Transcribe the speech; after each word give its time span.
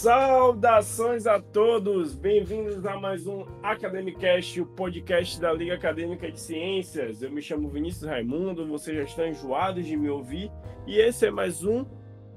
Saudações 0.00 1.26
a 1.26 1.40
todos, 1.40 2.14
bem-vindos 2.14 2.86
a 2.86 2.96
mais 2.96 3.26
um 3.26 3.44
Academicast, 3.64 4.60
o 4.60 4.64
podcast 4.64 5.40
da 5.40 5.52
Liga 5.52 5.74
Acadêmica 5.74 6.30
de 6.30 6.38
Ciências. 6.38 7.20
Eu 7.20 7.32
me 7.32 7.42
chamo 7.42 7.68
Vinícius 7.68 8.08
Raimundo, 8.08 8.64
vocês 8.68 8.96
já 8.96 9.02
estão 9.02 9.26
enjoados 9.26 9.84
de 9.84 9.96
me 9.96 10.08
ouvir 10.08 10.52
e 10.86 11.00
esse 11.00 11.26
é 11.26 11.32
mais 11.32 11.64
um 11.64 11.84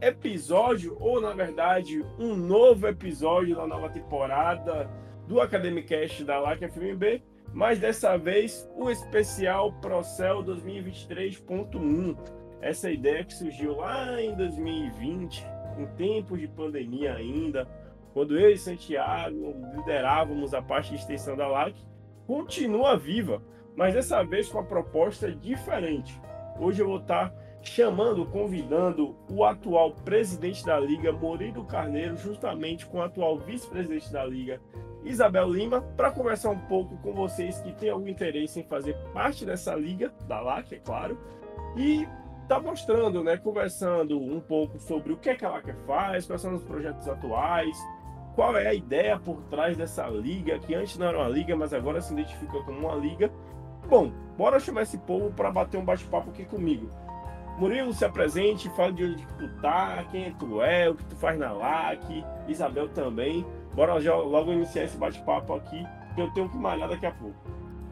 episódio, 0.02 0.98
ou 1.00 1.22
na 1.22 1.34
verdade, 1.34 2.04
um 2.18 2.36
novo 2.36 2.88
episódio 2.88 3.56
da 3.56 3.68
nova 3.68 3.90
temporada 3.90 4.90
do 5.28 5.40
Academicast 5.40 6.24
da 6.24 6.40
LAC 6.40 6.68
FMB, 6.68 7.22
mas 7.54 7.78
dessa 7.78 8.18
vez 8.18 8.68
o 8.76 8.90
especial 8.90 9.72
Procel 9.74 10.44
2023.1. 10.44 12.18
Essa 12.60 12.90
ideia 12.90 13.24
que 13.24 13.36
surgiu 13.36 13.76
lá 13.76 14.20
em 14.20 14.36
2020 14.36 15.51
em 15.78 15.86
tempos 15.96 16.40
de 16.40 16.48
pandemia 16.48 17.14
ainda, 17.14 17.68
quando 18.14 18.38
eu 18.38 18.50
e 18.50 18.58
Santiago 18.58 19.56
liderávamos 19.76 20.54
a 20.54 20.62
parte 20.62 20.90
de 20.90 20.96
extensão 20.96 21.36
da 21.36 21.48
LAC, 21.48 21.76
continua 22.28 22.98
viva, 22.98 23.42
mas 23.76 23.94
dessa 23.94 24.24
vez 24.24 24.50
com 24.50 24.58
uma 24.58 24.66
proposta 24.66 25.32
diferente. 25.32 26.20
Hoje 26.60 26.82
eu 26.82 26.88
vou 26.88 26.98
estar 26.98 27.34
chamando, 27.64 28.26
convidando 28.26 29.16
o 29.30 29.46
atual 29.46 29.92
presidente 29.92 30.66
da 30.66 30.80
Liga, 30.80 31.12
Murilo 31.12 31.64
Carneiro, 31.66 32.18
justamente 32.18 32.86
com 32.86 32.98
o 32.98 33.02
atual 33.02 33.38
vice-presidente 33.38 34.12
da 34.12 34.26
Liga, 34.26 34.60
Isabel 35.04 35.50
Lima, 35.50 35.82
para 35.96 36.12
conversar 36.12 36.50
um 36.50 36.60
pouco 36.60 36.98
com 36.98 37.14
vocês 37.14 37.60
que 37.60 37.72
têm 37.74 37.90
algum 37.90 38.08
interesse 38.08 38.60
em 38.60 38.64
fazer 38.64 38.96
parte 39.14 39.46
dessa 39.46 39.76
liga, 39.76 40.12
da 40.28 40.40
LAC, 40.42 40.74
é 40.74 40.80
claro, 40.80 41.18
e 41.76 42.08
está 42.52 42.60
mostrando, 42.60 43.24
né, 43.24 43.38
conversando 43.38 44.20
um 44.20 44.42
pouco 44.42 44.78
sobre 44.78 45.14
o 45.14 45.18
que, 45.18 45.30
é 45.30 45.36
que 45.36 45.46
a 45.46 45.50
LAC 45.50 45.74
faz, 45.88 46.26
quais 46.26 46.42
são 46.42 46.54
os 46.54 46.62
projetos 46.62 47.08
atuais, 47.08 47.78
qual 48.36 48.58
é 48.58 48.68
a 48.68 48.74
ideia 48.74 49.18
por 49.18 49.42
trás 49.44 49.78
dessa 49.78 50.06
liga, 50.08 50.60
que 50.60 50.76
antes 50.76 50.98
não 50.98 51.08
era 51.08 51.18
uma 51.18 51.30
liga, 51.30 51.56
mas 51.56 51.74
agora 51.74 52.02
se 52.02 52.12
identifica 52.12 52.62
como 52.64 52.90
uma 52.90 52.96
liga. 52.96 53.32
Bom, 53.88 54.12
bora 54.38 54.60
chamar 54.60 54.82
esse 54.82 54.98
povo 54.98 55.32
para 55.32 55.50
bater 55.50 55.78
um 55.78 55.86
bate-papo 55.86 56.30
aqui 56.30 56.44
comigo. 56.44 56.92
Murilo, 57.58 57.94
se 57.94 58.04
apresente, 58.04 58.70
fale 58.72 58.94
de 58.94 59.06
onde 59.06 59.26
tu 59.38 59.48
tá, 59.62 60.04
quem 60.12 60.34
tu 60.34 60.62
é, 60.62 60.90
o 60.90 60.96
que 60.96 61.06
tu 61.06 61.16
faz 61.16 61.40
na 61.40 61.54
LAC, 61.54 62.26
Isabel 62.50 62.90
também. 62.90 63.46
Bora 63.74 64.02
já, 64.02 64.14
logo 64.14 64.52
iniciar 64.52 64.84
esse 64.84 64.98
bate-papo 64.98 65.54
aqui, 65.54 65.86
que 66.16 66.22
eu 66.22 66.30
tenho 66.34 66.50
que 66.50 66.58
malhar 66.58 66.90
daqui 66.90 67.06
a 67.06 67.12
pouco. 67.12 67.36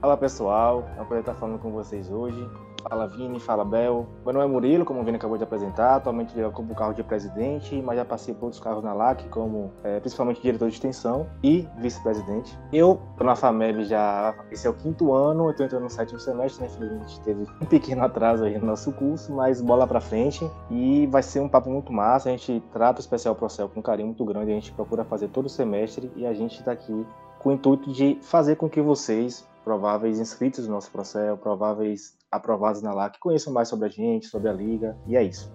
Fala 0.01 0.17
pessoal, 0.17 0.85
é 0.97 1.01
um 1.01 1.05
prazer 1.05 1.19
estar 1.19 1.35
falando 1.35 1.59
com 1.59 1.71
vocês 1.71 2.11
hoje. 2.11 2.45
Fala 2.81 3.07
Vini, 3.07 3.39
fala 3.39 3.65
Bel. 3.65 4.07
Meu 4.23 4.33
nome 4.33 4.45
é 4.45 4.47
Murilo, 4.47 4.85
como 4.85 5.01
o 5.01 5.03
Vini 5.03 5.17
acabou 5.17 5.37
de 5.37 5.43
apresentar. 5.43 5.95
Atualmente 5.95 6.37
eu 6.37 6.47
ocupo 6.47 6.71
o 6.71 6.75
carro 6.75 6.93
de 6.93 7.03
presidente, 7.03 7.81
mas 7.81 7.97
já 7.97 8.05
passei 8.05 8.33
por 8.33 8.45
outros 8.45 8.61
carros 8.61 8.83
na 8.83 8.93
LAC, 8.93 9.27
como 9.29 9.71
é, 9.83 9.99
principalmente 9.99 10.41
diretor 10.41 10.69
de 10.69 10.75
extensão 10.75 11.27
e 11.43 11.67
vice-presidente. 11.77 12.57
Eu 12.71 13.01
tô 13.17 13.23
na 13.23 13.35
FAMEB 13.35 13.83
já, 13.83 14.33
esse 14.51 14.65
é 14.65 14.69
o 14.69 14.73
quinto 14.73 15.13
ano, 15.13 15.49
eu 15.49 15.55
tô 15.55 15.63
entrando 15.63 15.83
no 15.83 15.89
sétimo 15.89 16.19
semestre, 16.19 16.63
né? 16.63 16.69
Infelizmente 16.73 17.19
teve 17.21 17.45
um 17.61 17.65
pequeno 17.65 18.03
atraso 18.05 18.45
aí 18.45 18.57
no 18.57 18.65
nosso 18.65 18.91
curso, 18.93 19.33
mas 19.33 19.61
bola 19.61 19.85
pra 19.85 19.99
frente. 19.99 20.49
E 20.71 21.07
vai 21.07 21.21
ser 21.21 21.41
um 21.41 21.49
papo 21.49 21.69
muito 21.69 21.91
massa. 21.91 22.29
A 22.29 22.31
gente 22.31 22.63
trata 22.71 22.99
o 22.99 23.01
especial 23.01 23.35
Procel 23.35 23.67
com 23.69 23.79
um 23.79 23.83
carinho 23.83 24.07
muito 24.07 24.23
grande, 24.23 24.51
a 24.51 24.55
gente 24.55 24.71
procura 24.71 25.03
fazer 25.03 25.27
todo 25.29 25.47
o 25.47 25.49
semestre 25.49 26.11
e 26.15 26.25
a 26.25 26.33
gente 26.33 26.63
tá 26.63 26.71
aqui 26.71 27.05
com 27.39 27.49
o 27.49 27.51
intuito 27.53 27.91
de 27.91 28.17
fazer 28.21 28.55
com 28.55 28.69
que 28.69 28.81
vocês 28.81 29.47
prováveis 29.63 30.19
inscritos 30.19 30.67
no 30.67 30.73
nosso 30.73 30.91
processo, 30.91 31.37
prováveis 31.37 32.17
aprovados 32.31 32.81
na 32.81 32.93
LAC, 32.93 33.17
conheçam 33.19 33.51
mais 33.51 33.67
sobre 33.67 33.87
a 33.87 33.89
gente, 33.89 34.27
sobre 34.27 34.49
a 34.49 34.53
liga, 34.53 34.97
e 35.07 35.15
é 35.15 35.23
isso. 35.23 35.51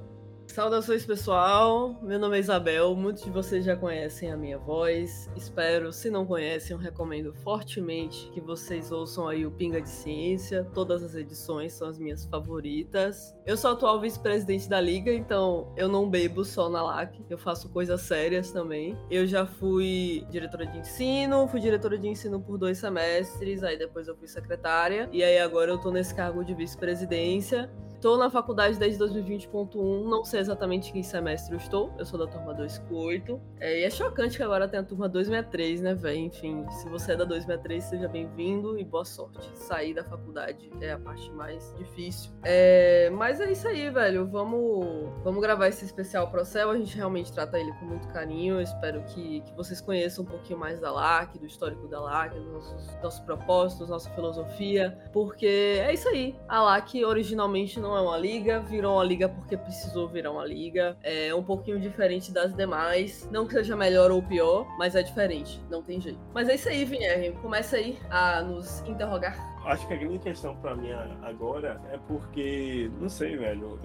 Saudações 0.46 1.04
pessoal, 1.04 1.98
meu 2.00 2.18
nome 2.18 2.36
é 2.36 2.40
Isabel, 2.40 2.94
muitos 2.94 3.24
de 3.24 3.30
vocês 3.30 3.64
já 3.64 3.74
conhecem 3.74 4.30
a 4.30 4.36
minha 4.36 4.56
voz, 4.56 5.28
espero, 5.34 5.92
se 5.92 6.10
não 6.10 6.24
conhecem, 6.24 6.76
recomendo 6.76 7.34
fortemente 7.34 8.30
que 8.32 8.40
vocês 8.40 8.92
ouçam 8.92 9.26
aí 9.26 9.44
o 9.44 9.50
Pinga 9.50 9.80
de 9.80 9.88
Ciência, 9.88 10.62
todas 10.72 11.02
as 11.02 11.16
edições 11.16 11.72
são 11.72 11.88
as 11.88 11.98
minhas 11.98 12.24
favoritas. 12.26 13.34
Eu 13.44 13.56
sou 13.56 13.72
atual 13.72 14.00
vice-presidente 14.00 14.68
da 14.68 14.80
liga, 14.80 15.12
então 15.12 15.72
eu 15.76 15.88
não 15.88 16.08
bebo 16.08 16.44
só 16.44 16.68
na 16.68 16.82
LAC, 16.82 17.24
eu 17.28 17.38
faço 17.38 17.68
coisas 17.70 18.02
sérias 18.02 18.52
também. 18.52 18.96
Eu 19.10 19.26
já 19.26 19.44
fui 19.44 20.24
diretora 20.30 20.66
de 20.66 20.78
ensino, 20.78 21.48
fui 21.48 21.58
diretora 21.58 21.98
de 21.98 22.06
ensino 22.06 22.40
por 22.40 22.58
dois 22.58 22.78
semestres, 22.78 23.64
aí 23.64 23.76
depois 23.76 24.06
eu 24.06 24.14
fui 24.14 24.28
secretária, 24.28 25.08
e 25.10 25.24
aí 25.24 25.38
agora 25.38 25.72
eu 25.72 25.78
tô 25.78 25.90
nesse 25.90 26.14
cargo 26.14 26.44
de 26.44 26.54
vice-presidência. 26.54 27.68
Estou 28.04 28.18
na 28.18 28.28
faculdade 28.28 28.78
desde 28.78 29.02
2020.1, 29.02 30.06
não 30.06 30.22
sei 30.26 30.40
exatamente 30.40 30.90
em 30.90 30.92
que 30.92 31.02
semestre 31.02 31.54
eu 31.54 31.58
estou, 31.58 31.90
eu 31.98 32.04
sou 32.04 32.18
da 32.18 32.26
turma 32.26 32.52
248. 32.52 33.40
É, 33.58 33.80
e 33.80 33.84
é 33.84 33.88
chocante 33.88 34.36
que 34.36 34.42
agora 34.42 34.68
tem 34.68 34.78
a 34.78 34.82
turma 34.82 35.08
263, 35.08 35.80
né, 35.80 35.94
velho? 35.94 36.18
Enfim, 36.18 36.66
se 36.68 36.86
você 36.90 37.12
é 37.12 37.16
da 37.16 37.24
263, 37.24 37.82
seja 37.82 38.06
bem-vindo 38.06 38.78
e 38.78 38.84
boa 38.84 39.06
sorte. 39.06 39.50
Sair 39.56 39.94
da 39.94 40.04
faculdade 40.04 40.70
é 40.82 40.92
a 40.92 40.98
parte 40.98 41.32
mais 41.32 41.74
difícil. 41.78 42.30
É, 42.42 43.08
mas 43.08 43.40
é 43.40 43.50
isso 43.50 43.66
aí, 43.66 43.88
velho. 43.88 44.26
Vamos, 44.26 45.08
vamos 45.24 45.40
gravar 45.40 45.68
esse 45.68 45.86
especial 45.86 46.30
pro 46.30 46.44
céu. 46.44 46.72
A 46.72 46.76
gente 46.76 46.94
realmente 46.94 47.32
trata 47.32 47.58
ele 47.58 47.72
com 47.80 47.86
muito 47.86 48.06
carinho. 48.08 48.56
Eu 48.56 48.60
espero 48.60 49.02
que, 49.04 49.40
que 49.40 49.54
vocês 49.54 49.80
conheçam 49.80 50.24
um 50.24 50.28
pouquinho 50.28 50.58
mais 50.58 50.78
da 50.78 50.92
LAC, 50.92 51.38
do 51.38 51.46
histórico 51.46 51.88
da 51.88 52.00
LAC, 52.00 52.34
dos 52.34 52.52
nossos, 52.52 53.02
nossos 53.02 53.20
propósitos, 53.20 53.88
nossa 53.88 54.10
filosofia. 54.10 54.98
Porque 55.10 55.46
é 55.46 55.94
isso 55.94 56.06
aí. 56.10 56.36
A 56.46 56.60
LAC 56.60 57.02
originalmente 57.02 57.80
não 57.80 57.93
é 57.96 58.00
uma 58.00 58.16
liga, 58.16 58.60
virou 58.60 58.94
uma 58.94 59.04
liga 59.04 59.28
porque 59.28 59.56
precisou 59.56 60.08
virar 60.08 60.32
uma 60.32 60.44
liga. 60.44 60.96
É 61.02 61.34
um 61.34 61.42
pouquinho 61.42 61.80
diferente 61.80 62.32
das 62.32 62.54
demais. 62.54 63.28
Não 63.30 63.46
que 63.46 63.52
seja 63.52 63.76
melhor 63.76 64.10
ou 64.10 64.22
pior, 64.22 64.66
mas 64.78 64.94
é 64.94 65.02
diferente. 65.02 65.60
Não 65.70 65.82
tem 65.82 66.00
jeito. 66.00 66.18
Mas 66.32 66.48
é 66.48 66.54
isso 66.54 66.68
aí, 66.68 66.84
Vinher. 66.84 67.32
Começa 67.40 67.76
aí 67.76 67.98
a 68.10 68.42
nos 68.42 68.80
interrogar 68.86 69.53
acho 69.66 69.86
que 69.86 69.94
a 69.94 69.96
grande 69.96 70.18
questão 70.18 70.56
para 70.56 70.74
mim 70.74 70.90
agora 71.22 71.80
é 71.92 71.98
porque, 72.06 72.90
não 73.00 73.08
sei, 73.08 73.36
velho, 73.36 73.78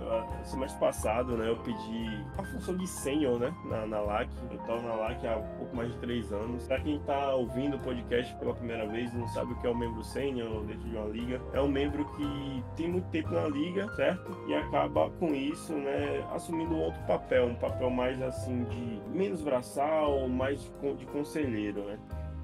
semestre 0.44 0.80
passado, 0.80 1.38
né, 1.38 1.50
eu 1.50 1.58
pedi 1.58 2.26
a 2.38 2.44
função 2.44 2.76
de 2.78 2.88
senior, 2.88 3.40
né, 3.40 3.54
na, 3.66 3.86
na 3.86 4.00
LAC. 4.02 4.30
Eu 4.52 4.58
tava 4.60 4.82
na 4.82 4.96
LAC 4.96 5.26
há 5.26 5.36
pouco 5.58 5.76
mais 5.76 5.92
de 5.92 5.98
três 6.00 6.32
anos. 6.32 6.68
Pra 6.68 6.80
quem 6.80 7.00
tá 7.00 7.34
ouvindo 7.34 7.78
o 7.78 7.80
podcast 7.80 8.36
pela 8.36 8.54
primeira 8.54 8.88
vez 8.88 9.14
não 9.14 9.28
sabe 9.30 9.54
o 9.54 9.56
que 9.58 9.68
é 9.68 9.70
o 9.70 9.78
membro 9.78 10.04
sênior 10.04 10.64
dentro 10.66 10.88
de 10.90 10.96
uma 10.96 11.08
liga, 11.08 11.42
é 11.54 11.62
um 11.62 11.68
membro 11.68 12.06
que 12.16 12.64
tem 12.76 12.90
muito 12.90 13.10
tempo 13.10 13.32
na 13.32 13.48
liga, 13.48 13.90
certo? 13.96 14.38
E 14.48 14.56
acaba 14.56 15.10
com 15.12 15.34
isso, 15.34 15.74
né, 15.74 16.26
assumindo 16.34 16.78
outro 16.78 17.02
papel, 17.04 17.48
um 17.48 17.56
papel 17.56 17.90
mais 17.90 18.22
assim 18.22 18.64
de 18.66 19.02
menos 19.10 19.42
braçal, 19.42 20.28
mais 20.28 20.62
de 20.98 21.06
conselheiro, 21.08 21.84
né? 21.86 21.98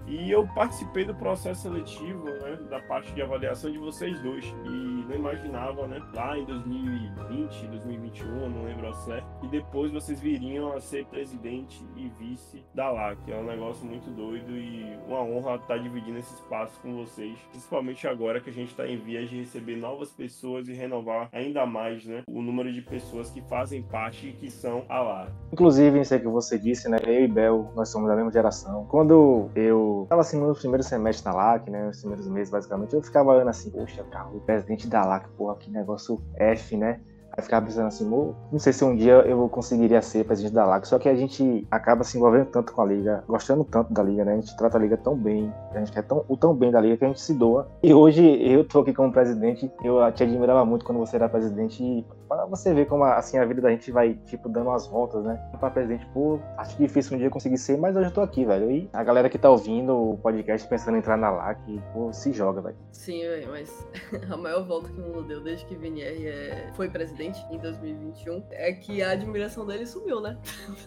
E 0.07 0.31
eu 0.31 0.47
participei 0.53 1.03
do 1.03 1.15
processo 1.15 1.63
seletivo, 1.63 2.25
né, 2.25 2.57
da 2.69 2.79
parte 2.81 3.11
de 3.13 3.21
avaliação 3.21 3.71
de 3.71 3.77
vocês 3.77 4.19
dois. 4.21 4.45
E 4.65 5.05
não 5.07 5.15
imaginava, 5.15 5.87
né, 5.87 6.01
lá 6.13 6.37
em 6.37 6.45
2020, 6.45 7.67
2021, 7.67 8.49
não 8.49 8.63
lembro 8.63 8.93
certo, 8.93 9.25
e 9.43 9.47
depois 9.47 9.91
vocês 9.91 10.19
viriam 10.19 10.73
a 10.73 10.79
ser 10.79 11.05
presidente 11.05 11.83
e 11.95 12.07
vice 12.19 12.63
da 12.73 12.89
LAC. 12.91 13.17
É 13.27 13.35
um 13.35 13.45
negócio 13.45 13.85
muito 13.85 14.09
doido 14.11 14.51
e 14.51 14.97
uma 15.07 15.21
honra 15.21 15.55
estar 15.55 15.77
dividindo 15.77 16.19
esse 16.19 16.33
espaço 16.33 16.79
com 16.81 16.95
vocês, 16.95 17.37
principalmente 17.51 18.07
agora 18.07 18.39
que 18.39 18.49
a 18.49 18.53
gente 18.53 18.69
está 18.69 18.87
em 18.87 18.97
vias 18.97 19.29
de 19.29 19.39
receber 19.39 19.75
novas 19.75 20.11
pessoas 20.11 20.67
e 20.67 20.73
renovar 20.73 21.29
ainda 21.31 21.65
mais, 21.65 22.05
né, 22.05 22.23
o 22.27 22.41
número 22.41 22.71
de 22.71 22.81
pessoas 22.81 23.29
que 23.29 23.41
fazem 23.41 23.83
parte 23.83 24.29
e 24.29 24.33
que 24.33 24.49
são 24.49 24.85
a 24.87 25.01
LAC. 25.01 25.31
Inclusive, 25.51 25.99
isso 25.99 26.13
aí 26.13 26.19
que 26.19 26.27
você 26.27 26.57
disse, 26.57 26.89
né, 26.89 26.97
eu 27.05 27.23
e 27.23 27.27
Bel, 27.27 27.71
nós 27.75 27.89
somos 27.89 28.07
da 28.07 28.15
mesma 28.15 28.31
geração. 28.31 28.85
Quando 28.85 29.49
eu 29.55 29.94
tava 30.09 30.21
assim 30.21 30.39
no 30.39 30.53
primeiro 30.53 30.83
semestre 30.83 31.25
na 31.25 31.35
LAC, 31.35 31.69
né? 31.69 31.85
Nos 31.87 31.99
primeiros 31.99 32.27
meses, 32.27 32.51
basicamente, 32.51 32.93
eu 32.93 33.01
ficava 33.01 33.31
olhando 33.31 33.49
assim, 33.49 33.69
poxa, 33.69 34.03
cara, 34.11 34.27
o 34.29 34.39
presidente 34.41 34.87
da 34.87 35.03
LAC, 35.05 35.27
porra, 35.37 35.55
que 35.55 35.69
negócio 35.71 36.21
F, 36.35 36.75
né? 36.77 36.99
Aí 37.37 37.43
ficava 37.43 37.65
pensando 37.65 37.87
assim, 37.87 38.09
não 38.09 38.59
sei 38.59 38.71
se 38.71 38.83
um 38.85 38.95
dia 38.95 39.15
eu 39.27 39.49
conseguiria 39.49 40.01
ser 40.01 40.23
presidente 40.23 40.53
da 40.53 40.65
LAC, 40.65 40.85
só 40.85 40.97
que 40.97 41.09
a 41.09 41.15
gente 41.15 41.67
acaba 41.69 42.01
se 42.03 42.17
envolvendo 42.17 42.45
tanto 42.45 42.71
com 42.71 42.81
a 42.81 42.85
liga, 42.85 43.25
gostando 43.27 43.65
tanto 43.65 43.91
da 43.91 44.01
liga, 44.01 44.23
né? 44.23 44.33
A 44.33 44.35
gente 44.35 44.55
trata 44.55 44.77
a 44.77 44.81
liga 44.81 44.95
tão 44.95 45.17
bem, 45.17 45.53
a 45.73 45.79
gente 45.79 45.91
quer 45.91 46.03
tão, 46.03 46.23
o 46.29 46.37
tão 46.37 46.55
bem 46.55 46.71
da 46.71 46.79
liga 46.79 46.95
que 46.95 47.03
a 47.03 47.07
gente 47.09 47.19
se 47.19 47.33
doa. 47.33 47.67
E 47.83 47.93
hoje 47.93 48.23
eu 48.41 48.65
tô 48.65 48.79
aqui 48.79 48.93
como 48.93 49.11
presidente, 49.11 49.69
eu 49.83 49.99
te 50.13 50.23
admirava 50.23 50.63
muito 50.63 50.85
quando 50.85 50.99
você 50.99 51.17
era 51.17 51.27
presidente 51.27 51.83
e 51.83 52.05
para 52.27 52.45
você 52.45 52.73
ver 52.73 52.87
como 52.87 53.03
assim 53.03 53.37
a 53.37 53.45
vida 53.45 53.61
da 53.61 53.69
gente 53.69 53.91
vai, 53.91 54.13
tipo, 54.25 54.49
dando 54.49 54.69
as 54.71 54.87
voltas, 54.87 55.23
né? 55.23 55.39
Para 55.59 55.69
presidente, 55.69 56.05
pô, 56.13 56.39
acho 56.57 56.77
difícil 56.77 57.15
um 57.15 57.19
dia 57.19 57.29
conseguir 57.29 57.57
ser, 57.57 57.77
mas 57.77 57.95
hoje 57.95 58.07
eu 58.07 58.13
tô 58.13 58.21
aqui, 58.21 58.45
velho. 58.45 58.69
E 58.71 58.89
a 58.93 59.03
galera 59.03 59.29
que 59.29 59.37
tá 59.37 59.49
ouvindo 59.49 59.95
o 59.95 60.17
podcast 60.17 60.67
pensando 60.67 60.95
em 60.95 60.99
entrar 60.99 61.17
na 61.17 61.29
LAC, 61.29 61.59
pô, 61.93 62.11
se 62.11 62.31
joga, 62.31 62.61
velho. 62.61 62.75
Sim, 62.91 63.21
velho, 63.21 63.49
mas 63.49 63.87
a 64.29 64.37
maior 64.37 64.65
volta 64.65 64.89
que 64.89 64.99
o 64.99 65.03
mundo 65.03 65.23
deu 65.23 65.41
desde 65.41 65.65
que 65.65 65.75
Vinier 65.75 66.27
é... 66.27 66.71
foi 66.75 66.89
presidente 66.89 67.45
em 67.51 67.57
2021 67.57 68.43
é 68.51 68.71
que 68.73 69.01
a 69.01 69.11
admiração 69.11 69.65
dele 69.65 69.85
sumiu, 69.85 70.21
né? 70.21 70.37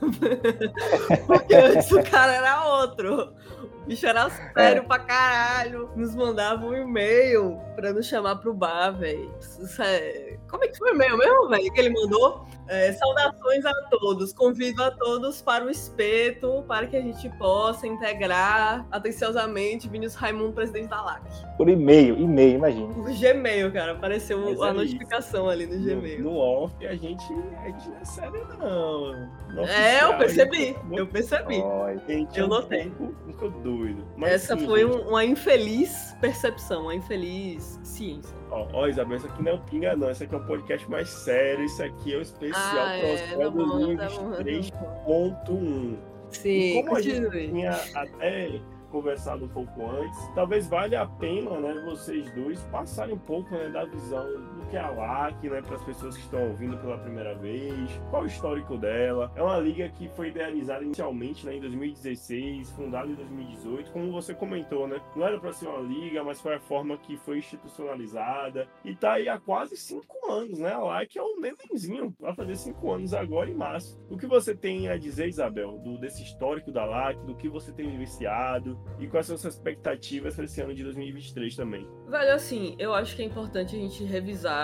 Porque 1.26 1.54
antes 1.54 1.90
o 1.92 2.02
cara 2.02 2.34
era 2.34 2.64
outro. 2.80 3.34
O 3.82 3.86
bicho 3.86 4.06
era 4.06 4.28
sério 4.30 4.82
é. 4.82 4.86
pra 4.86 4.98
caralho. 4.98 5.90
Nos 5.96 6.14
mandava 6.14 6.64
um 6.66 6.74
e-mail 6.74 7.58
pra 7.74 7.92
nos 7.92 8.06
chamar 8.06 8.36
pro 8.36 8.52
bar, 8.52 8.90
velho. 8.90 9.32
É... 9.80 10.36
Como 10.48 10.64
é 10.64 10.68
que 10.68 10.78
foi 10.78 10.90
o 10.90 10.94
e-mail 10.94 11.16
mesmo? 11.16 11.27
Mesmo, 11.28 11.48
velho, 11.48 11.72
que 11.72 11.80
ele 11.80 11.90
mandou. 11.90 12.46
É, 12.68 12.92
saudações 12.92 13.64
a 13.64 13.72
todos. 13.90 14.32
Convido 14.32 14.82
a 14.82 14.90
todos 14.90 15.40
para 15.42 15.64
o 15.64 15.70
espeto, 15.70 16.64
para 16.68 16.86
que 16.86 16.96
a 16.96 17.00
gente 17.00 17.28
possa 17.38 17.86
integrar 17.86 18.86
atenciosamente 18.90 19.88
Vinícius 19.88 20.14
Raimundo, 20.20 20.52
presidente 20.52 20.88
da 20.88 21.00
LAC. 21.02 21.22
Por 21.56 21.68
e-mail, 21.68 22.16
e-mail, 22.18 22.56
imagina. 22.56 22.92
Por 22.94 23.10
Gmail, 23.12 23.72
cara. 23.72 23.92
Apareceu 23.92 24.38
Mas 24.40 24.60
a 24.60 24.68
é 24.68 24.72
notificação 24.72 25.48
ali 25.48 25.66
no 25.66 25.78
Gmail. 25.82 26.22
No, 26.22 26.30
no 26.32 26.36
off, 26.38 26.86
a 26.86 26.94
gente, 26.94 27.24
a 27.62 27.66
gente 27.66 27.88
não 27.88 27.96
é 27.96 28.04
sério, 28.04 28.46
não. 28.58 29.28
No 29.54 29.64
É, 29.66 30.04
eu 30.04 30.16
percebi. 30.18 30.56
gente 30.66 30.78
é 30.92 31.00
Eu 31.00 31.06
percebi. 31.06 31.62
Gente 32.06 32.38
Eu 32.38 32.44
é 32.44 32.46
um 32.46 32.50
notei. 32.50 32.92
um 33.00 33.32
pouco 33.32 33.50
doido. 33.60 34.04
Mas, 34.16 34.32
Essa 34.34 34.56
sim, 34.56 34.66
foi 34.66 34.80
gente, 34.82 34.96
um- 34.96 35.08
uma 35.08 35.24
infeliz 35.24 36.14
percepção, 36.20 36.82
uma 36.82 36.94
infeliz 36.94 37.80
ciência. 37.82 38.36
Ó, 38.50 38.66
ó, 38.72 38.86
Isabel, 38.86 39.16
isso 39.16 39.26
aqui 39.26 39.42
não 39.42 39.52
é 39.52 39.54
o 39.54 39.58
Pinga, 39.60 39.96
não. 39.96 40.10
Isso 40.10 40.22
aqui 40.24 40.34
é 40.34 40.38
um 40.38 40.46
podcast 40.46 40.90
mais 40.90 41.08
sério. 41.08 41.64
Isso 41.64 41.82
aqui 41.82 42.14
é 42.14 42.16
o 42.18 42.22
especial 42.22 42.57
Ah, 42.58 42.92
é, 42.96 43.00
Prospero 43.00 43.40
tá 43.42 43.50
bom, 43.50 43.96
tá 43.96 44.08
bom, 44.10 44.30
2023.1. 44.32 44.70
tá 44.70 44.78
bom. 45.06 45.96
E 46.30 46.36
Sim, 46.36 46.82
como 46.82 46.96
a 46.96 47.00
gente 47.00 47.20
continue. 47.24 47.48
tinha 47.48 47.70
até 47.94 48.60
conversado 48.90 49.44
um 49.44 49.48
pouco 49.48 49.86
antes, 49.90 50.18
talvez 50.34 50.66
valha 50.66 51.02
a 51.02 51.06
pena, 51.06 51.58
né, 51.60 51.82
vocês 51.86 52.30
dois 52.34 52.60
passarem 52.64 53.14
um 53.14 53.18
pouco 53.18 53.50
né, 53.54 53.68
da 53.68 53.84
visão 53.84 54.26
que 54.68 54.76
é 54.76 54.80
a 54.80 54.90
LAC, 54.90 55.48
né, 55.48 55.62
para 55.62 55.76
as 55.76 55.84
pessoas 55.84 56.16
que 56.16 56.22
estão 56.22 56.48
ouvindo 56.48 56.76
pela 56.78 56.98
primeira 56.98 57.34
vez, 57.34 57.90
qual 58.10 58.22
o 58.22 58.26
histórico 58.26 58.76
dela. 58.76 59.32
É 59.34 59.42
uma 59.42 59.58
liga 59.58 59.88
que 59.88 60.08
foi 60.10 60.28
idealizada 60.28 60.84
inicialmente 60.84 61.46
né, 61.46 61.56
em 61.56 61.60
2016, 61.60 62.70
fundada 62.72 63.08
em 63.08 63.14
2018, 63.14 63.90
como 63.90 64.12
você 64.12 64.34
comentou, 64.34 64.86
né? 64.86 65.00
Não 65.16 65.26
era 65.26 65.38
para 65.38 65.52
ser 65.52 65.66
uma 65.66 65.80
liga, 65.80 66.22
mas 66.22 66.40
foi 66.40 66.54
a 66.54 66.60
forma 66.60 66.96
que 66.98 67.16
foi 67.18 67.38
institucionalizada 67.38 68.68
e 68.84 68.94
tá 68.94 69.14
aí 69.14 69.28
há 69.28 69.38
quase 69.38 69.76
cinco 69.76 70.30
anos, 70.30 70.58
né? 70.58 70.72
A 70.72 70.78
LAC 70.78 71.16
é 71.16 71.22
um 71.22 71.40
nenenzinho, 71.40 72.14
vai 72.18 72.34
fazer 72.34 72.56
cinco 72.56 72.92
anos 72.92 73.14
agora 73.14 73.50
em 73.50 73.54
março. 73.54 73.98
O 74.10 74.16
que 74.16 74.26
você 74.26 74.54
tem 74.54 74.88
a 74.88 74.96
dizer, 74.96 75.28
Isabel, 75.28 75.78
do, 75.78 75.98
desse 75.98 76.22
histórico 76.22 76.70
da 76.70 76.84
LAC, 76.84 77.18
do 77.24 77.34
que 77.34 77.48
você 77.48 77.72
tem 77.72 77.90
vivenciado 77.90 78.78
e 78.98 79.06
quais 79.06 79.26
são 79.26 79.36
suas 79.36 79.54
expectativas 79.54 80.34
para 80.34 80.44
esse 80.44 80.60
ano 80.60 80.74
de 80.74 80.82
2023 80.84 81.56
também? 81.56 81.88
Velho, 82.06 82.34
assim, 82.34 82.76
eu 82.78 82.94
acho 82.94 83.16
que 83.16 83.22
é 83.22 83.24
importante 83.24 83.76
a 83.76 83.78
gente 83.78 84.04
revisar 84.04 84.57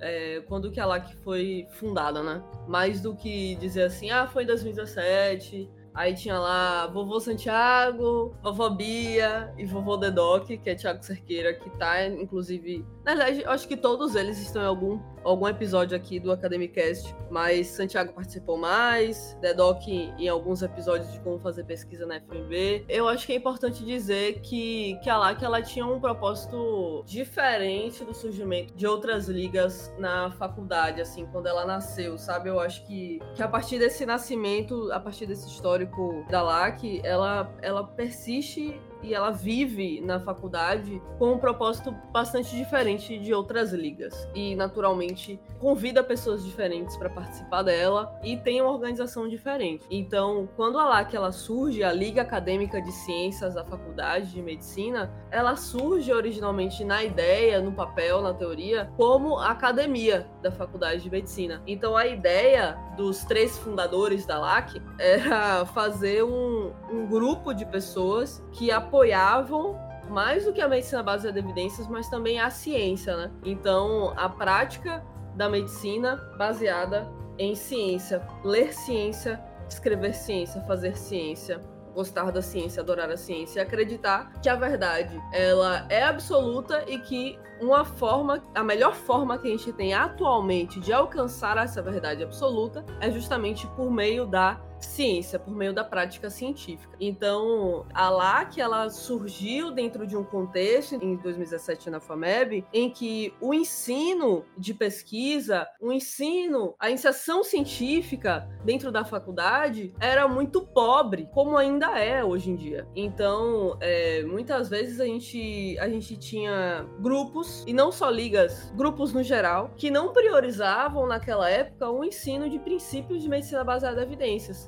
é, 0.00 0.42
quando 0.46 0.70
que 0.70 0.80
a 0.80 0.86
LAC 0.86 1.14
foi 1.16 1.66
fundada, 1.70 2.22
né? 2.22 2.42
Mais 2.66 3.00
do 3.00 3.14
que 3.14 3.54
dizer 3.56 3.84
assim, 3.84 4.10
ah, 4.10 4.26
foi 4.26 4.44
em 4.44 4.46
2017, 4.46 5.68
aí 5.98 6.14
tinha 6.14 6.38
lá 6.38 6.86
vovô 6.86 7.18
Santiago, 7.18 8.32
vovó 8.40 8.70
Bia 8.70 9.52
e 9.58 9.66
vovô 9.66 9.96
Dedoc, 9.96 10.46
que 10.46 10.70
é 10.70 10.74
Thiago 10.76 11.04
Cerqueira, 11.04 11.52
que 11.52 11.68
tá, 11.70 12.06
inclusive... 12.06 12.86
Na 13.04 13.16
verdade, 13.16 13.42
eu 13.42 13.50
acho 13.50 13.66
que 13.66 13.76
todos 13.76 14.14
eles 14.14 14.38
estão 14.38 14.62
em 14.62 14.66
algum, 14.66 15.00
algum 15.24 15.48
episódio 15.48 15.96
aqui 15.96 16.20
do 16.20 16.30
Academicast, 16.30 17.12
mas 17.30 17.66
Santiago 17.68 18.12
participou 18.12 18.56
mais, 18.56 19.36
Dedoc 19.40 19.88
em 19.88 20.28
alguns 20.28 20.62
episódios 20.62 21.10
de 21.10 21.18
como 21.20 21.40
fazer 21.40 21.64
pesquisa 21.64 22.06
na 22.06 22.20
FMB. 22.20 22.84
Eu 22.88 23.08
acho 23.08 23.26
que 23.26 23.32
é 23.32 23.36
importante 23.36 23.84
dizer 23.84 24.40
que, 24.40 24.96
que 25.02 25.10
a 25.10 25.18
LAC 25.18 25.42
ela 25.42 25.60
tinha 25.62 25.84
um 25.84 25.98
propósito 25.98 27.02
diferente 27.06 28.04
do 28.04 28.14
surgimento 28.14 28.72
de 28.74 28.86
outras 28.86 29.26
ligas 29.26 29.92
na 29.98 30.30
faculdade, 30.30 31.00
assim, 31.00 31.26
quando 31.26 31.46
ela 31.46 31.66
nasceu, 31.66 32.16
sabe? 32.18 32.50
Eu 32.50 32.60
acho 32.60 32.86
que, 32.86 33.18
que 33.34 33.42
a 33.42 33.48
partir 33.48 33.80
desse 33.80 34.06
nascimento, 34.06 34.92
a 34.92 35.00
partir 35.00 35.26
desse 35.26 35.48
histórico 35.48 35.87
da 36.28 36.42
LAC, 36.42 37.00
ela, 37.04 37.52
ela 37.60 37.84
persiste 37.84 38.80
e 39.02 39.14
ela 39.14 39.30
vive 39.30 40.00
na 40.00 40.18
faculdade 40.20 41.00
com 41.18 41.32
um 41.32 41.38
propósito 41.38 41.94
bastante 42.12 42.56
diferente 42.56 43.18
de 43.18 43.32
outras 43.32 43.72
ligas. 43.72 44.28
E, 44.34 44.54
naturalmente, 44.54 45.40
convida 45.58 46.02
pessoas 46.02 46.44
diferentes 46.44 46.96
para 46.96 47.10
participar 47.10 47.62
dela 47.62 48.18
e 48.22 48.36
tem 48.36 48.60
uma 48.60 48.70
organização 48.70 49.28
diferente. 49.28 49.84
Então, 49.90 50.48
quando 50.56 50.78
a 50.78 50.84
LAC 50.84 51.14
ela 51.14 51.32
surge, 51.32 51.82
a 51.82 51.92
Liga 51.92 52.22
Acadêmica 52.22 52.80
de 52.80 52.92
Ciências 52.92 53.54
da 53.54 53.64
Faculdade 53.64 54.32
de 54.32 54.42
Medicina, 54.42 55.10
ela 55.30 55.56
surge 55.56 56.12
originalmente 56.12 56.84
na 56.84 57.02
ideia, 57.02 57.60
no 57.60 57.72
papel, 57.72 58.22
na 58.22 58.32
teoria, 58.32 58.90
como 58.96 59.38
academia 59.38 60.28
da 60.42 60.50
Faculdade 60.50 61.02
de 61.02 61.10
Medicina. 61.10 61.62
Então, 61.66 61.96
a 61.96 62.06
ideia 62.06 62.78
dos 62.96 63.24
três 63.24 63.56
fundadores 63.58 64.26
da 64.26 64.38
LAC 64.38 64.80
era 64.98 65.64
fazer 65.66 66.24
um, 66.24 66.72
um 66.90 67.06
grupo 67.06 67.52
de 67.52 67.64
pessoas 67.64 68.42
que 68.52 68.70
apoiavam 68.88 69.78
mais 70.08 70.44
do 70.44 70.52
que 70.52 70.60
a 70.60 70.68
medicina 70.68 71.02
baseada 71.02 71.38
em 71.38 71.42
evidências, 71.42 71.86
mas 71.86 72.08
também 72.08 72.40
a 72.40 72.48
ciência, 72.48 73.14
né? 73.16 73.30
Então, 73.44 74.14
a 74.16 74.28
prática 74.28 75.04
da 75.34 75.48
medicina 75.48 76.16
baseada 76.38 77.06
em 77.38 77.54
ciência, 77.54 78.26
ler 78.42 78.72
ciência, 78.72 79.40
escrever 79.68 80.14
ciência, 80.14 80.62
fazer 80.62 80.96
ciência, 80.96 81.60
gostar 81.94 82.32
da 82.32 82.40
ciência, 82.40 82.82
adorar 82.82 83.10
a 83.10 83.16
ciência 83.16 83.62
acreditar 83.62 84.32
que 84.40 84.48
a 84.48 84.56
verdade 84.56 85.20
ela 85.32 85.86
é 85.88 86.02
absoluta 86.04 86.84
e 86.88 86.98
que 86.98 87.38
uma 87.60 87.84
forma, 87.84 88.42
a 88.54 88.62
melhor 88.62 88.94
forma 88.94 89.36
que 89.36 89.48
a 89.48 89.50
gente 89.50 89.72
tem 89.72 89.92
atualmente 89.92 90.80
de 90.80 90.92
alcançar 90.92 91.56
essa 91.58 91.82
verdade 91.82 92.22
absoluta 92.22 92.84
é 93.00 93.10
justamente 93.10 93.66
por 93.68 93.90
meio 93.90 94.26
da 94.26 94.60
ciência, 94.80 95.38
por 95.38 95.54
meio 95.54 95.72
da 95.72 95.84
prática 95.84 96.30
científica. 96.30 96.96
Então, 97.00 97.86
a 97.92 98.08
LAC 98.08 98.58
ela 98.58 98.88
surgiu 98.90 99.70
dentro 99.70 100.06
de 100.06 100.16
um 100.16 100.24
contexto 100.24 100.94
em 100.94 101.16
2017 101.16 101.90
na 101.90 102.00
FAMEB 102.00 102.64
em 102.72 102.90
que 102.90 103.34
o 103.40 103.54
ensino 103.54 104.44
de 104.56 104.74
pesquisa, 104.74 105.66
o 105.80 105.92
ensino, 105.92 106.74
a 106.78 106.88
iniciação 106.88 107.42
científica 107.44 108.48
dentro 108.64 108.90
da 108.90 109.04
faculdade 109.04 109.94
era 110.00 110.26
muito 110.28 110.62
pobre, 110.62 111.28
como 111.32 111.56
ainda 111.56 111.98
é 111.98 112.24
hoje 112.24 112.50
em 112.50 112.56
dia. 112.56 112.86
Então, 112.94 113.76
é, 113.80 114.22
muitas 114.24 114.68
vezes 114.68 115.00
a 115.00 115.04
gente 115.04 115.76
a 115.78 115.88
gente 115.88 116.16
tinha 116.16 116.86
grupos 117.00 117.64
e 117.66 117.72
não 117.72 117.90
só 117.92 118.10
ligas, 118.10 118.72
grupos 118.76 119.12
no 119.12 119.22
geral 119.22 119.70
que 119.76 119.90
não 119.90 120.12
priorizavam 120.12 121.06
naquela 121.06 121.48
época 121.48 121.90
o 121.90 122.04
ensino 122.04 122.48
de 122.48 122.58
princípios 122.58 123.22
de 123.22 123.28
medicina 123.28 123.64
baseada 123.64 124.00
em 124.00 124.04
evidências 124.04 124.67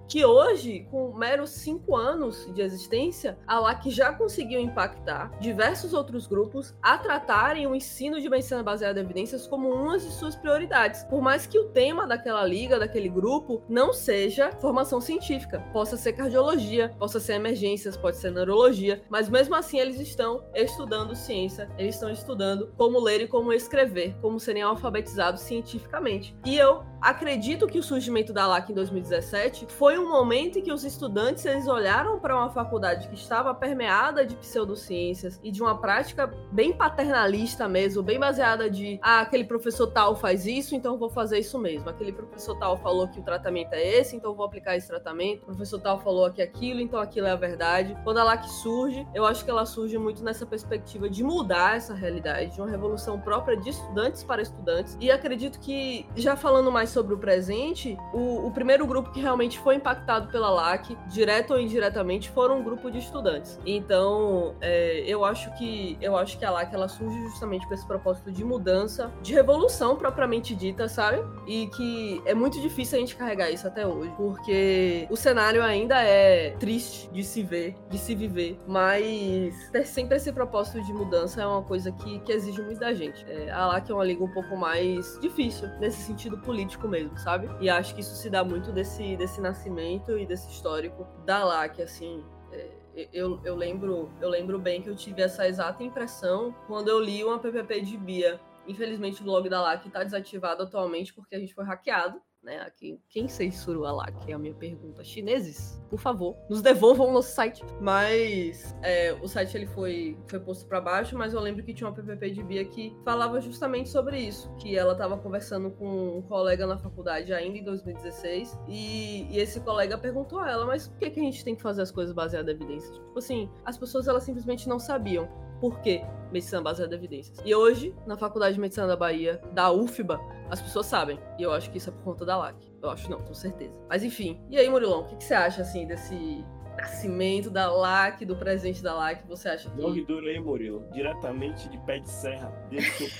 que 0.11 0.25
hoje, 0.25 0.85
com 0.91 1.13
meros 1.13 1.51
cinco 1.51 1.95
anos 1.95 2.45
de 2.53 2.61
existência, 2.61 3.37
a 3.47 3.57
LAC 3.61 3.89
já 3.89 4.11
conseguiu 4.11 4.59
impactar 4.59 5.31
diversos 5.39 5.93
outros 5.93 6.27
grupos 6.27 6.75
a 6.81 6.97
tratarem 6.97 7.65
o 7.65 7.73
ensino 7.73 8.19
de 8.19 8.29
medicina 8.29 8.61
baseada 8.61 8.99
em 8.99 9.03
evidências 9.03 9.47
como 9.47 9.69
uma 9.69 9.97
de 9.97 10.11
suas 10.11 10.35
prioridades. 10.35 11.05
Por 11.05 11.21
mais 11.21 11.47
que 11.47 11.57
o 11.57 11.69
tema 11.69 12.05
daquela 12.05 12.45
liga, 12.45 12.77
daquele 12.77 13.07
grupo, 13.07 13.63
não 13.69 13.93
seja 13.93 14.51
formação 14.59 14.99
científica, 14.99 15.61
possa 15.71 15.95
ser 15.95 16.11
cardiologia, 16.11 16.93
possa 16.99 17.17
ser 17.17 17.35
emergências, 17.35 17.95
pode 17.95 18.17
ser 18.17 18.31
neurologia, 18.31 19.01
mas 19.09 19.29
mesmo 19.29 19.55
assim 19.55 19.79
eles 19.79 19.97
estão 19.97 20.43
estudando 20.53 21.15
ciência, 21.15 21.69
eles 21.77 21.95
estão 21.95 22.11
estudando 22.11 22.73
como 22.75 22.99
ler 22.99 23.21
e 23.21 23.27
como 23.29 23.53
escrever, 23.53 24.13
como 24.21 24.41
serem 24.41 24.61
alfabetizados 24.61 25.39
cientificamente. 25.39 26.35
E 26.45 26.57
eu 26.57 26.83
acredito 27.01 27.65
que 27.65 27.79
o 27.79 27.83
surgimento 27.83 28.33
da 28.33 28.45
LAC 28.45 28.71
em 28.71 28.75
2017 28.75 29.67
foi 29.69 30.00
um 30.01 30.09
momento 30.09 30.59
em 30.59 30.61
que 30.61 30.71
os 30.71 30.83
estudantes 30.83 31.45
eles 31.45 31.67
olharam 31.67 32.19
para 32.19 32.35
uma 32.35 32.49
faculdade 32.49 33.07
que 33.07 33.15
estava 33.15 33.53
permeada 33.53 34.25
de 34.25 34.35
pseudociências 34.35 35.39
e 35.43 35.51
de 35.51 35.61
uma 35.61 35.77
prática 35.77 36.27
bem 36.51 36.73
paternalista 36.73 37.67
mesmo, 37.67 38.03
bem 38.03 38.19
baseada 38.19 38.69
de 38.69 38.99
ah, 39.01 39.21
aquele 39.21 39.43
professor 39.43 39.87
tal 39.87 40.15
faz 40.15 40.45
isso, 40.45 40.75
então 40.75 40.97
vou 40.97 41.09
fazer 41.09 41.39
isso 41.39 41.57
mesmo. 41.57 41.89
Aquele 41.89 42.11
professor 42.11 42.57
tal 42.57 42.77
falou 42.77 43.07
que 43.07 43.19
o 43.19 43.23
tratamento 43.23 43.73
é 43.73 43.99
esse, 43.99 44.15
então 44.15 44.33
vou 44.33 44.45
aplicar 44.45 44.75
esse 44.75 44.87
tratamento. 44.87 45.43
O 45.43 45.45
professor 45.45 45.79
tal 45.79 45.99
falou 45.99 46.25
aqui 46.25 46.41
aquilo, 46.41 46.81
então 46.81 46.99
aquilo 46.99 47.27
é 47.27 47.31
a 47.31 47.35
verdade. 47.35 47.95
Quando 48.03 48.17
a 48.17 48.23
LAC 48.23 48.45
surge, 48.45 49.07
eu 49.13 49.25
acho 49.25 49.45
que 49.45 49.51
ela 49.51 49.65
surge 49.65 49.97
muito 49.97 50.23
nessa 50.23 50.45
perspectiva 50.45 51.09
de 51.09 51.23
mudar 51.23 51.77
essa 51.77 51.93
realidade, 51.93 52.55
de 52.55 52.61
uma 52.61 52.69
revolução 52.69 53.19
própria 53.19 53.55
de 53.55 53.69
estudantes 53.69 54.23
para 54.23 54.41
estudantes. 54.41 54.97
E 54.99 55.11
acredito 55.11 55.59
que, 55.59 56.05
já 56.15 56.35
falando 56.35 56.71
mais 56.71 56.89
sobre 56.89 57.13
o 57.13 57.17
presente, 57.17 57.97
o, 58.13 58.47
o 58.47 58.51
primeiro 58.51 58.85
grupo 58.85 59.11
que 59.11 59.19
realmente 59.19 59.59
foi 59.59 59.75
impactado 59.75 59.90
pela 60.31 60.49
LAC, 60.49 60.97
direto 61.07 61.53
ou 61.53 61.59
indiretamente, 61.59 62.29
foram 62.29 62.59
um 62.59 62.63
grupo 62.63 62.89
de 62.89 62.99
estudantes. 62.99 63.59
Então, 63.65 64.55
é, 64.61 65.03
eu 65.05 65.25
acho 65.25 65.51
que 65.57 65.97
eu 66.01 66.15
acho 66.15 66.37
que 66.37 66.45
a 66.45 66.51
LAC 66.51 66.73
ela 66.73 66.87
surge 66.87 67.19
justamente 67.23 67.67
com 67.67 67.73
esse 67.73 67.85
propósito 67.85 68.31
de 68.31 68.43
mudança, 68.43 69.11
de 69.21 69.33
revolução 69.33 69.95
propriamente 69.95 70.55
dita, 70.55 70.87
sabe? 70.87 71.23
E 71.47 71.67
que 71.67 72.21
é 72.25 72.33
muito 72.33 72.59
difícil 72.61 72.97
a 72.97 73.01
gente 73.01 73.15
carregar 73.15 73.49
isso 73.49 73.67
até 73.67 73.85
hoje, 73.85 74.13
porque 74.15 75.07
o 75.09 75.15
cenário 75.15 75.63
ainda 75.63 76.01
é 76.01 76.51
triste 76.59 77.09
de 77.11 77.23
se 77.23 77.43
ver, 77.43 77.75
de 77.89 77.97
se 77.97 78.15
viver, 78.15 78.59
mas 78.67 79.69
ter 79.71 79.85
sempre 79.85 80.17
esse 80.17 80.31
propósito 80.31 80.81
de 80.81 80.93
mudança 80.93 81.41
é 81.41 81.45
uma 81.45 81.63
coisa 81.63 81.91
que, 81.91 82.19
que 82.19 82.31
exige 82.31 82.61
muito 82.61 82.79
da 82.79 82.93
gente. 82.93 83.25
É, 83.27 83.51
a 83.51 83.67
LAC 83.67 83.89
é 83.89 83.93
uma 83.93 84.05
liga 84.05 84.23
um 84.23 84.31
pouco 84.31 84.55
mais 84.55 85.19
difícil, 85.19 85.67
nesse 85.79 86.01
sentido 86.01 86.37
político 86.37 86.87
mesmo, 86.87 87.17
sabe? 87.17 87.49
E 87.59 87.69
acho 87.69 87.93
que 87.95 88.01
isso 88.01 88.15
se 88.15 88.29
dá 88.29 88.43
muito 88.43 88.71
desse, 88.71 89.15
desse 89.17 89.41
nascimento 89.41 89.70
e 89.79 90.25
desse 90.25 90.49
histórico 90.49 91.07
da 91.25 91.43
LAC, 91.43 91.81
assim. 91.81 92.23
É, 92.51 92.81
eu, 93.13 93.39
eu, 93.43 93.55
lembro, 93.55 94.11
eu 94.21 94.29
lembro 94.29 94.59
bem 94.59 94.81
que 94.81 94.89
eu 94.89 94.95
tive 94.95 95.21
essa 95.21 95.47
exata 95.47 95.83
impressão 95.83 96.53
quando 96.67 96.89
eu 96.89 96.99
li 96.99 97.23
uma 97.23 97.39
PPP 97.39 97.81
de 97.81 97.97
Bia. 97.97 98.39
Infelizmente 98.67 99.21
o 99.21 99.23
blog 99.23 99.47
da 99.49 99.61
LAC 99.61 99.87
está 99.87 100.03
desativado 100.03 100.63
atualmente 100.63 101.13
porque 101.13 101.35
a 101.35 101.39
gente 101.39 101.53
foi 101.53 101.63
hackeado. 101.63 102.21
Né? 102.43 102.69
Quem, 102.77 102.99
quem 103.09 103.27
censurou 103.27 103.85
a 103.85 103.91
LAC? 103.91 104.29
É 104.29 104.33
a 104.33 104.39
minha 104.39 104.53
pergunta. 104.53 105.03
Chineses, 105.03 105.81
por 105.89 105.99
favor, 105.99 106.35
nos 106.49 106.61
devolvam 106.61 107.09
o 107.09 107.13
nosso 107.13 107.33
site. 107.33 107.63
Mas 107.79 108.75
é, 108.81 109.13
o 109.21 109.27
site 109.27 109.55
ele 109.55 109.67
foi, 109.67 110.17
foi 110.27 110.39
posto 110.39 110.65
para 110.67 110.81
baixo, 110.81 111.17
mas 111.17 111.33
eu 111.33 111.39
lembro 111.39 111.63
que 111.63 111.73
tinha 111.73 111.87
uma 111.87 111.95
PPP 111.95 112.31
de 112.31 112.43
Bia 112.43 112.65
que 112.65 112.95
falava 113.03 113.39
justamente 113.39 113.89
sobre 113.89 114.19
isso, 114.19 114.53
que 114.55 114.77
ela 114.77 114.93
estava 114.93 115.17
conversando 115.17 115.71
com 115.71 116.17
um 116.17 116.21
colega 116.21 116.65
na 116.65 116.77
faculdade 116.77 117.33
ainda 117.33 117.57
em 117.57 117.63
2016 117.63 118.57
e, 118.67 119.27
e 119.31 119.39
esse 119.39 119.59
colega 119.59 119.97
perguntou 119.97 120.39
a 120.39 120.49
ela, 120.49 120.65
mas 120.65 120.87
por 120.87 120.97
que, 120.97 121.09
que 121.09 121.19
a 121.19 121.23
gente 121.23 121.43
tem 121.43 121.55
que 121.55 121.61
fazer 121.61 121.81
as 121.81 121.91
coisas 121.91 122.13
baseadas 122.13 122.53
em 122.53 122.57
evidências? 122.57 122.97
Tipo 122.97 123.19
assim, 123.19 123.49
as 123.65 123.77
pessoas 123.77 124.07
elas 124.07 124.23
simplesmente 124.23 124.67
não 124.67 124.79
sabiam 124.79 125.29
por 125.61 125.79
que 125.79 126.03
medicina 126.31 126.61
baseada 126.61 126.95
em 126.95 126.97
evidências. 126.97 127.37
E 127.45 127.53
hoje, 127.53 127.93
na 128.07 128.17
Faculdade 128.17 128.55
de 128.55 128.59
Medicina 128.59 128.87
da 128.87 128.95
Bahia, 128.95 129.39
da 129.53 129.71
UFBA, 129.71 130.19
as 130.49 130.59
pessoas 130.59 130.87
sabem. 130.87 131.19
E 131.37 131.43
eu 131.43 131.53
acho 131.53 131.69
que 131.69 131.77
isso 131.77 131.89
é 131.89 131.93
por 131.93 132.03
conta 132.03 132.25
da 132.25 132.35
LAC. 132.35 132.55
Eu 132.81 132.89
acho 132.89 133.09
não, 133.09 133.19
com 133.19 133.33
certeza. 133.33 133.79
Mas 133.87 134.03
enfim. 134.03 134.41
E 134.49 134.57
aí, 134.57 134.67
Murilão, 134.67 135.01
o 135.01 135.05
que, 135.05 135.15
que 135.17 135.23
você 135.23 135.35
acha, 135.35 135.61
assim, 135.61 135.85
desse 135.85 136.43
nascimento 136.77 137.51
da 137.51 137.71
LAC, 137.71 138.25
do 138.25 138.35
presente 138.35 138.81
da 138.81 138.95
LAC, 138.95 139.27
você 139.27 139.49
acha 139.49 139.69
que... 139.69 139.79
Long 139.79 140.03
duro 140.03 140.25
aí, 140.25 140.39
Murilo. 140.39 140.83
Diretamente 140.91 141.69
de 141.69 141.77
Pé 141.79 141.99
de 141.99 142.09
Serra, 142.09 142.51
dentro 142.69 143.05
do 143.05 143.11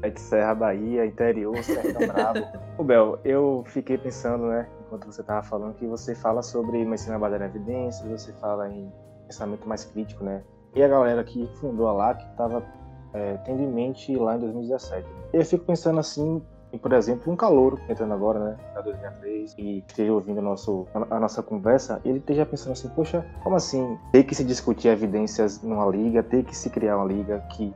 Pé 0.00 0.10
de 0.10 0.20
Serra, 0.20 0.54
Bahia, 0.54 1.04
interior, 1.04 1.62
Sertão 1.62 2.06
Bravo. 2.06 2.38
Ô, 2.78 2.84
Bel, 2.84 3.20
eu 3.24 3.64
fiquei 3.66 3.98
pensando, 3.98 4.46
né, 4.46 4.68
enquanto 4.86 5.06
você 5.06 5.22
tava 5.22 5.42
falando, 5.42 5.74
que 5.74 5.86
você 5.86 6.14
fala 6.14 6.42
sobre 6.42 6.82
medicina 6.84 7.18
baseada 7.18 7.44
em 7.44 7.48
evidências, 7.48 8.08
você 8.08 8.32
fala 8.34 8.70
em 8.70 8.90
pensamento 9.32 9.66
mais 9.66 9.84
crítico, 9.84 10.22
né? 10.22 10.42
E 10.74 10.82
a 10.82 10.88
galera 10.88 11.24
que 11.24 11.46
fundou 11.60 11.88
a 11.88 11.92
LAC 11.92 12.22
estava 12.30 12.62
é, 13.14 13.36
tendo 13.38 13.62
em 13.62 13.66
mente 13.66 14.14
lá 14.16 14.36
em 14.36 14.40
2017. 14.40 15.06
Eu 15.32 15.44
fico 15.44 15.64
pensando 15.64 15.98
assim, 15.98 16.42
em, 16.72 16.78
por 16.78 16.92
exemplo, 16.92 17.32
um 17.32 17.36
calouro 17.36 17.78
entrando 17.88 18.12
agora, 18.12 18.38
né, 18.38 18.56
na 18.74 18.80
2003, 18.80 19.54
e 19.58 19.78
esteja 19.86 20.12
ouvindo 20.12 20.40
nosso, 20.40 20.86
a, 20.94 21.20
nossa 21.20 21.42
conversa, 21.42 22.00
ele 22.04 22.18
esteja 22.18 22.46
pensando 22.46 22.72
assim, 22.72 22.88
poxa, 22.90 23.26
como 23.42 23.56
assim 23.56 23.98
ter 24.12 24.24
que 24.24 24.34
se 24.34 24.44
discutir 24.44 24.88
evidências 24.88 25.62
numa 25.62 25.86
liga, 25.86 26.22
ter 26.22 26.44
que 26.44 26.56
se 26.56 26.70
criar 26.70 26.96
uma 26.96 27.06
liga 27.06 27.40
que 27.50 27.74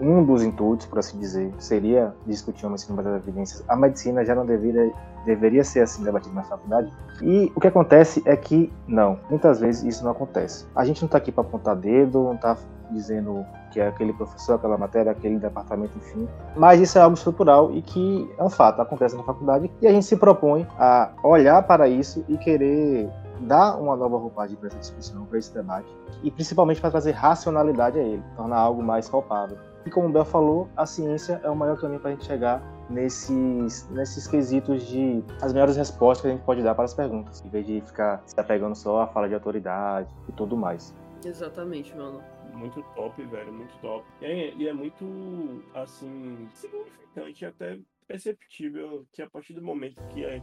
um 0.00 0.24
dos 0.24 0.42
intuitos, 0.42 0.86
por 0.86 0.98
assim 0.98 1.18
dizer, 1.18 1.52
seria 1.58 2.14
discutir 2.26 2.64
uma 2.64 2.72
medicina 2.72 2.96
baseada 2.96 3.18
em 3.18 3.20
evidências. 3.20 3.64
A 3.68 3.76
medicina 3.76 4.24
já 4.24 4.34
não 4.34 4.44
deveria, 4.44 4.92
deveria 5.24 5.64
ser 5.64 5.80
assim 5.80 6.02
debatida 6.02 6.34
na 6.34 6.42
faculdade. 6.42 6.92
E 7.20 7.52
o 7.54 7.60
que 7.60 7.68
acontece 7.68 8.22
é 8.26 8.36
que 8.36 8.72
não, 8.86 9.18
muitas 9.30 9.60
vezes 9.60 9.82
isso 9.84 10.04
não 10.04 10.12
acontece. 10.12 10.66
A 10.74 10.84
gente 10.84 11.02
não 11.02 11.06
está 11.06 11.18
aqui 11.18 11.30
para 11.30 11.42
apontar 11.42 11.76
dedo, 11.76 12.22
não 12.24 12.34
está 12.34 12.56
dizendo 12.90 13.44
que 13.72 13.80
é 13.80 13.88
aquele 13.88 14.12
professor, 14.12 14.54
aquela 14.54 14.76
matéria, 14.76 15.12
aquele 15.12 15.38
departamento, 15.38 15.96
enfim. 15.96 16.28
Mas 16.56 16.80
isso 16.80 16.98
é 16.98 17.00
algo 17.00 17.16
estrutural 17.16 17.72
e 17.72 17.80
que 17.80 18.30
é 18.36 18.44
um 18.44 18.50
fato, 18.50 18.80
acontece 18.82 19.16
na 19.16 19.22
faculdade 19.22 19.70
e 19.80 19.86
a 19.86 19.90
gente 19.90 20.04
se 20.04 20.16
propõe 20.16 20.66
a 20.78 21.10
olhar 21.24 21.62
para 21.62 21.88
isso 21.88 22.24
e 22.28 22.36
querer 22.36 23.08
dar 23.40 23.76
uma 23.76 23.96
nova 23.96 24.18
roupagem 24.18 24.56
para 24.56 24.68
essa 24.68 24.78
discussão, 24.78 25.24
para 25.24 25.38
esse 25.38 25.52
debate 25.52 25.88
e 26.22 26.30
principalmente 26.30 26.80
para 26.80 26.90
trazer 26.90 27.12
racionalidade 27.12 27.98
a 27.98 28.02
ele, 28.02 28.22
tornar 28.36 28.58
algo 28.58 28.82
mais 28.82 29.08
palpável. 29.08 29.56
E 29.84 29.90
como 29.90 30.08
o 30.08 30.12
Bel 30.12 30.24
falou, 30.24 30.68
a 30.76 30.86
ciência 30.86 31.40
é 31.42 31.50
o 31.50 31.56
maior 31.56 31.78
caminho 31.78 32.00
para 32.00 32.10
a 32.10 32.12
gente 32.14 32.24
chegar 32.24 32.62
nesses, 32.88 33.88
nesses 33.90 34.28
quesitos 34.28 34.86
de 34.86 35.22
as 35.40 35.52
melhores 35.52 35.76
respostas 35.76 36.22
que 36.22 36.28
a 36.28 36.30
gente 36.30 36.44
pode 36.44 36.62
dar 36.62 36.74
para 36.74 36.84
as 36.84 36.94
perguntas, 36.94 37.44
em 37.44 37.48
vez 37.48 37.66
de 37.66 37.80
ficar 37.80 38.22
se 38.26 38.38
apegando 38.38 38.76
só 38.76 39.02
à 39.02 39.06
fala 39.08 39.28
de 39.28 39.34
autoridade 39.34 40.14
e 40.28 40.32
tudo 40.32 40.56
mais. 40.56 40.94
Exatamente, 41.24 41.96
mano. 41.96 42.22
Muito 42.52 42.82
top, 42.94 43.24
velho, 43.24 43.52
muito 43.52 43.74
top. 43.80 44.04
E 44.20 44.26
é, 44.26 44.54
e 44.54 44.68
é 44.68 44.72
muito, 44.72 45.62
assim, 45.74 46.48
significante, 46.52 47.46
até 47.46 47.78
perceptível 48.06 49.06
que 49.12 49.22
a 49.22 49.30
partir 49.30 49.54
do 49.54 49.62
momento 49.62 50.02
que 50.08 50.24
a, 50.24 50.40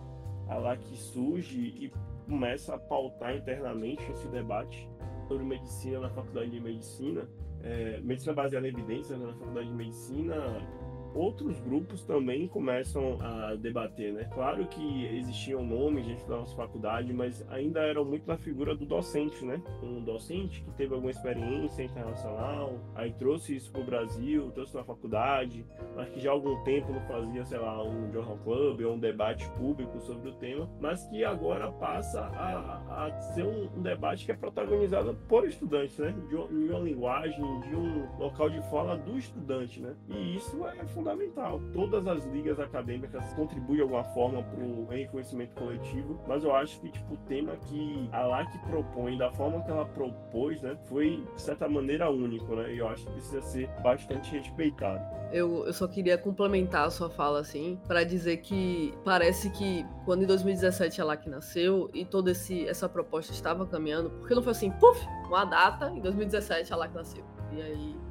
a 0.49 0.57
LAC 0.57 0.81
surge 0.95 1.59
e 1.59 1.91
começa 2.27 2.75
a 2.75 2.79
pautar 2.79 3.35
internamente 3.35 4.03
esse 4.11 4.27
debate 4.27 4.89
sobre 5.27 5.43
medicina 5.43 5.99
na 5.99 6.09
faculdade 6.09 6.49
de 6.49 6.59
medicina, 6.59 7.29
é, 7.63 7.99
medicina 8.01 8.33
baseada 8.33 8.67
em 8.67 8.71
evidências 8.71 9.17
né, 9.19 9.25
na 9.25 9.33
faculdade 9.33 9.67
de 9.67 9.73
medicina 9.73 10.35
outros 11.13 11.59
grupos 11.59 12.03
também 12.03 12.47
começam 12.47 13.17
a 13.21 13.55
debater, 13.55 14.13
né? 14.13 14.29
Claro 14.33 14.65
que 14.67 15.05
existiam 15.17 15.63
nomes 15.63 16.05
dentro 16.05 16.27
da 16.27 16.37
nossa 16.37 16.55
faculdade, 16.55 17.13
mas 17.13 17.45
ainda 17.49 17.81
eram 17.81 18.05
muito 18.05 18.27
na 18.27 18.37
figura 18.37 18.75
do 18.75 18.85
docente, 18.85 19.43
né? 19.45 19.61
Um 19.81 20.01
docente 20.03 20.61
que 20.61 20.71
teve 20.71 20.93
alguma 20.93 21.11
experiência 21.11 21.83
internacional, 21.83 22.79
aí 22.95 23.11
trouxe 23.13 23.55
isso 23.55 23.71
para 23.71 23.81
o 23.81 23.85
Brasil, 23.85 24.51
trouxe 24.51 24.75
na 24.75 24.83
faculdade, 24.83 25.65
mas 25.95 26.09
que 26.09 26.19
já 26.19 26.29
há 26.29 26.33
algum 26.33 26.63
tempo 26.63 26.91
não 26.91 27.01
fazia, 27.01 27.45
sei 27.45 27.59
lá, 27.59 27.83
um 27.83 28.11
journal 28.11 28.37
club 28.43 28.81
ou 28.81 28.93
um 28.93 28.99
debate 28.99 29.49
público 29.51 29.99
sobre 29.99 30.29
o 30.29 30.33
tema, 30.33 30.69
mas 30.79 31.05
que 31.07 31.23
agora 31.23 31.71
passa 31.73 32.21
a, 32.21 33.05
a 33.05 33.21
ser 33.33 33.45
um, 33.45 33.81
debate 33.81 34.25
que 34.25 34.31
é 34.31 34.35
protagonizado 34.35 35.15
por 35.27 35.47
estudantes, 35.47 35.97
né? 35.97 36.13
De 36.27 36.35
uma 36.35 36.79
linguagem, 36.79 37.59
de 37.61 37.75
um 37.75 38.07
local 38.17 38.49
de 38.49 38.61
fala 38.69 38.97
do 38.97 39.17
estudante, 39.17 39.79
né? 39.81 39.95
E 40.07 40.35
isso 40.35 40.65
é 40.67 40.85
fundamental. 40.99 41.61
Todas 41.73 42.05
as 42.05 42.25
ligas 42.25 42.59
acadêmicas 42.59 43.23
contribuem 43.33 43.77
de 43.77 43.81
alguma 43.81 44.03
forma 44.03 44.43
para 44.43 44.63
o 44.63 44.85
reconhecimento 44.87 45.55
coletivo, 45.55 46.19
mas 46.27 46.43
eu 46.43 46.53
acho 46.53 46.79
que 46.81 46.91
tipo, 46.91 47.13
o 47.13 47.17
tema 47.17 47.55
que 47.55 48.09
a 48.11 48.23
LAC 48.23 48.57
propõe, 48.69 49.17
da 49.17 49.31
forma 49.31 49.63
que 49.63 49.71
ela 49.71 49.85
propôs, 49.85 50.61
né, 50.61 50.77
foi 50.87 51.25
de 51.35 51.41
certa 51.41 51.67
maneira 51.67 52.09
único, 52.09 52.55
né? 52.55 52.73
E 52.73 52.79
eu 52.79 52.87
acho 52.87 53.05
que 53.05 53.11
precisa 53.13 53.41
ser 53.41 53.69
bastante 53.81 54.31
respeitado. 54.31 54.99
Eu, 55.31 55.65
eu 55.65 55.73
só 55.73 55.87
queria 55.87 56.17
complementar 56.17 56.87
a 56.87 56.89
sua 56.89 57.09
fala 57.09 57.39
assim, 57.39 57.79
para 57.87 58.03
dizer 58.03 58.37
que 58.37 58.93
parece 59.05 59.49
que 59.51 59.85
quando 60.03 60.23
em 60.23 60.27
2017 60.27 61.01
a 61.01 61.05
LAC 61.05 61.27
nasceu 61.27 61.89
e 61.93 62.03
toda 62.03 62.31
esse, 62.31 62.67
essa 62.67 62.89
proposta 62.89 63.31
estava 63.31 63.65
caminhando, 63.65 64.09
porque 64.09 64.35
não 64.35 64.41
foi 64.43 64.51
assim, 64.51 64.71
puf, 64.71 64.99
uma 65.27 65.45
data, 65.45 65.89
em 65.91 66.01
2017 66.01 66.73
a 66.73 66.75
LAC 66.75 66.93
nasceu. 66.93 67.23
E 67.51 67.61
aí 67.61 68.08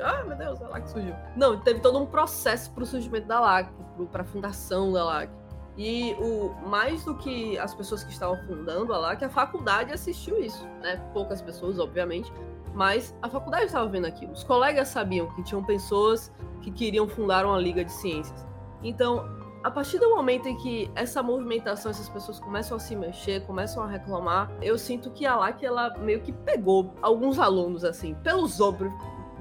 ah, 0.00 0.24
meu 0.24 0.36
Deus, 0.36 0.60
a 0.62 0.68
LAC 0.68 0.88
surgiu. 0.88 1.14
Não, 1.36 1.58
teve 1.60 1.80
todo 1.80 1.98
um 1.98 2.06
processo 2.06 2.70
para 2.72 2.82
o 2.82 2.86
surgimento 2.86 3.26
da 3.26 3.40
LAC, 3.40 3.70
para 4.12 4.22
a 4.22 4.24
fundação 4.26 4.92
da 4.92 5.04
LAC. 5.04 5.30
E 5.76 6.14
o 6.14 6.54
mais 6.68 7.04
do 7.04 7.14
que 7.14 7.56
as 7.58 7.72
pessoas 7.72 8.02
que 8.02 8.10
estavam 8.10 8.36
fundando 8.46 8.92
a 8.92 8.98
LAC, 8.98 9.24
a 9.24 9.28
faculdade 9.28 9.92
assistiu 9.92 10.40
isso, 10.40 10.66
né? 10.82 10.96
Poucas 11.12 11.40
pessoas, 11.40 11.78
obviamente, 11.78 12.32
mas 12.74 13.14
a 13.22 13.28
faculdade 13.28 13.66
estava 13.66 13.88
vendo 13.88 14.06
aquilo. 14.06 14.32
Os 14.32 14.42
colegas 14.42 14.88
sabiam 14.88 15.28
que 15.34 15.42
tinham 15.42 15.64
pessoas 15.64 16.32
que 16.62 16.70
queriam 16.70 17.08
fundar 17.08 17.46
uma 17.46 17.58
liga 17.58 17.84
de 17.84 17.92
ciências. 17.92 18.46
Então, 18.82 19.24
a 19.62 19.70
partir 19.70 19.98
do 19.98 20.10
momento 20.10 20.48
em 20.48 20.56
que 20.56 20.90
essa 20.94 21.22
movimentação, 21.22 21.90
essas 21.90 22.08
pessoas 22.08 22.38
começam 22.38 22.76
a 22.76 22.80
se 22.80 22.94
mexer, 22.94 23.44
começam 23.46 23.82
a 23.82 23.86
reclamar, 23.86 24.50
eu 24.62 24.78
sinto 24.78 25.10
que 25.10 25.26
a 25.26 25.36
LAC 25.36 25.64
ela 25.64 25.96
meio 25.98 26.20
que 26.22 26.32
pegou 26.32 26.94
alguns 27.02 27.38
alunos 27.38 27.84
assim, 27.84 28.14
pelos 28.22 28.60
ombros, 28.60 28.92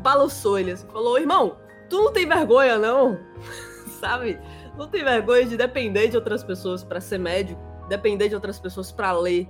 balançou 0.02 0.60
ele 0.60 0.72
assim, 0.72 0.88
falou: 0.88 1.18
irmão, 1.18 1.58
tu 1.90 1.98
não 2.04 2.14
tem 2.14 2.28
vergonha, 2.28 2.78
não? 2.78 3.20
Sabe? 4.00 4.40
Não 4.78 4.88
tem 4.88 5.04
vergonha 5.04 5.46
de 5.46 5.58
depender 5.58 6.08
de 6.08 6.16
outras 6.16 6.44
pessoas 6.44 6.84
para 6.84 7.02
ser 7.02 7.18
médico, 7.18 7.60
depender 7.90 8.30
de 8.30 8.36
outras 8.36 8.60
pessoas 8.60 8.92
para 8.92 9.12
ler, 9.12 9.50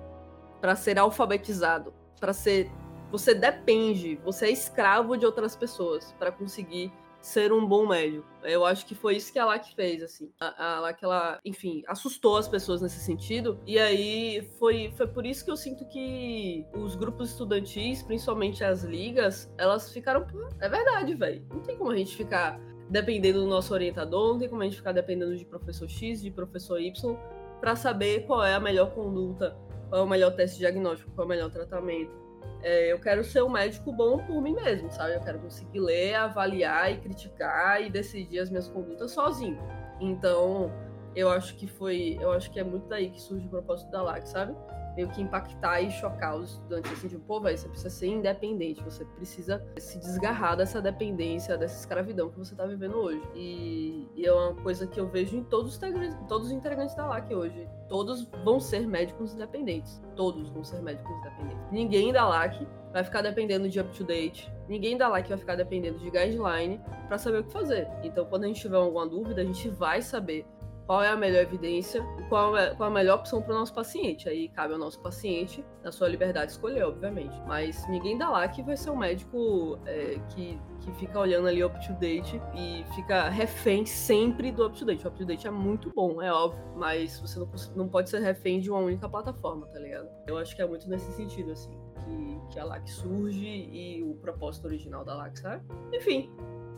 para 0.61 0.75
ser 0.75 0.97
alfabetizado, 0.97 1.93
para 2.19 2.33
ser. 2.33 2.71
Você 3.11 3.33
depende, 3.33 4.19
você 4.23 4.47
é 4.47 4.51
escravo 4.51 5.17
de 5.17 5.25
outras 5.25 5.55
pessoas 5.55 6.13
para 6.19 6.31
conseguir 6.31 6.91
ser 7.21 7.51
um 7.51 7.65
bom 7.65 7.87
médico. 7.87 8.25
Eu 8.43 8.65
acho 8.65 8.85
que 8.85 8.95
foi 8.95 9.17
isso 9.17 9.33
que 9.33 9.39
a 9.39 9.45
LAC 9.45 9.73
fez, 9.75 10.01
assim. 10.01 10.31
A, 10.39 10.75
a 10.75 10.79
LAC, 10.79 11.03
ela, 11.03 11.39
enfim, 11.43 11.83
assustou 11.87 12.37
as 12.37 12.47
pessoas 12.47 12.81
nesse 12.81 12.99
sentido. 12.99 13.59
E 13.65 13.77
aí 13.77 14.47
foi, 14.57 14.93
foi 14.95 15.07
por 15.07 15.25
isso 15.25 15.43
que 15.43 15.51
eu 15.51 15.57
sinto 15.57 15.85
que 15.87 16.65
os 16.73 16.95
grupos 16.95 17.31
estudantis, 17.31 18.01
principalmente 18.03 18.63
as 18.63 18.83
ligas, 18.83 19.51
elas 19.57 19.91
ficaram. 19.91 20.25
É 20.61 20.69
verdade, 20.69 21.15
velho. 21.15 21.45
Não 21.49 21.61
tem 21.61 21.77
como 21.77 21.91
a 21.91 21.97
gente 21.97 22.15
ficar 22.15 22.59
dependendo 22.89 23.41
do 23.41 23.47
nosso 23.47 23.73
orientador, 23.73 24.33
não 24.33 24.39
tem 24.39 24.49
como 24.49 24.61
a 24.61 24.65
gente 24.65 24.77
ficar 24.77 24.93
dependendo 24.93 25.35
de 25.35 25.45
professor 25.45 25.89
X, 25.89 26.21
de 26.21 26.31
professor 26.31 26.79
Y, 26.79 27.17
para 27.59 27.75
saber 27.75 28.25
qual 28.25 28.43
é 28.43 28.53
a 28.53 28.59
melhor 28.59 28.91
conduta, 28.91 29.57
qual 29.89 30.01
é 30.01 30.03
o 30.03 30.07
melhor 30.07 30.31
teste 30.31 30.59
diagnóstico, 30.59 31.11
qual 31.11 31.23
é 31.23 31.25
o 31.25 31.29
melhor 31.29 31.51
tratamento. 31.51 32.26
É, 32.61 32.91
eu 32.91 32.99
quero 32.99 33.23
ser 33.23 33.43
um 33.43 33.49
médico 33.49 33.91
bom 33.93 34.17
por 34.25 34.41
mim 34.41 34.53
mesmo, 34.53 34.91
sabe? 34.91 35.15
Eu 35.15 35.21
quero 35.21 35.39
conseguir 35.39 35.79
ler, 35.79 36.15
avaliar 36.15 36.91
e 36.91 36.97
criticar 36.97 37.81
e 37.81 37.89
decidir 37.89 38.39
as 38.39 38.49
minhas 38.49 38.67
condutas 38.67 39.11
sozinho. 39.11 39.57
Então, 39.99 40.71
eu 41.15 41.29
acho 41.29 41.55
que 41.55 41.67
foi, 41.67 42.17
eu 42.19 42.31
acho 42.31 42.51
que 42.51 42.59
é 42.59 42.63
muito 42.63 42.87
daí 42.87 43.09
que 43.09 43.21
surge 43.21 43.45
o 43.45 43.49
propósito 43.49 43.89
da 43.91 44.01
LAC, 44.01 44.27
sabe? 44.27 44.55
Meio 44.97 45.09
que 45.09 45.21
impactar 45.21 45.79
e 45.79 45.91
chocar 45.91 46.35
os 46.35 46.53
estudantes, 46.53 46.91
assim, 46.91 47.07
tipo, 47.07 47.21
pô, 47.21 47.39
velho, 47.39 47.55
você 47.55 47.69
precisa 47.69 47.89
ser 47.91 48.07
independente, 48.07 48.83
você 48.83 49.05
precisa 49.05 49.63
se 49.77 49.99
desgarrar 49.99 50.57
dessa 50.57 50.81
dependência, 50.81 51.55
dessa 51.55 51.79
escravidão 51.79 52.31
que 52.31 52.39
você 52.39 52.55
tá 52.55 52.65
vivendo 52.65 52.97
hoje. 52.97 53.21
E, 53.35 54.09
e 54.15 54.25
é 54.25 54.33
uma 54.33 54.55
coisa 54.55 54.87
que 54.87 54.99
eu 54.99 55.07
vejo 55.07 55.37
em 55.37 55.43
todos 55.43 55.73
os, 55.73 55.79
todos 56.27 56.47
os 56.47 56.51
integrantes 56.51 56.95
da 56.95 57.05
LAC 57.05 57.31
hoje. 57.31 57.69
Todos 57.87 58.27
vão 58.43 58.59
ser 58.59 58.87
médicos 58.87 59.35
independentes. 59.35 60.01
Todos 60.15 60.49
vão 60.49 60.63
ser 60.63 60.81
médicos 60.81 61.15
independentes. 61.15 61.71
Ninguém 61.71 62.11
da 62.11 62.27
LAC 62.27 62.67
vai 62.91 63.03
ficar 63.03 63.21
dependendo 63.21 63.69
de 63.69 63.79
up-to-date. 63.79 64.51
Ninguém 64.67 64.97
da 64.97 65.07
LAC 65.07 65.29
vai 65.29 65.37
ficar 65.37 65.55
dependendo 65.55 65.99
de 65.99 66.09
guideline 66.09 66.81
para 67.07 67.19
saber 67.19 67.41
o 67.41 67.43
que 67.43 67.53
fazer. 67.53 67.87
Então, 68.01 68.25
quando 68.25 68.45
a 68.45 68.47
gente 68.47 68.59
tiver 68.59 68.77
alguma 68.77 69.07
dúvida, 69.07 69.41
a 69.41 69.45
gente 69.45 69.69
vai 69.69 70.01
saber 70.01 70.43
qual 70.87 71.03
é 71.03 71.09
a 71.09 71.15
melhor 71.17 71.41
evidência 71.41 72.01
qual 72.29 72.57
é, 72.57 72.73
qual 72.73 72.89
é 72.89 72.91
a 72.91 72.93
melhor 72.93 73.19
opção 73.19 73.41
para 73.41 73.53
o 73.53 73.57
nosso 73.59 73.73
paciente. 73.73 74.27
Aí 74.29 74.49
cabe 74.49 74.73
ao 74.73 74.79
nosso 74.79 74.99
paciente, 75.01 75.63
na 75.83 75.91
sua 75.91 76.07
liberdade, 76.07 76.51
escolher, 76.51 76.83
obviamente. 76.83 77.35
Mas 77.45 77.87
ninguém 77.89 78.17
dá 78.17 78.29
lá 78.29 78.47
que 78.47 78.63
vai 78.63 78.77
ser 78.77 78.89
um 78.89 78.97
médico 78.97 79.77
é, 79.85 80.19
que, 80.29 80.59
que 80.81 80.91
fica 80.93 81.19
olhando 81.19 81.47
ali 81.47 81.63
up-to-date 81.63 82.41
e 82.55 82.85
fica 82.95 83.29
refém 83.29 83.85
sempre 83.85 84.51
do 84.51 84.65
up-to-date. 84.65 85.05
O 85.05 85.09
up-to-date 85.09 85.47
é 85.47 85.51
muito 85.51 85.91
bom, 85.93 86.21
é 86.21 86.31
óbvio, 86.31 86.63
mas 86.75 87.19
você 87.19 87.39
não, 87.39 87.49
não 87.75 87.89
pode 87.89 88.09
ser 88.09 88.19
refém 88.19 88.59
de 88.59 88.69
uma 88.69 88.79
única 88.79 89.09
plataforma, 89.09 89.67
tá 89.67 89.79
ligado? 89.79 90.07
Eu 90.25 90.37
acho 90.37 90.55
que 90.55 90.61
é 90.61 90.65
muito 90.65 90.89
nesse 90.89 91.11
sentido, 91.13 91.51
assim, 91.51 91.71
que, 92.05 92.53
que 92.53 92.59
a 92.59 92.63
LAC 92.63 92.87
surge 92.89 93.45
e 93.45 94.03
o 94.03 94.15
propósito 94.15 94.65
original 94.65 95.03
da 95.03 95.15
LAC, 95.15 95.37
sabe? 95.37 95.63
Enfim, 95.93 96.31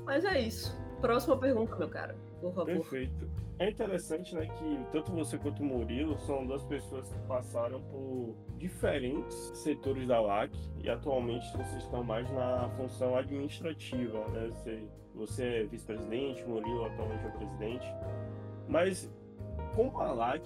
mas 0.06 0.26
é 0.26 0.40
isso. 0.40 0.76
Próxima 1.02 1.38
pergunta, 1.38 1.76
meu 1.76 1.90
cara. 1.90 2.29
Por 2.40 2.54
favor. 2.54 2.66
Perfeito. 2.66 3.30
É 3.60 3.70
interessante, 3.70 4.34
né, 4.36 4.48
que 4.48 4.86
tanto 4.92 5.12
você 5.12 5.38
quanto 5.38 5.62
o 5.62 5.66
Murilo 5.66 6.18
são 6.20 6.46
duas 6.48 6.64
pessoas 6.64 7.12
que 7.12 7.20
passaram 7.28 7.82
por 7.82 8.34
diferentes 8.58 9.36
setores 9.54 10.08
da 10.08 10.22
LAC 10.22 10.52
e 10.82 10.90
atualmente 10.90 11.46
vocês 11.52 11.84
estão 11.84 12.02
mais 12.02 12.32
na 12.32 12.70
função 12.78 13.18
administrativa, 13.18 14.26
né? 14.30 14.48
Você, 14.48 14.88
você 15.14 15.44
é 15.44 15.64
vice-presidente, 15.66 16.46
Murilo 16.46 16.86
atualmente 16.86 17.26
é 17.26 17.30
presidente. 17.32 17.88
Mas 18.66 19.12
como 19.76 20.00
a 20.00 20.14
LAC 20.14 20.42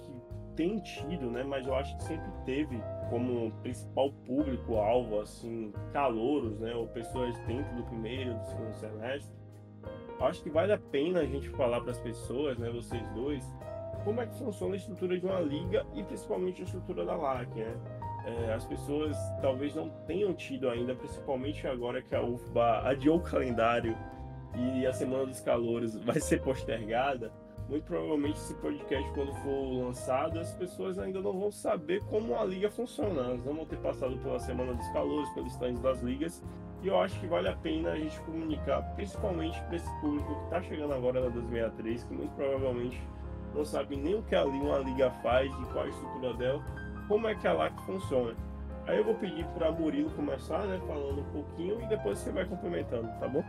tem 0.56 0.80
tido, 0.80 1.30
né, 1.30 1.44
mas 1.44 1.66
eu 1.66 1.74
acho 1.74 1.96
que 1.96 2.04
sempre 2.04 2.30
teve 2.44 2.80
como 3.10 3.52
principal 3.62 4.12
público-alvo, 4.24 5.20
assim, 5.20 5.72
calouros, 5.92 6.58
né, 6.58 6.74
ou 6.74 6.88
pessoas 6.88 7.36
dentro 7.46 7.74
do 7.76 7.84
primeiro, 7.84 8.34
do 8.34 8.44
segundo 8.44 8.74
semestre, 8.74 9.43
acho 10.20 10.42
que 10.42 10.50
vale 10.50 10.72
a 10.72 10.78
pena 10.78 11.20
a 11.20 11.26
gente 11.26 11.48
falar 11.50 11.80
para 11.80 11.90
as 11.90 11.98
pessoas, 11.98 12.58
né, 12.58 12.70
vocês 12.70 13.06
dois, 13.10 13.44
como 14.04 14.20
é 14.20 14.26
que 14.26 14.34
funciona 14.36 14.74
a 14.74 14.76
estrutura 14.76 15.18
de 15.18 15.24
uma 15.24 15.40
liga 15.40 15.86
e 15.94 16.02
principalmente 16.02 16.62
a 16.62 16.64
estrutura 16.64 17.04
da 17.04 17.16
LAC, 17.16 17.54
né? 17.54 17.74
É, 18.26 18.54
as 18.54 18.64
pessoas 18.64 19.16
talvez 19.40 19.74
não 19.74 19.90
tenham 20.06 20.32
tido 20.32 20.68
ainda, 20.68 20.94
principalmente 20.94 21.66
agora 21.66 22.00
que 22.00 22.14
a 22.14 22.22
UFBA 22.22 22.88
adiou 22.88 23.18
o 23.18 23.20
calendário 23.20 23.96
e 24.54 24.86
a 24.86 24.92
Semana 24.92 25.26
dos 25.26 25.40
Calouros 25.40 25.96
vai 26.04 26.20
ser 26.20 26.40
postergada, 26.42 27.32
muito 27.68 27.84
provavelmente 27.84 28.38
esse 28.38 28.54
podcast, 28.54 29.10
quando 29.12 29.32
for 29.36 29.84
lançado, 29.84 30.38
as 30.38 30.52
pessoas 30.52 30.98
ainda 30.98 31.20
não 31.20 31.32
vão 31.32 31.50
saber 31.50 32.02
como 32.04 32.38
a 32.38 32.44
liga 32.44 32.70
funciona. 32.70 33.22
Elas 33.22 33.44
não 33.44 33.54
vão 33.54 33.66
ter 33.66 33.78
passado 33.78 34.16
pela 34.18 34.38
Semana 34.38 34.74
dos 34.74 34.88
Calores, 34.88 35.28
pelos 35.30 35.52
stands 35.52 35.80
das 35.80 36.02
ligas. 36.02 36.42
E 36.82 36.88
eu 36.88 37.00
acho 37.00 37.18
que 37.18 37.26
vale 37.26 37.48
a 37.48 37.56
pena 37.56 37.92
a 37.92 37.96
gente 37.96 38.20
comunicar, 38.20 38.82
principalmente 38.94 39.58
para 39.62 39.76
esse 39.76 40.00
público 40.00 40.34
que 40.34 40.44
está 40.44 40.62
chegando 40.62 40.92
agora 40.92 41.20
na 41.20 41.28
263, 41.30 42.04
que 42.04 42.14
muito 42.14 42.34
provavelmente 42.34 43.00
não 43.54 43.64
sabe 43.64 43.96
nem 43.96 44.16
o 44.16 44.22
que 44.22 44.34
a, 44.34 44.44
uma 44.44 44.78
liga 44.78 45.10
faz, 45.22 45.50
de 45.56 45.64
qual 45.66 45.84
a 45.84 45.88
estrutura 45.88 46.34
dela, 46.34 46.62
como 47.08 47.26
é 47.26 47.34
que 47.34 47.46
a 47.46 47.52
LAC 47.54 47.74
funciona. 47.86 48.34
Aí 48.86 48.98
eu 48.98 49.04
vou 49.04 49.14
pedir 49.14 49.46
para 49.46 49.72
Murilo 49.72 50.10
começar, 50.10 50.66
né, 50.66 50.78
falando 50.86 51.20
um 51.20 51.32
pouquinho 51.32 51.80
e 51.80 51.86
depois 51.86 52.18
você 52.18 52.30
vai 52.30 52.44
complementando, 52.44 53.08
tá 53.18 53.26
bom? 53.26 53.42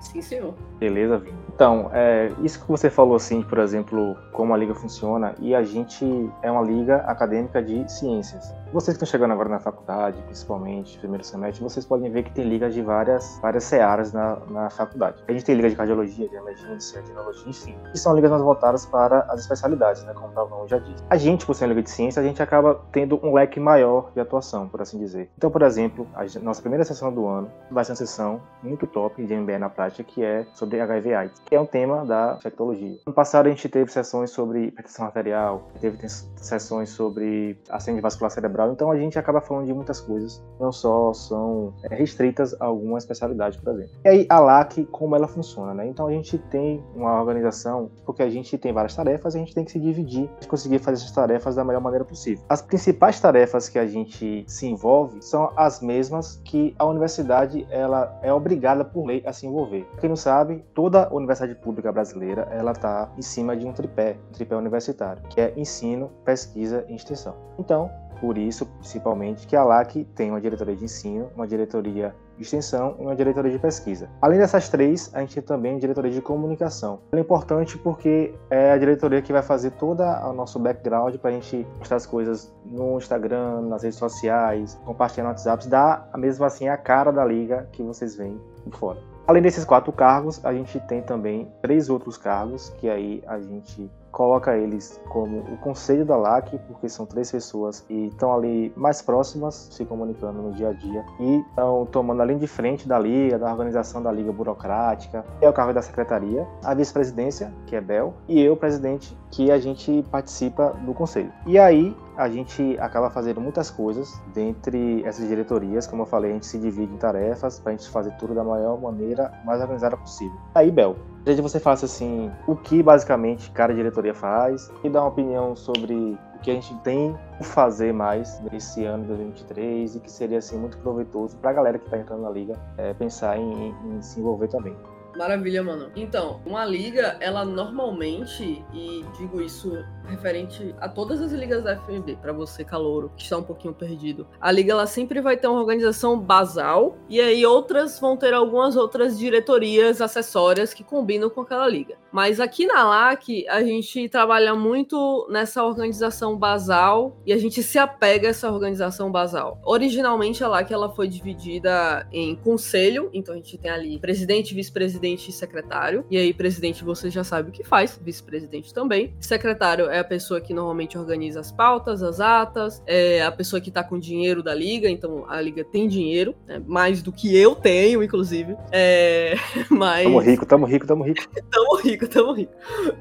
Sim, 0.00 0.22
senhor. 0.22 0.54
Beleza, 0.78 1.18
Vini. 1.18 1.38
Então, 1.54 1.90
é, 1.92 2.32
isso 2.42 2.60
que 2.60 2.68
você 2.68 2.88
falou, 2.88 3.16
assim, 3.16 3.42
por 3.42 3.58
exemplo, 3.58 4.16
como 4.32 4.54
a 4.54 4.56
liga 4.56 4.74
funciona, 4.74 5.34
e 5.40 5.54
a 5.54 5.62
gente 5.62 6.04
é 6.42 6.50
uma 6.50 6.62
liga 6.62 6.98
acadêmica 6.98 7.60
de 7.60 7.90
ciências. 7.90 8.54
Vocês 8.72 8.96
que 8.96 9.02
estão 9.02 9.10
chegando 9.10 9.32
agora 9.32 9.48
na 9.48 9.58
faculdade, 9.58 10.20
principalmente, 10.22 10.98
primeiro 10.98 11.24
semestre, 11.24 11.64
vocês 11.64 11.86
podem 11.86 12.10
ver 12.10 12.22
que 12.22 12.30
tem 12.32 12.44
ligas 12.44 12.74
de 12.74 12.82
várias, 12.82 13.38
várias 13.40 13.64
searas 13.64 14.12
na, 14.12 14.36
na 14.50 14.68
faculdade. 14.68 15.16
A 15.26 15.32
gente 15.32 15.44
tem 15.44 15.54
liga 15.54 15.70
de 15.70 15.74
cardiologia, 15.74 16.28
de 16.28 16.36
emergência, 16.36 17.00
de 17.00 17.08
neurologia, 17.08 17.48
enfim, 17.48 17.74
que 17.90 17.98
são 17.98 18.14
ligas 18.14 18.30
mais 18.30 18.42
voltadas 18.42 18.84
para 18.84 19.20
as 19.30 19.40
especialidades, 19.40 20.04
né, 20.04 20.12
como 20.12 20.28
o 20.28 20.32
Pavão 20.32 20.68
já 20.68 20.78
disse. 20.78 21.02
A 21.08 21.16
gente, 21.16 21.46
por 21.46 21.54
ser 21.54 21.64
uma 21.64 21.70
liga 21.70 21.82
de 21.82 21.90
ciência, 21.90 22.20
a 22.20 22.24
gente 22.24 22.42
acaba 22.42 22.78
tendo 22.92 23.18
um 23.24 23.32
leque 23.32 23.58
maior 23.58 24.10
de 24.12 24.20
atuação, 24.20 24.68
por 24.68 24.82
assim 24.82 24.98
dizer. 24.98 25.30
Então, 25.38 25.50
por 25.50 25.62
exemplo, 25.62 26.06
a 26.14 26.24
nossa 26.40 26.60
primeira 26.60 26.84
sessão 26.84 27.10
do 27.10 27.26
ano 27.26 27.50
vai 27.70 27.84
ser 27.84 27.92
uma 27.92 27.96
sessão 27.96 28.38
muito 28.62 28.86
top 28.86 29.24
de 29.24 29.34
MBA 29.34 29.58
na 29.58 29.70
prática, 29.70 29.87
que 30.04 30.24
é 30.24 30.46
sobre 30.54 30.80
HIV 30.80 31.14
AIDS, 31.14 31.42
que 31.44 31.54
é 31.54 31.60
um 31.60 31.66
tema 31.66 32.04
da 32.04 32.36
infectologia. 32.38 32.98
No 33.06 33.12
passado, 33.12 33.46
a 33.46 33.50
gente 33.50 33.68
teve 33.68 33.90
sessões 33.90 34.30
sobre 34.30 34.66
hipertensão 34.66 35.06
arterial, 35.06 35.68
teve 35.80 35.98
sessões 36.36 36.90
sobre 36.90 37.58
acidente 37.68 38.00
vascular 38.00 38.30
cerebral 38.30 38.68
então 38.72 38.90
a 38.90 38.96
gente 38.96 39.18
acaba 39.18 39.40
falando 39.40 39.66
de 39.66 39.74
muitas 39.74 40.00
coisas, 40.00 40.42
não 40.58 40.72
só 40.72 41.12
são 41.12 41.74
é, 41.84 41.94
restritas 41.94 42.54
a 42.60 42.66
alguma 42.66 42.98
especialidade, 42.98 43.58
por 43.58 43.72
exemplo. 43.72 43.92
E 44.04 44.08
aí 44.08 44.26
a 44.28 44.40
LAC, 44.40 44.84
como 44.90 45.14
ela 45.14 45.28
funciona, 45.28 45.74
né? 45.74 45.86
Então 45.86 46.06
a 46.06 46.12
gente 46.12 46.38
tem 46.38 46.82
uma 46.94 47.18
organização, 47.20 47.90
porque 48.04 48.22
a 48.22 48.30
gente 48.30 48.56
tem 48.58 48.72
várias 48.72 48.94
tarefas, 48.94 49.34
a 49.34 49.38
gente 49.38 49.54
tem 49.54 49.64
que 49.64 49.72
se 49.72 49.78
dividir 49.78 50.28
conseguir 50.48 50.78
fazer 50.78 51.02
essas 51.02 51.12
tarefas 51.12 51.54
da 51.54 51.64
melhor 51.64 51.80
maneira 51.80 52.04
possível. 52.04 52.44
As 52.48 52.62
principais 52.62 53.20
tarefas 53.20 53.68
que 53.68 53.78
a 53.78 53.86
gente 53.86 54.44
se 54.46 54.66
envolve 54.66 55.22
são 55.22 55.52
as 55.56 55.80
mesmas 55.80 56.40
que 56.44 56.74
a 56.78 56.86
universidade 56.86 57.66
ela 57.70 58.18
é 58.22 58.32
obrigada 58.32 58.84
por 58.84 59.06
lei 59.06 59.22
a 59.26 59.32
se 59.32 59.46
envolver. 59.46 59.77
Quem 60.00 60.08
não 60.08 60.16
sabe, 60.16 60.64
toda 60.74 61.12
universidade 61.12 61.54
pública 61.60 61.92
brasileira 61.92 62.48
ela 62.50 62.72
está 62.72 63.10
em 63.16 63.22
cima 63.22 63.56
de 63.56 63.66
um 63.66 63.72
tripé, 63.72 64.16
um 64.28 64.32
tripé 64.32 64.56
universitário, 64.56 65.22
que 65.28 65.40
é 65.40 65.52
ensino, 65.56 66.10
pesquisa 66.24 66.84
e 66.88 66.94
extensão. 66.94 67.34
Então, 67.58 67.90
por 68.20 68.36
isso, 68.36 68.66
principalmente, 68.66 69.46
que 69.46 69.54
a 69.54 69.62
LAC 69.62 70.04
tem 70.14 70.30
uma 70.30 70.40
diretoria 70.40 70.74
de 70.74 70.84
ensino, 70.84 71.30
uma 71.34 71.46
diretoria 71.46 72.14
de 72.38 72.44
extensão 72.44 72.94
e 72.98 73.02
uma 73.02 73.14
diretoria 73.14 73.50
de 73.50 73.58
pesquisa. 73.58 74.08
Além 74.22 74.38
dessas 74.38 74.68
três, 74.68 75.10
a 75.12 75.20
gente 75.20 75.34
tem 75.34 75.42
também 75.42 75.76
a 75.76 75.78
diretoria 75.78 76.10
de 76.10 76.22
comunicação. 76.22 77.00
Ela 77.12 77.20
é 77.20 77.24
importante 77.24 77.76
porque 77.76 78.34
é 78.48 78.72
a 78.72 78.78
diretoria 78.78 79.20
que 79.20 79.32
vai 79.32 79.42
fazer 79.42 79.72
todo 79.72 80.00
o 80.00 80.32
nosso 80.32 80.58
background 80.58 81.16
para 81.16 81.30
a 81.30 81.32
gente 81.32 81.66
mostrar 81.78 81.96
as 81.96 82.06
coisas 82.06 82.52
no 82.64 82.96
Instagram, 82.96 83.62
nas 83.62 83.82
redes 83.82 83.98
sociais, 83.98 84.78
compartilhar 84.84 85.24
no 85.24 85.30
WhatsApp, 85.30 85.68
dá 85.68 86.08
mesmo 86.16 86.44
assim 86.44 86.68
a 86.68 86.76
cara 86.76 87.10
da 87.10 87.24
liga 87.24 87.68
que 87.72 87.82
vocês 87.82 88.14
veem 88.14 88.40
por 88.64 88.78
fora. 88.78 88.98
Além 89.26 89.42
desses 89.42 89.64
quatro 89.64 89.92
cargos, 89.92 90.42
a 90.44 90.54
gente 90.54 90.80
tem 90.80 91.02
também 91.02 91.52
três 91.60 91.90
outros 91.90 92.16
cargos 92.16 92.70
que 92.78 92.88
aí 92.88 93.22
a 93.26 93.38
gente 93.38 93.90
coloca 94.18 94.58
eles 94.58 95.00
como 95.08 95.38
o 95.38 95.56
conselho 95.58 96.04
da 96.04 96.16
LAC, 96.16 96.58
porque 96.66 96.88
são 96.88 97.06
três 97.06 97.30
pessoas 97.30 97.78
que 97.78 98.08
estão 98.08 98.34
ali 98.34 98.72
mais 98.74 99.00
próximas, 99.00 99.68
se 99.70 99.84
comunicando 99.84 100.42
no 100.42 100.52
dia 100.52 100.70
a 100.70 100.72
dia 100.72 101.04
e 101.20 101.36
estão 101.36 101.86
tomando 101.86 102.20
a 102.20 102.24
linha 102.24 102.40
de 102.40 102.48
frente 102.48 102.88
da 102.88 102.98
liga, 102.98 103.38
da 103.38 103.48
organização 103.48 104.02
da 104.02 104.10
liga 104.10 104.32
burocrática, 104.32 105.24
é 105.40 105.48
o 105.48 105.52
cargo 105.52 105.72
da 105.72 105.80
secretaria, 105.82 106.44
a 106.64 106.74
vice-presidência, 106.74 107.54
que 107.64 107.76
é 107.76 107.80
Bel, 107.80 108.12
e 108.26 108.40
eu, 108.40 108.56
presidente, 108.56 109.16
que 109.30 109.52
a 109.52 109.58
gente 109.60 110.04
participa 110.10 110.74
do 110.84 110.92
conselho. 110.92 111.30
E 111.46 111.56
aí 111.56 111.96
a 112.16 112.28
gente 112.28 112.76
acaba 112.80 113.10
fazendo 113.10 113.40
muitas 113.40 113.70
coisas 113.70 114.20
dentre 114.34 115.04
essas 115.04 115.28
diretorias, 115.28 115.86
como 115.86 116.02
eu 116.02 116.06
falei, 116.06 116.32
a 116.32 116.34
gente 116.34 116.46
se 116.46 116.58
divide 116.58 116.92
em 116.92 116.96
tarefas 116.96 117.60
para 117.60 117.70
a 117.70 117.76
gente 117.76 117.88
fazer 117.88 118.10
tudo 118.18 118.34
da 118.34 118.42
maior 118.42 118.80
maneira 118.80 119.30
mais 119.44 119.60
organizada 119.60 119.96
possível. 119.96 120.36
Aí, 120.52 120.72
Bel, 120.72 120.96
desde 121.28 121.42
você 121.42 121.60
faça 121.60 121.84
assim, 121.84 122.30
o 122.46 122.56
que 122.56 122.82
basicamente 122.82 123.50
cada 123.50 123.74
diretoria 123.74 124.14
faz 124.14 124.72
e 124.82 124.88
dá 124.88 125.02
uma 125.02 125.10
opinião 125.10 125.54
sobre 125.54 126.18
o 126.34 126.38
que 126.40 126.50
a 126.50 126.54
gente 126.54 126.74
tem 126.76 127.14
que 127.36 127.44
fazer 127.44 127.92
mais 127.92 128.40
nesse 128.50 128.82
ano 128.86 129.02
de 129.02 129.08
2023 129.08 129.96
e 129.96 130.00
que 130.00 130.10
seria 130.10 130.38
assim 130.38 130.56
muito 130.56 130.78
proveitoso 130.78 131.36
para 131.36 131.50
a 131.50 131.52
galera 131.52 131.78
que 131.78 131.84
está 131.84 131.98
entrando 131.98 132.22
na 132.22 132.30
liga 132.30 132.58
é, 132.78 132.94
pensar 132.94 133.36
em, 133.36 133.74
em 133.84 134.00
se 134.00 134.18
envolver 134.20 134.48
também. 134.48 134.74
Maravilha, 135.16 135.62
mano. 135.62 135.90
Então, 135.96 136.40
uma 136.46 136.64
liga, 136.64 137.16
ela 137.20 137.44
normalmente, 137.44 138.64
e 138.72 139.04
digo 139.18 139.40
isso 139.40 139.84
referente 140.06 140.74
a 140.80 140.88
todas 140.88 141.20
as 141.20 141.32
ligas 141.32 141.64
da 141.64 141.76
FMB, 141.76 142.16
para 142.16 142.32
você, 142.32 142.64
calouro, 142.64 143.12
que 143.16 143.24
está 143.24 143.36
um 143.36 143.42
pouquinho 143.42 143.74
perdido. 143.74 144.26
A 144.40 144.50
liga, 144.50 144.72
ela 144.72 144.86
sempre 144.86 145.20
vai 145.20 145.36
ter 145.36 145.48
uma 145.48 145.60
organização 145.60 146.18
basal, 146.18 146.96
e 147.08 147.20
aí 147.20 147.44
outras 147.44 147.98
vão 147.98 148.16
ter 148.16 148.32
algumas 148.32 148.76
outras 148.76 149.18
diretorias 149.18 150.00
acessórias 150.00 150.72
que 150.72 150.84
combinam 150.84 151.28
com 151.28 151.40
aquela 151.42 151.68
liga. 151.68 151.96
Mas 152.10 152.40
aqui 152.40 152.64
na 152.64 152.84
LAC, 152.84 153.46
a 153.48 153.62
gente 153.62 154.08
trabalha 154.08 154.54
muito 154.54 155.26
nessa 155.30 155.64
organização 155.64 156.38
basal, 156.38 157.16
e 157.26 157.32
a 157.32 157.38
gente 157.38 157.62
se 157.62 157.78
apega 157.78 158.28
a 158.28 158.30
essa 158.30 158.50
organização 158.50 159.10
basal. 159.10 159.60
Originalmente, 159.64 160.42
a 160.42 160.48
LAC, 160.48 160.72
ela 160.72 160.88
foi 160.88 161.08
dividida 161.08 162.06
em 162.12 162.34
conselho, 162.36 163.10
então 163.12 163.34
a 163.34 163.36
gente 163.36 163.58
tem 163.58 163.70
ali 163.70 163.98
presidente, 163.98 164.54
vice-presidente, 164.54 164.97
presidente 164.98 165.28
e 165.28 165.32
secretário. 165.32 166.04
E 166.10 166.18
aí, 166.18 166.34
presidente, 166.34 166.84
você 166.84 167.08
já 167.08 167.22
sabe 167.22 167.50
o 167.50 167.52
que 167.52 167.62
faz, 167.62 167.98
vice-presidente 168.02 168.74
também. 168.74 169.14
Secretário 169.20 169.88
é 169.88 170.00
a 170.00 170.04
pessoa 170.04 170.40
que 170.40 170.52
normalmente 170.52 170.98
organiza 170.98 171.38
as 171.38 171.52
pautas, 171.52 172.02
as 172.02 172.20
atas, 172.20 172.82
é 172.84 173.22
a 173.22 173.30
pessoa 173.30 173.60
que 173.60 173.70
tá 173.70 173.84
com 173.84 173.98
dinheiro 173.98 174.42
da 174.42 174.52
liga, 174.52 174.90
então 174.90 175.24
a 175.28 175.40
liga 175.40 175.64
tem 175.64 175.86
dinheiro, 175.86 176.34
né? 176.46 176.60
mais 176.66 177.00
do 177.00 177.12
que 177.12 177.36
eu 177.36 177.54
tenho, 177.54 178.02
inclusive. 178.02 178.56
É, 178.72 179.36
mas... 179.70 180.02
Tamo 180.02 180.18
rico, 180.18 180.46
tamo 180.46 180.66
rico, 180.66 180.86
tamo 180.86 181.04
rico. 181.04 181.22
tamo 181.50 181.76
rico, 181.76 182.08
tamo 182.08 182.32
rico. 182.32 182.52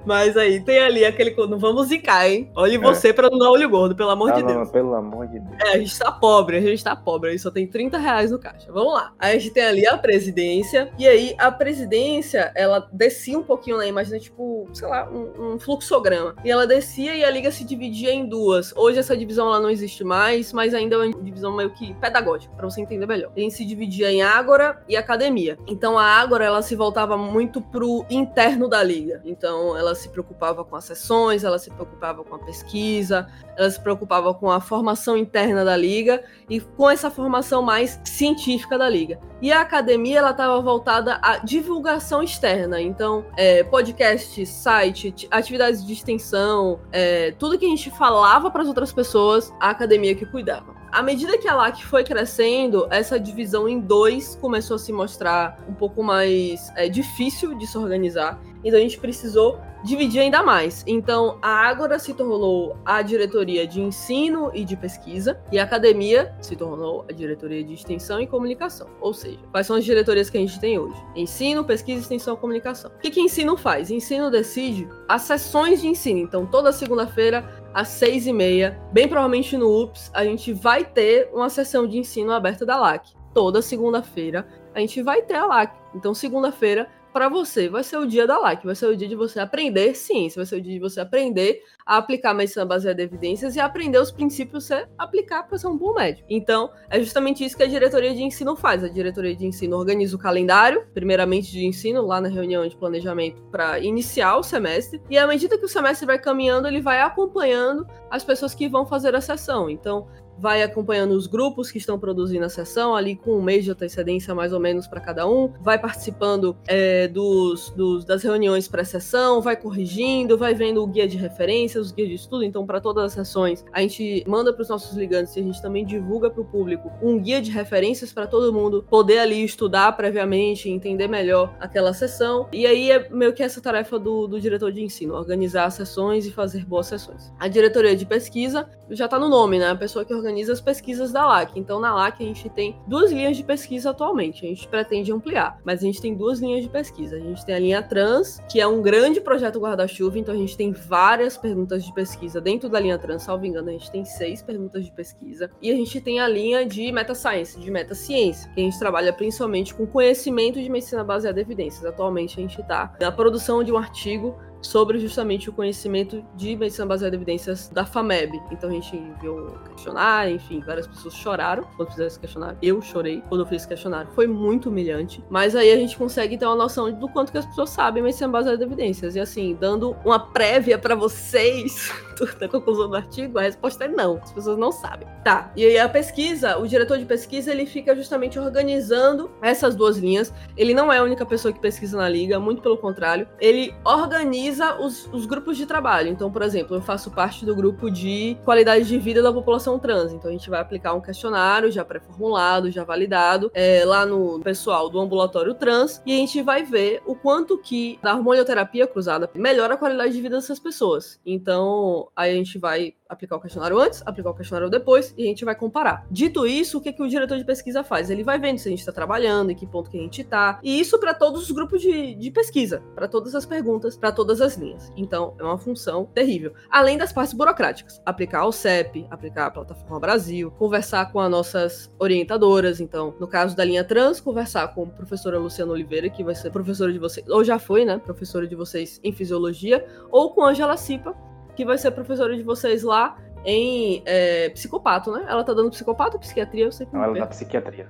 Mas 0.05 0.38
aí 0.38 0.60
tem 0.60 0.79
ali 0.79 1.03
aquele. 1.03 1.36
Não 1.47 1.57
vamos 1.57 1.88
zicar, 1.88 2.29
hein? 2.29 2.51
Olhe 2.55 2.75
é. 2.75 2.79
você 2.79 3.12
pra 3.12 3.29
não 3.29 3.39
dar 3.39 3.49
olho 3.49 3.69
gordo, 3.69 3.95
pelo 3.95 4.10
amor 4.10 4.33
de 4.33 4.43
Deus. 4.43 4.69
pelo 4.69 4.93
amor 4.93 5.27
de 5.27 5.39
Deus. 5.39 5.55
É, 5.62 5.69
a 5.73 5.77
gente 5.77 5.97
tá 5.97 6.12
pobre, 6.12 6.57
a 6.57 6.62
gente 6.62 6.83
tá 6.83 6.95
pobre, 6.95 7.31
aí 7.31 7.39
só 7.39 7.49
tem 7.49 7.65
30 7.65 7.97
reais 7.97 8.31
no 8.31 8.39
caixa. 8.39 8.71
Vamos 8.71 8.93
lá. 8.93 9.13
Aí 9.17 9.36
a 9.36 9.39
gente 9.39 9.53
tem 9.53 9.63
ali 9.63 9.88
a 9.88 9.97
presidência, 9.97 10.91
e 10.97 11.07
aí 11.07 11.36
a 11.38 11.51
presidência 11.51 11.87
residência, 11.88 12.52
ela 12.54 12.88
descia 12.91 13.39
um 13.39 13.43
pouquinho, 13.43 13.78
né? 13.78 13.88
Imagina, 13.88 14.19
tipo, 14.19 14.67
sei 14.73 14.88
lá, 14.88 15.10
um, 15.10 15.54
um, 15.54 15.60
fluxograma. 15.60 16.36
E 16.43 16.52
ela 16.52 16.67
descia 16.67 17.15
e 17.15 17.23
a 17.23 17.32
liga 17.32 17.50
se 17.52 17.63
dividia 17.63 18.12
em 18.12 18.28
duas. 18.28 18.73
Hoje 18.76 19.00
essa 19.00 19.15
divisão 19.15 19.47
ela 19.47 19.60
não 19.60 19.69
existe 19.69 20.04
mais, 20.04 20.52
mas 20.52 20.73
ainda 20.73 20.95
é 20.95 21.00
uma 21.00 21.23
divisão 21.23 21.56
meio 21.56 21.71
que 21.71 21.93
pedagógica, 21.95 22.54
para 22.56 22.69
você 22.69 22.82
entender 22.82 23.06
melhor. 23.06 23.32
A 23.36 23.39
gente 23.39 23.56
se 23.56 23.65
dividia 23.65 24.12
em 24.12 24.21
Ágora 24.21 24.84
e 24.88 24.95
Academia. 24.95 25.58
Então 25.65 25.97
a 25.97 26.04
Ágora, 26.04 26.43
ela 26.43 26.62
se 26.62 26.76
voltava 26.76 27.17
muito 27.17 27.62
pro 27.62 28.06
interno 28.10 28.67
da 28.67 28.84
liga. 28.84 29.21
Então 29.26 29.78
ela 29.78 29.95
se 29.95 30.10
preocupava 30.10 30.63
com 30.63 30.76
as 30.76 30.84
sessões, 30.84 31.43
ela 31.43 31.58
se 31.58 31.69
preocupava 31.71 32.23
com 32.23 32.36
a 32.36 32.39
pesquisa, 32.39 33.28
ela 33.56 33.69
se 33.69 33.80
preocupava 33.80 34.34
com 34.34 34.52
a 34.52 34.60
formação 34.60 35.17
interna 35.17 35.63
da 35.63 35.76
liga 35.76 36.23
e 36.50 36.60
com 36.60 36.89
essa 36.89 37.10
formação 37.10 37.62
mais 37.62 38.00
científica 38.04 38.78
da 38.78 38.89
liga. 38.89 39.19
E 39.41 39.52
a 39.52 39.62
academia 39.62 40.19
ela 40.19 40.32
estava 40.32 40.60
voltada 40.62 41.19
à 41.21 41.38
divulgação 41.77 42.23
externa, 42.23 42.81
então 42.81 43.23
é, 43.37 43.63
podcast, 43.63 44.43
site, 44.47 45.27
atividades 45.29 45.85
de 45.85 45.93
extensão, 45.93 46.79
é, 46.91 47.31
tudo 47.37 47.57
que 47.57 47.65
a 47.65 47.69
gente 47.69 47.91
falava 47.91 48.49
para 48.49 48.63
as 48.63 48.67
outras 48.67 48.91
pessoas, 48.91 49.53
a 49.59 49.69
academia 49.69 50.15
que 50.15 50.25
cuidava. 50.25 50.75
À 50.91 51.03
medida 51.03 51.37
que 51.37 51.47
a 51.47 51.53
LAC 51.53 51.83
foi 51.83 52.03
crescendo, 52.03 52.87
essa 52.89 53.19
divisão 53.19 53.69
em 53.69 53.79
dois 53.79 54.35
começou 54.41 54.77
a 54.77 54.79
se 54.79 54.91
mostrar 54.91 55.59
um 55.69 55.73
pouco 55.73 56.01
mais 56.01 56.71
é, 56.75 56.89
difícil 56.89 57.55
de 57.55 57.67
se 57.67 57.77
organizar. 57.77 58.41
Então 58.63 58.80
a 58.80 58.82
gente 58.82 58.98
precisou 58.98 59.60
dividir 59.84 60.20
ainda 60.20 60.43
mais. 60.43 60.84
Então, 60.88 61.38
a 61.41 61.50
Ágora 61.50 62.00
se 62.00 62.13
tornou 62.13 62.76
a 62.86 63.02
diretoria 63.02 63.67
de 63.67 63.82
ensino 63.82 64.52
e 64.54 64.63
de 64.63 64.76
pesquisa, 64.76 65.39
e 65.52 65.60
a 65.60 65.63
academia 65.63 66.36
se 66.41 66.56
tornou 66.56 67.06
a 67.10 67.13
diretoria 67.13 67.63
de 67.63 67.74
extensão 67.74 68.20
e 68.20 68.28
comunicação. 68.28 68.88
Ou 69.00 69.13
seja, 69.13 69.39
quais 69.52 69.67
são 69.67 69.76
as 69.76 69.86
diretorias 69.86 70.30
que 70.30 70.38
a 70.38 70.41
gente 70.41 70.60
tem 70.60 70.80
hoje? 70.80 71.00
Ensino, 71.15 71.63
pesquisa, 71.63 72.02
extensão 72.02 72.34
e 72.34 72.38
comunicação. 72.38 72.91
O 72.91 73.00
que, 73.00 73.12
que 73.12 73.22
ensino 73.22 73.56
faz? 73.56 73.91
Ensino 73.91 74.30
decide 74.30 74.88
as 75.08 75.24
sessões 75.24 75.82
de 75.82 75.88
ensino. 75.88 76.20
Então, 76.20 76.46
toda 76.46 76.72
segunda-feira, 76.72 77.48
às 77.74 77.89
seis 77.89 78.28
e 78.28 78.34
meia, 78.34 78.80
bem 78.91 79.08
provavelmente 79.08 79.58
no 79.58 79.84
UPS, 79.84 80.12
a 80.13 80.24
gente 80.24 80.52
vai 80.54 80.84
ter 80.84 81.30
uma 81.34 81.50
sessão 81.50 81.88
de 81.88 81.98
ensino 81.98 82.32
aberta 82.32 82.65
da 82.65 82.78
LAC. 82.78 83.15
Toda 83.34 83.62
segunda-feira 83.62 84.48
a 84.74 84.80
gente 84.80 85.02
vai 85.02 85.22
ter 85.22 85.36
a 85.36 85.46
LAC. 85.46 85.76
Então, 85.96 86.13
segunda-feira 86.13 86.88
para 87.17 87.30
você 87.30 87.67
vai 87.67 87.84
ser 87.84 87.97
o 87.97 88.06
dia 88.06 88.27
da 88.27 88.38
like, 88.38 88.63
vai 88.63 88.75
ser 88.75 88.86
o 88.86 88.95
dia 88.95 89.08
de 89.08 89.15
você 89.15 89.39
aprender 89.39 89.95
ciência, 89.95 90.38
vai 90.38 90.45
ser 90.45 90.58
o 90.58 90.62
dia 90.62 90.73
de 90.73 90.80
você 90.80 90.99
aprender 90.99 91.63
a 91.84 91.97
aplicar 91.97 92.32
medicina 92.32 92.63
baseada 92.63 93.01
em 93.01 93.06
evidências 93.06 93.56
e 93.56 93.60
aprender 93.60 93.97
os 93.97 94.12
princípios 94.12 94.65
você 94.65 94.88
aplicar 94.99 95.41
para 95.41 95.58
ser 95.58 95.65
um 95.65 95.75
bom 95.75 95.95
médico. 95.95 96.27
Então, 96.30 96.69
é 96.91 96.99
justamente 96.99 97.43
isso 97.43 97.58
que 97.58 97.63
a 97.63 97.67
diretoria 97.67 98.13
de 98.13 98.21
ensino 98.21 98.56
faz. 98.56 98.84
A 98.84 98.88
diretoria 98.88 99.36
de 99.36 99.47
ensino 99.47 99.77
organiza 99.77 100.15
o 100.15 100.19
calendário, 100.19 100.86
primeiramente 100.93 101.51
de 101.51 101.65
ensino, 101.65 102.03
lá 102.03 102.21
na 102.21 102.30
reunião 102.30 102.67
de 102.67 102.77
planejamento 102.77 103.41
para 103.49 103.80
iniciar 103.80 104.38
o 104.38 104.43
semestre, 104.43 105.01
e 105.10 105.17
à 105.17 105.25
medida 105.25 105.58
que 105.58 105.65
o 105.65 105.67
semestre 105.67 106.06
vai 106.06 106.19
caminhando, 106.19 106.67
ele 106.67 106.82
vai 106.82 107.01
acompanhando 107.01 107.84
as 108.12 108.23
pessoas 108.23 108.53
que 108.53 108.69
vão 108.69 108.86
fazer 108.86 109.15
a 109.15 109.21
sessão. 109.21 109.71
Então, 109.71 110.08
vai 110.38 110.63
acompanhando 110.63 111.12
os 111.12 111.28
grupos 111.28 111.71
que 111.71 111.78
estão 111.78 112.00
produzindo 112.00 112.45
a 112.45 112.50
sessão, 112.50 112.95
ali 112.95 113.15
com 113.15 113.38
um 113.38 113.41
mês 113.41 113.63
de 113.63 113.71
antecedência 113.71 114.34
mais 114.34 114.54
ou 114.54 114.60
menos 114.60 114.88
para 114.88 115.00
cada 115.00 115.28
um, 115.28 115.52
vai 115.62 115.80
participando 115.80 116.56
é, 116.67 117.08
dos, 117.08 117.69
dos, 117.71 118.06
das 118.06 118.23
reuniões 118.23 118.67
pré-sessão, 118.67 119.41
vai 119.41 119.56
corrigindo, 119.56 120.38
vai 120.38 120.54
vendo 120.54 120.82
o 120.84 120.88
guia 120.88 121.08
de 121.08 121.17
referências, 121.17 121.88
os 121.88 121.91
guias 121.91 122.10
de 122.10 122.15
estudo. 122.15 122.43
Então, 122.43 122.65
para 122.65 122.80
todas 122.80 123.06
as 123.06 123.13
sessões, 123.13 123.65
a 123.71 123.82
gente 123.82 124.23
manda 124.28 124.54
para 124.54 124.62
os 124.62 124.69
nossos 124.69 124.95
ligantes 124.95 125.36
e 125.36 125.39
a 125.39 125.43
gente 125.43 125.62
também 125.62 125.86
divulga 125.86 126.30
para 126.30 126.41
o 126.41 126.45
público 126.45 126.91
um 127.02 127.19
guia 127.19 127.41
de 127.41 127.52
referências 127.52 128.13
para 128.13 128.28
todo 128.28 128.54
mundo 128.54 128.86
poder 128.89 129.19
ali 129.19 129.43
estudar 129.43 129.91
previamente, 129.93 130.69
entender 130.69 131.08
melhor 131.08 131.56
aquela 131.60 131.93
sessão. 131.93 132.47
E 132.52 132.65
aí 132.65 132.91
é 132.91 133.10
meio 133.10 133.34
que 133.34 133.43
essa 133.43 133.62
tarefa 133.62 133.97
do, 133.97 134.28
do 134.28 134.39
diretor 134.39 134.71
de 134.71 134.82
ensino, 134.82 135.15
organizar 135.15 135.65
as 135.65 135.73
sessões 135.73 136.26
e 136.26 136.32
fazer 136.32 136.65
boas 136.65 136.88
sessões. 136.88 137.32
A 137.39 137.47
diretoria 137.47 137.95
de 137.95 138.06
pesquisa 138.06 138.69
já 138.89 139.06
está 139.06 139.19
no 139.19 139.30
nome, 139.30 139.60
né? 139.60 139.69
A 139.69 139.76
pessoa 139.76 140.06
que 140.06 140.13
organiza 140.13 140.26
organiza 140.27 140.51
as 140.53 140.61
pesquisas 140.61 141.11
da 141.11 141.25
LAC. 141.25 141.51
Então, 141.55 141.79
na 141.79 141.95
LAC, 141.95 142.21
a 142.21 142.25
gente 142.25 142.49
tem 142.49 142.75
duas 142.85 143.11
linhas 143.11 143.37
de 143.37 143.43
pesquisa 143.43 143.91
atualmente. 143.91 144.45
A 144.45 144.49
gente 144.49 144.67
pretende 144.67 145.11
ampliar, 145.11 145.57
mas 145.63 145.79
a 145.79 145.85
gente 145.85 146.01
tem 146.01 146.13
duas 146.13 146.39
linhas 146.39 146.63
de 146.63 146.69
pesquisa. 146.69 147.15
A 147.15 147.19
gente 147.19 147.45
tem 147.45 147.55
a 147.55 147.59
linha 147.59 147.81
trans, 147.81 148.39
que 148.49 148.59
é 148.59 148.67
um 148.67 148.81
grande 148.81 149.21
projeto 149.21 149.59
guarda-chuva, 149.59 150.19
então 150.19 150.33
a 150.33 150.37
gente 150.37 150.57
tem 150.57 150.71
várias 150.71 151.37
perguntas 151.37 151.83
de 151.83 151.93
pesquisa 151.93 152.41
dentro 152.41 152.69
da 152.69 152.79
linha 152.79 152.97
trans, 152.97 153.23
salvo 153.23 153.45
engano, 153.45 153.69
a 153.69 153.71
gente 153.71 153.89
tem 153.89 154.03
seis 154.03 154.41
perguntas 154.41 154.85
de 154.85 154.91
pesquisa. 154.91 155.49
E 155.61 155.71
a 155.71 155.75
gente 155.75 156.01
tem 156.01 156.19
a 156.19 156.27
linha 156.27 156.65
de 156.65 156.91
meta 156.91 157.15
science, 157.15 157.59
de 157.59 157.71
meta 157.71 157.95
ciência, 157.95 158.49
que 158.53 158.59
a 158.59 158.63
gente 158.63 158.77
trabalha 158.77 159.13
principalmente 159.13 159.73
com 159.73 159.87
conhecimento 159.87 160.61
de 160.61 160.69
medicina 160.69 161.03
baseada 161.03 161.39
em 161.39 161.43
evidências. 161.43 161.85
Atualmente, 161.85 162.37
a 162.37 162.41
gente 162.41 162.59
está 162.59 162.93
na 162.99 163.11
produção 163.11 163.63
de 163.63 163.71
um 163.71 163.77
artigo 163.77 164.37
sobre 164.67 164.99
justamente 164.99 165.49
o 165.49 165.53
conhecimento 165.53 166.23
de 166.36 166.56
medicina 166.56 166.86
baseada 166.86 167.15
em 167.15 167.17
evidências 167.17 167.69
da 167.69 167.86
FAMEB. 167.86 168.41
Então 168.51 168.69
a 168.69 168.73
gente 168.73 168.95
enviou 168.95 169.47
um 169.47 169.73
questionário, 169.73 170.36
enfim, 170.36 170.62
várias 170.65 170.86
pessoas 170.86 171.15
choraram 171.15 171.65
quando 171.77 171.89
fizeram 171.89 172.08
esse 172.08 172.19
questionário. 172.19 172.58
Eu 172.62 172.82
chorei 172.82 173.23
quando 173.30 173.41
eu 173.41 173.47
fiz 173.47 173.62
esse 173.62 173.67
questionário. 173.67 174.12
Foi 174.13 174.27
muito 174.27 174.69
humilhante. 174.69 175.23
Mas 175.30 175.56
aí 175.56 175.71
a 175.71 175.77
gente 175.77 175.97
consegue 175.97 176.38
ter 176.38 176.45
uma 176.45 176.56
noção 176.56 176.91
do 176.91 177.08
quanto 177.08 177.32
que 177.32 177.38
as 177.38 177.45
pessoas 177.45 177.69
sabem 177.69 178.03
medicina 178.03 178.27
baseada 178.27 178.62
em 178.62 178.67
evidências. 178.67 179.15
E 179.15 179.19
assim, 179.19 179.58
dando 179.60 179.95
uma 180.03 180.19
prévia 180.19 180.77
para 180.77 180.95
vocês 180.95 181.89
da 182.38 182.49
conclusão 182.49 182.89
do 182.89 182.95
artigo, 182.95 183.39
a 183.39 183.43
resposta 183.43 183.86
é 183.86 183.88
não. 183.88 184.19
As 184.21 184.34
pessoas 184.34 184.58
não 184.58 184.71
sabem. 184.71 185.08
Tá. 185.23 185.51
E 185.56 185.65
aí 185.65 185.77
a 185.80 185.88
pesquisa, 185.88 186.58
o 186.58 186.67
diretor 186.67 186.97
de 186.97 187.06
pesquisa, 187.06 187.51
ele 187.51 187.65
fica 187.65 187.95
justamente 187.95 188.38
organizando 188.38 189.32
essas 189.41 189.75
duas 189.75 189.97
linhas. 189.97 190.34
Ele 190.58 190.73
não 190.73 190.91
é 190.91 190.97
a 190.97 191.03
única 191.03 191.25
pessoa 191.25 191.53
que 191.53 191.60
pesquisa 191.60 191.97
na 191.97 192.10
liga, 192.10 192.38
muito 192.38 192.62
pelo 192.62 192.77
contrário. 192.77 193.27
Ele 193.39 193.73
organiza 193.86 194.57
os, 194.80 195.10
os 195.12 195.26
grupos 195.26 195.58
de 195.58 195.65
trabalho. 195.65 196.10
Então, 196.10 196.32
por 196.32 196.41
exemplo, 196.41 196.76
eu 196.76 196.82
faço 196.82 197.12
parte 197.12 197.46
do 197.46 197.56
grupo 197.56 197.89
de 197.89 198.38
qualidade 198.43 198.86
de 198.88 198.98
vida 198.98 199.22
da 199.22 199.32
população 199.32 199.80
trans. 199.80 200.13
Então, 200.13 200.30
a 200.30 200.34
gente 200.34 200.50
vai 200.50 200.60
aplicar 200.60 200.93
um 200.93 201.02
questionário 201.02 201.72
já 201.72 201.84
pré-formulado, 201.84 202.72
já 202.72 202.84
validado, 202.84 203.52
é, 203.54 203.84
lá 203.86 204.06
no 204.06 204.39
pessoal 204.39 204.89
do 204.89 205.00
ambulatório 205.00 205.54
trans, 205.54 206.02
e 206.06 206.13
a 206.13 206.17
gente 206.17 206.41
vai 206.41 206.63
ver 206.63 207.02
o 207.06 207.15
quanto 207.15 207.58
que 207.58 208.00
a 208.04 208.15
hormonioterapia 208.15 208.88
cruzada 208.88 209.30
melhora 209.36 209.74
a 209.74 209.78
qualidade 209.78 210.13
de 210.13 210.22
vida 210.22 210.36
dessas 210.36 210.60
pessoas. 210.60 211.20
Então, 211.26 212.10
aí 212.15 212.32
a 212.32 212.36
gente 212.36 212.58
vai 212.58 212.93
aplicar 213.10 213.38
o 213.38 213.39
questionário 213.39 213.80
antes, 213.80 214.04
aplicar 214.06 214.32
o 214.32 214.34
questionário 214.34 214.70
depois 214.70 215.13
e 215.17 215.24
a 215.24 215.28
gente 215.28 215.46
vai 215.46 215.56
comparar. 215.56 216.06
Dito 216.12 216.46
isso, 216.46 216.78
o 216.78 216.82
que, 216.82 216.91
que 216.91 217.02
o 217.02 217.08
diretor 217.08 217.38
de 217.38 217.46
pesquisa 217.46 217.84
faz? 217.84 218.10
Ele 218.10 218.24
vai 218.24 218.39
vendo 218.39 218.58
se 218.58 218.67
a 218.67 218.72
gente 218.72 218.80
está 218.80 218.91
trabalhando, 218.91 219.52
em 219.52 219.56
que 219.56 219.65
ponto 219.65 219.89
que 219.89 219.98
a 219.98 220.02
gente 220.02 220.22
está. 220.22 220.60
E 220.63 220.80
isso 220.80 221.00
para 221.00 221.13
todos 221.13 221.43
os 221.43 221.52
grupos 221.52 221.82
de, 221.82 222.15
de 222.15 222.32
pesquisa, 222.32 222.84
para 222.96 223.08
todas 223.08 223.34
as 223.36 223.46
perguntas, 223.46 223.98
para 223.98 224.12
todas 224.12 224.37
as 224.41 224.56
linhas. 224.56 224.91
Então, 224.95 225.36
é 225.39 225.43
uma 225.43 225.58
função 225.58 226.06
terrível. 226.06 226.54
Além 226.69 226.97
das 226.97 227.12
partes 227.12 227.34
burocráticas, 227.34 228.02
aplicar 228.06 228.45
o 228.45 228.52
CEP, 228.52 229.08
aplicar 229.10 229.47
a 229.47 229.52
plataforma 229.52 230.00
Brasil, 230.00 230.52
conversar 230.52 231.12
com 231.12 231.19
as 231.19 231.30
nossas 231.30 231.93
orientadoras. 232.00 232.80
Então, 232.80 233.15
no 233.19 233.28
caso 233.28 233.56
da 233.56 233.63
linha 233.63 233.84
trans, 233.84 234.19
conversar 234.19 234.67
com 234.69 234.84
a 234.84 234.88
professora 234.88 235.39
Luciana 235.39 235.71
Oliveira, 235.71 236.10
que 236.10 236.23
vai 236.23 236.36
ser 236.36 236.52
professora 236.52 236.91
de 236.91 237.00
vocês, 237.00 237.28
ou 237.30 237.43
já 237.43 237.60
foi, 237.60 237.86
né? 237.86 237.97
Professora 237.97 238.47
de 238.47 238.56
vocês 238.56 239.00
em 239.04 239.12
fisiologia, 239.12 239.86
ou 240.12 240.32
com 240.34 240.43
a 240.43 240.50
Angela 240.50 240.78
Cipa, 240.78 241.15
que 241.56 241.65
vai 241.65 241.78
ser 241.78 241.91
professora 241.91 242.36
de 242.36 242.43
vocês 242.43 242.84
lá 242.84 243.17
em 243.43 244.04
é, 244.06 244.50
psicopato, 244.50 245.12
né? 245.12 245.26
Ela 245.28 245.43
tá 245.43 245.54
dando 245.54 245.69
psicopato 245.69 246.15
ou 246.15 246.19
psiquiatria? 246.19 246.65
Eu 246.65 246.71
sei 246.71 246.86
que 246.86 246.93
não, 246.93 247.04
ela 247.04 247.19
dá 247.19 247.28
psiquiatria. 247.28 247.89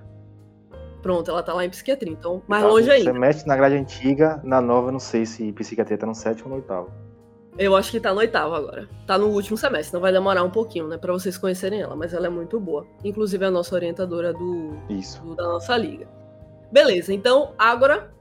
Pronto, 1.02 1.30
ela 1.30 1.44
tá 1.44 1.54
lá 1.54 1.66
em 1.66 1.70
psiquiatria, 1.70 2.12
então 2.12 2.42
mais 2.48 2.64
tá, 2.64 2.70
longe 2.70 2.90
ainda. 2.90 3.12
Você 3.12 3.20
mexe 3.20 3.48
na 3.48 3.56
grade 3.56 3.76
antiga, 3.76 4.42
na 4.44 4.60
nova, 4.60 4.92
não 4.92 5.00
sei 5.00 5.26
se 5.26 5.52
psiquiatria 5.54 5.98
tá 5.98 6.08
no 6.08 6.16
sétimo 6.16 6.46
ou 6.46 6.50
no 6.52 6.56
oitavo. 6.58 6.92
Eu 7.58 7.76
acho 7.76 7.92
que 7.92 8.00
tá 8.00 8.14
no 8.14 8.20
oitavo 8.20 8.54
agora. 8.54 8.88
Tá 9.08 9.18
no 9.18 9.28
último 9.28 9.58
semestre, 9.58 9.90
então 9.90 10.02
vai 10.02 10.12
demorar 10.12 10.44
um 10.44 10.50
pouquinho, 10.50 10.88
né, 10.88 10.98
pra 10.98 11.12
vocês 11.12 11.38
conhecerem 11.38 11.82
ela, 11.82 11.96
mas 11.96 12.14
ela 12.14 12.28
é 12.28 12.30
muito 12.30 12.60
boa. 12.60 12.86
Inclusive 13.04 13.44
é 13.44 13.48
a 13.48 13.52
nossa 13.52 13.74
orientadora 13.74 14.32
do, 14.32 14.78
Isso. 14.90 15.22
Do, 15.22 15.36
da 15.36 15.44
nossa 15.44 15.76
liga. 15.76 16.08
Beleza, 16.72 17.14
então 17.14 17.54
agora, 17.58 18.12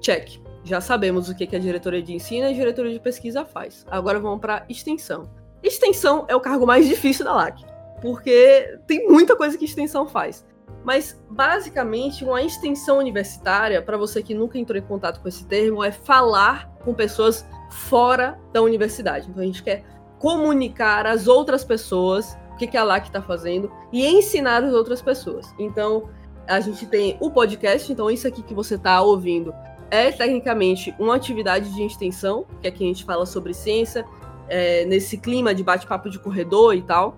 check. 0.00 0.40
Já 0.64 0.80
sabemos 0.80 1.28
o 1.28 1.34
que, 1.34 1.46
que 1.46 1.56
a 1.56 1.58
diretoria 1.58 2.02
de 2.02 2.12
ensino 2.12 2.46
e 2.46 2.50
a 2.50 2.52
diretoria 2.52 2.92
de 2.92 3.00
pesquisa 3.00 3.44
faz. 3.44 3.86
Agora 3.90 4.18
vamos 4.18 4.40
para 4.40 4.64
extensão. 4.68 5.30
Extensão 5.62 6.24
é 6.28 6.34
o 6.34 6.40
cargo 6.40 6.66
mais 6.66 6.86
difícil 6.86 7.24
da 7.24 7.34
LAC, 7.34 7.62
porque 8.02 8.78
tem 8.86 9.06
muita 9.08 9.36
coisa 9.36 9.56
que 9.56 9.64
extensão 9.64 10.06
faz. 10.06 10.44
Mas, 10.84 11.20
basicamente, 11.28 12.24
uma 12.24 12.42
extensão 12.42 12.98
universitária, 12.98 13.82
para 13.82 13.96
você 13.96 14.22
que 14.22 14.34
nunca 14.34 14.58
entrou 14.58 14.78
em 14.78 14.82
contato 14.82 15.20
com 15.20 15.28
esse 15.28 15.44
termo, 15.46 15.84
é 15.84 15.92
falar 15.92 16.70
com 16.84 16.94
pessoas 16.94 17.46
fora 17.70 18.38
da 18.52 18.62
universidade. 18.62 19.28
Então, 19.28 19.42
a 19.42 19.46
gente 19.46 19.62
quer 19.62 19.84
comunicar 20.18 21.06
às 21.06 21.26
outras 21.26 21.64
pessoas 21.64 22.36
o 22.52 22.56
que, 22.56 22.66
que 22.66 22.76
a 22.76 22.84
LAC 22.84 23.06
está 23.06 23.22
fazendo 23.22 23.70
e 23.92 24.06
ensinar 24.06 24.62
as 24.62 24.72
outras 24.72 25.00
pessoas. 25.00 25.54
Então, 25.58 26.08
a 26.46 26.60
gente 26.60 26.84
tem 26.86 27.16
o 27.20 27.30
podcast, 27.30 27.90
então 27.92 28.10
isso 28.10 28.26
aqui 28.26 28.42
que 28.42 28.52
você 28.52 28.74
está 28.74 29.00
ouvindo 29.00 29.54
é 29.90 30.10
tecnicamente 30.10 30.94
uma 30.98 31.16
atividade 31.16 31.72
de 31.74 31.82
extensão, 31.82 32.44
que 32.60 32.68
aqui 32.68 32.84
a 32.84 32.86
gente 32.86 33.04
fala 33.04 33.24
sobre 33.24 33.54
ciência, 33.54 34.04
é, 34.48 34.84
nesse 34.84 35.16
clima 35.16 35.54
de 35.54 35.62
bate-papo 35.62 36.10
de 36.10 36.18
corredor 36.18 36.74
e 36.74 36.82
tal. 36.82 37.16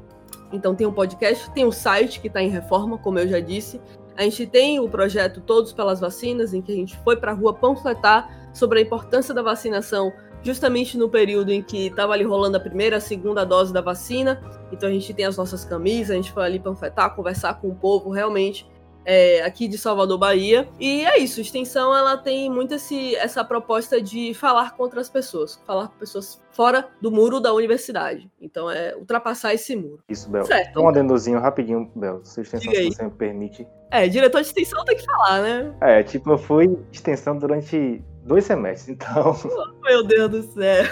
Então 0.52 0.74
tem 0.74 0.86
um 0.86 0.92
podcast, 0.92 1.50
tem 1.50 1.64
um 1.64 1.72
site 1.72 2.20
que 2.20 2.26
está 2.26 2.42
em 2.42 2.48
reforma, 2.48 2.98
como 2.98 3.18
eu 3.18 3.26
já 3.26 3.40
disse. 3.40 3.80
A 4.16 4.22
gente 4.24 4.46
tem 4.46 4.78
o 4.78 4.88
projeto 4.88 5.40
Todos 5.40 5.72
pelas 5.72 5.98
Vacinas, 5.98 6.52
em 6.52 6.60
que 6.60 6.72
a 6.72 6.74
gente 6.74 6.96
foi 6.98 7.16
para 7.16 7.32
a 7.32 7.34
rua 7.34 7.54
panfletar 7.54 8.50
sobre 8.52 8.78
a 8.78 8.82
importância 8.82 9.32
da 9.32 9.42
vacinação 9.42 10.12
justamente 10.42 10.98
no 10.98 11.08
período 11.08 11.52
em 11.52 11.62
que 11.62 11.86
estava 11.86 12.12
ali 12.12 12.24
rolando 12.24 12.56
a 12.56 12.60
primeira, 12.60 12.96
a 12.96 13.00
segunda 13.00 13.44
dose 13.44 13.72
da 13.72 13.80
vacina. 13.80 14.42
Então 14.72 14.88
a 14.88 14.92
gente 14.92 15.14
tem 15.14 15.24
as 15.24 15.36
nossas 15.36 15.64
camisas, 15.64 16.10
a 16.10 16.14
gente 16.14 16.32
foi 16.32 16.44
ali 16.44 16.58
panfletar, 16.58 17.14
conversar 17.14 17.54
com 17.60 17.68
o 17.68 17.74
povo 17.74 18.10
realmente 18.10 18.66
é, 19.04 19.42
aqui 19.42 19.68
de 19.68 19.78
Salvador, 19.78 20.18
Bahia. 20.18 20.68
E 20.78 21.04
é 21.04 21.18
isso, 21.18 21.40
extensão 21.40 21.94
ela 21.94 22.16
tem 22.16 22.50
muito 22.50 22.74
esse, 22.74 23.16
essa 23.16 23.44
proposta 23.44 24.00
de 24.00 24.34
falar 24.34 24.76
com 24.76 24.82
outras 24.82 25.08
pessoas, 25.08 25.60
falar 25.66 25.88
com 25.88 25.98
pessoas 25.98 26.40
fora 26.50 26.88
do 27.00 27.10
muro 27.10 27.40
da 27.40 27.52
universidade. 27.52 28.30
Então 28.40 28.70
é 28.70 28.94
ultrapassar 28.96 29.54
esse 29.54 29.74
muro. 29.74 30.00
Isso, 30.08 30.30
Bel. 30.30 30.44
Certo. 30.44 30.80
Um 30.80 30.88
adendozinho 30.88 31.40
rapidinho, 31.40 31.90
Bel, 31.94 32.24
se 32.24 32.40
extensão 32.40 32.72
se 32.72 32.84
você 32.84 33.04
me 33.04 33.10
permite. 33.10 33.66
É, 33.90 34.08
diretor 34.08 34.40
de 34.40 34.46
extensão 34.46 34.84
tem 34.84 34.96
que 34.96 35.04
falar, 35.04 35.42
né? 35.42 35.74
É, 35.80 36.02
tipo, 36.02 36.30
eu 36.30 36.38
fui 36.38 36.78
extensão 36.90 37.36
durante 37.36 38.02
dois 38.24 38.44
semestres, 38.44 38.88
então. 38.88 39.34
Oh, 39.82 39.84
meu 39.84 40.04
Deus 40.04 40.30
do 40.30 40.42
céu! 40.42 40.84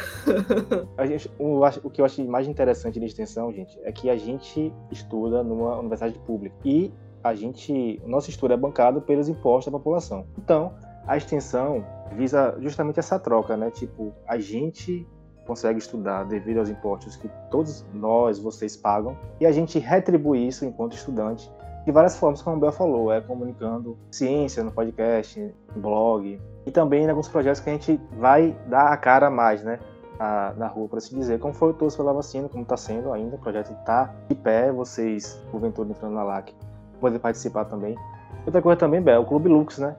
a 0.98 1.06
gente, 1.06 1.30
o, 1.38 1.64
o 1.64 1.90
que 1.90 2.00
eu 2.00 2.04
acho 2.04 2.22
mais 2.24 2.46
interessante 2.46 2.98
de 2.98 3.06
extensão, 3.06 3.52
gente, 3.52 3.78
é 3.84 3.92
que 3.92 4.10
a 4.10 4.16
gente 4.16 4.72
estuda 4.90 5.42
numa 5.42 5.78
universidade 5.78 6.18
pública. 6.20 6.54
E 6.64 6.92
a 7.22 7.35
gente, 7.35 8.00
o 8.04 8.09
nosso 8.09 8.30
estudo 8.30 8.54
é 8.54 8.56
bancado 8.56 9.00
pelos 9.00 9.28
impostos 9.28 9.72
da 9.72 9.78
população. 9.78 10.26
Então, 10.38 10.74
a 11.06 11.16
extensão 11.16 11.85
visa 12.12 12.56
justamente 12.61 12.98
essa 12.98 13.18
troca, 13.18 13.56
né? 13.56 13.70
Tipo, 13.70 14.12
a 14.26 14.38
gente 14.38 15.06
consegue 15.46 15.78
estudar 15.78 16.24
devido 16.24 16.59
aos 16.59 16.68
impostos 16.68 17.16
que 17.16 17.28
todos 17.50 17.85
nós, 17.92 18.38
vocês 18.38 18.76
pagam, 18.76 19.16
e 19.40 19.46
a 19.46 19.52
gente 19.52 19.78
retribui 19.78 20.46
isso 20.46 20.64
enquanto 20.64 20.94
estudante 20.94 21.50
de 21.85 21.90
várias 21.90 22.16
formas, 22.16 22.42
como 22.42 22.56
o 22.56 22.61
Bel 22.61 22.72
falou, 22.72 23.12
é 23.12 23.20
comunicando 23.20 23.96
ciência 24.11 24.62
no 24.62 24.70
podcast, 24.70 25.40
no 25.74 25.83
blog, 25.83 26.40
e 26.66 26.70
também 26.70 27.04
em 27.04 27.09
alguns 27.09 27.28
projetos 27.28 27.61
que 27.61 27.70
a 27.70 27.72
gente 27.72 28.00
vai 28.18 28.56
dar 28.66 28.92
a 28.92 28.96
cara 28.96 29.30
mais, 29.30 29.64
né? 29.64 29.78
Na, 30.18 30.52
na 30.52 30.66
rua, 30.66 30.87
por 30.87 30.98
assim 30.98 31.18
dizer, 31.18 31.40
como 31.40 31.54
foi 31.54 31.70
o 31.70 31.72
Todos 31.72 31.96
pela 31.96 32.12
Vacina, 32.12 32.46
como 32.46 32.62
está 32.62 32.76
sendo 32.76 33.11
ainda, 33.11 33.37
o 33.37 33.38
projeto 33.38 33.72
está 33.72 34.14
de 34.28 34.35
pé, 34.35 34.70
vocês, 34.70 35.42
porventura, 35.50 35.88
entrando 35.88 36.14
na 36.14 36.22
LAC, 36.22 36.54
poder 37.00 37.18
participar 37.18 37.64
também. 37.64 37.96
Outra 38.44 38.62
coisa 38.62 38.78
também, 38.78 39.00
Bel, 39.00 39.22
o 39.22 39.24
Clube 39.24 39.48
Lux, 39.48 39.78
né? 39.78 39.96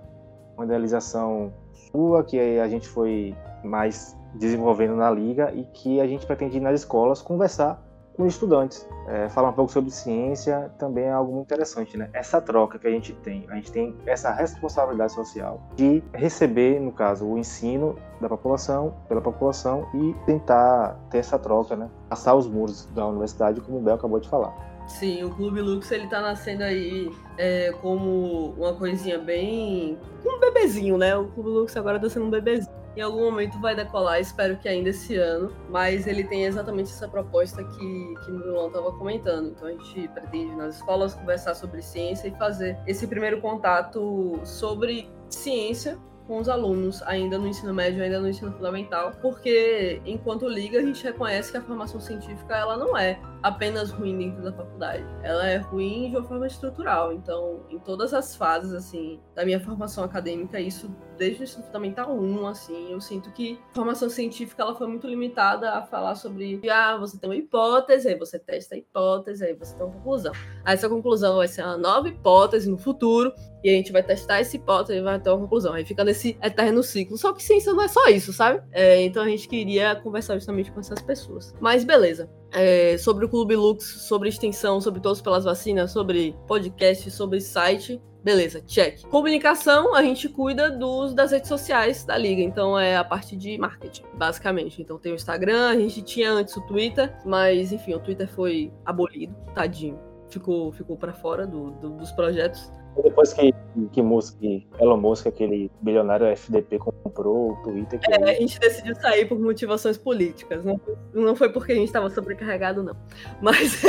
Uma 0.56 0.66
idealização 0.66 1.52
sua 1.92 2.24
que 2.24 2.40
a 2.60 2.68
gente 2.68 2.88
foi 2.88 3.36
mais 3.64 4.18
desenvolvendo 4.36 4.96
na 4.96 5.10
liga 5.10 5.52
e 5.54 5.64
que 5.66 6.00
a 6.00 6.08
gente 6.08 6.26
pretende 6.26 6.58
ir 6.58 6.62
nas 6.62 6.82
escolas 6.82 7.22
conversar 7.22 7.82
com 8.16 8.26
estudantes. 8.26 8.88
É, 9.08 9.30
falar 9.30 9.50
um 9.50 9.54
pouco 9.54 9.72
sobre 9.72 9.90
ciência 9.90 10.72
também 10.78 11.06
é 11.06 11.12
algo 11.12 11.34
muito 11.34 11.48
interessante, 11.48 11.98
né? 11.98 12.10
Essa 12.14 12.40
troca 12.40 12.78
que 12.78 12.88
a 12.88 12.92
gente 12.92 13.14
tem, 13.14 13.46
a 13.50 13.56
gente 13.56 13.72
tem 13.72 13.96
essa 14.06 14.32
responsabilidade 14.32 15.14
social 15.14 15.62
de 15.76 16.04
receber, 16.14 16.80
no 16.80 16.92
caso, 16.92 17.26
o 17.26 17.38
ensino 17.38 17.96
da 18.20 18.30
população, 18.30 18.94
pela 19.08 19.22
população 19.22 19.88
e 19.94 20.16
tentar 20.26 21.00
ter 21.10 21.20
essa 21.20 21.40
troca, 21.40 21.76
né? 21.76 21.90
Passar 22.10 22.36
os 22.36 22.48
muros 22.48 22.86
da 22.94 23.08
universidade, 23.08 23.60
como 23.62 23.80
o 23.80 23.82
Bel 23.82 23.96
acabou 23.96 24.20
de 24.20 24.30
falar. 24.30 24.54
Sim, 24.88 25.24
o 25.24 25.30
Clube 25.30 25.62
Lux 25.62 25.90
ele 25.92 26.08
tá 26.08 26.22
nascendo 26.22 26.64
aí 26.64 27.12
é, 27.38 27.72
como 27.82 28.54
uma 28.58 28.74
coisinha 28.74 29.18
bem. 29.18 29.98
um 30.26 30.40
bebezinho, 30.40 30.98
né? 30.98 31.16
O 31.16 31.28
Clube 31.28 31.50
Lux 31.50 31.76
agora 31.78 32.00
tá 32.00 32.10
sendo 32.10 32.26
um 32.26 32.30
bebezinho. 32.30 32.82
Em 32.96 33.00
algum 33.00 33.22
momento 33.22 33.58
vai 33.62 33.74
decolar, 33.74 34.20
espero 34.20 34.58
que 34.58 34.68
ainda 34.68 34.90
esse 34.90 35.16
ano. 35.16 35.54
Mas 35.70 36.08
ele 36.08 36.26
tem 36.26 36.44
exatamente 36.44 36.92
essa 36.92 37.08
proposta 37.08 37.64
que, 37.64 38.14
que 38.26 38.32
o 38.32 38.40
Milão 38.40 38.68
estava 38.68 38.92
comentando. 38.92 39.52
Então 39.52 39.68
a 39.68 39.72
gente 39.72 40.08
pretende 40.10 40.54
nas 40.56 40.76
escolas 40.76 41.14
conversar 41.14 41.56
sobre 41.56 41.82
ciência 41.82 42.28
e 42.28 42.32
fazer 42.32 42.78
esse 42.86 43.08
primeiro 43.08 43.40
contato 43.40 44.40
sobre 44.44 45.10
ciência 45.30 45.98
com 46.32 46.40
os 46.40 46.48
alunos, 46.48 47.04
ainda 47.04 47.38
no 47.38 47.46
ensino 47.46 47.74
médio, 47.74 48.02
ainda 48.02 48.22
no 48.22 48.30
ensino 48.30 48.54
fundamental, 48.54 49.12
porque 49.22 50.02
enquanto 50.06 50.48
liga 50.48 50.80
a 50.80 50.82
gente 50.82 51.04
reconhece 51.04 51.52
que 51.52 51.58
a 51.58 51.62
formação 51.62 52.00
científica 52.00 52.56
ela 52.56 52.78
não 52.78 52.96
é 52.96 53.20
apenas 53.44 53.92
ruim 53.92 54.18
dentro 54.18 54.42
da 54.42 54.54
faculdade, 54.54 55.04
ela 55.24 55.46
é 55.46 55.58
ruim 55.58 56.10
de 56.10 56.16
uma 56.16 56.24
forma 56.24 56.48
estrutural. 56.48 57.12
Então, 57.12 57.66
em 57.70 57.78
todas 57.80 58.14
as 58.14 58.34
fases 58.34 58.72
assim 58.72 59.20
da 59.36 59.44
minha 59.44 59.60
formação 59.60 60.06
acadêmica, 60.06 60.58
isso 60.58 60.90
desde 61.22 61.40
o 61.40 61.44
ensino 61.44 61.64
fundamental 61.64 62.12
1, 62.12 62.48
assim, 62.48 62.92
eu 62.92 63.00
sinto 63.00 63.30
que 63.32 63.60
a 63.70 63.76
formação 63.76 64.10
científica 64.10 64.64
ela 64.64 64.74
foi 64.74 64.88
muito 64.88 65.06
limitada 65.06 65.70
a 65.70 65.84
falar 65.84 66.16
sobre 66.16 66.60
ah, 66.68 66.98
você 66.98 67.16
tem 67.16 67.30
uma 67.30 67.36
hipótese, 67.36 68.08
aí 68.08 68.18
você 68.18 68.40
testa 68.40 68.74
a 68.74 68.78
hipótese, 68.80 69.46
aí 69.46 69.54
você 69.54 69.76
tem 69.76 69.86
uma 69.86 69.94
conclusão. 69.94 70.32
Aí 70.66 70.74
essa 70.74 70.90
conclusão 70.90 71.36
vai 71.38 71.48
ser 71.48 71.62
uma 71.64 71.78
nova 71.78 72.10
hipótese 72.10 72.68
no 72.68 72.76
futuro, 72.76 73.32
e 73.64 73.70
a 73.70 73.74
gente 73.74 73.92
vai 73.92 74.02
testar 74.02 74.40
essa 74.40 74.56
hipótese 74.56 74.98
e 74.98 75.02
vai 75.04 75.20
ter 75.20 75.30
uma 75.30 75.38
conclusão. 75.38 75.74
Aí 75.74 75.86
fica 75.86 76.04
nesse 76.04 76.36
eterno 76.42 76.82
ciclo. 76.82 77.16
Só 77.16 77.32
que 77.32 77.44
ciência 77.44 77.72
não 77.72 77.84
é 77.84 77.88
só 77.88 78.08
isso, 78.08 78.34
sabe? 78.34 78.64
É, 78.72 79.04
então 79.04 79.22
a 79.22 79.28
gente 79.28 79.48
queria 79.48 79.96
conversar 79.96 80.34
justamente 80.34 80.72
com 80.72 80.80
essas 80.80 81.04
pessoas. 81.04 81.54
Mas 81.60 81.84
beleza. 81.84 82.28
É, 82.52 82.98
sobre 82.98 83.26
o 83.26 83.30
Clube 83.30 83.56
Lux, 83.56 83.86
sobre 84.08 84.28
extensão, 84.28 84.82
sobre 84.82 85.00
todos 85.00 85.22
pelas 85.22 85.44
vacinas, 85.44 85.92
sobre 85.92 86.36
podcast, 86.48 87.12
sobre 87.12 87.40
site. 87.40 88.02
Beleza, 88.24 88.62
check. 88.62 89.02
Comunicação, 89.08 89.96
a 89.96 90.04
gente 90.04 90.30
cuida 90.30 90.70
dos, 90.70 91.14
das 91.14 91.32
redes 91.32 91.48
sociais 91.48 92.04
da 92.04 92.16
liga, 92.16 92.42
então 92.42 92.78
é 92.78 92.96
a 92.96 93.04
parte 93.04 93.36
de 93.36 93.58
marketing, 93.58 94.04
basicamente. 94.14 94.80
Então 94.80 95.00
tem 95.00 95.12
o 95.12 95.16
Instagram, 95.16 95.70
a 95.70 95.76
gente 95.76 96.04
tinha 96.04 96.32
antes 96.32 96.56
o 96.56 96.62
Twitter, 96.62 97.16
mas 97.26 97.72
enfim, 97.72 97.96
o 97.96 98.00
Twitter 98.00 98.28
foi 98.28 98.72
abolido, 98.86 99.36
tadinho. 99.56 100.00
Ficou, 100.30 100.72
ficou 100.72 100.96
para 100.96 101.14
fora 101.14 101.48
do, 101.48 101.72
do, 101.72 101.90
dos 101.98 102.12
projetos. 102.12 102.72
Depois 103.04 103.34
que, 103.34 103.54
que 103.92 104.02
Musk, 104.02 104.38
Elon 104.80 104.98
Musk, 104.98 105.28
aquele 105.28 105.72
bilionário 105.82 106.26
FDP, 106.28 106.78
comprou 106.78 107.54
o 107.54 107.56
Twitter. 107.64 108.00
É, 108.10 108.32
a 108.32 108.34
gente 108.34 108.60
decidiu 108.60 108.94
sair 108.96 109.26
por 109.26 109.40
motivações 109.40 109.98
políticas. 109.98 110.64
Não, 110.64 110.80
não 111.14 111.36
foi 111.36 111.50
porque 111.50 111.72
a 111.72 111.76
gente 111.76 111.88
estava 111.88 112.10
sobrecarregado, 112.10 112.84
não. 112.84 112.96
Mas, 113.42 113.82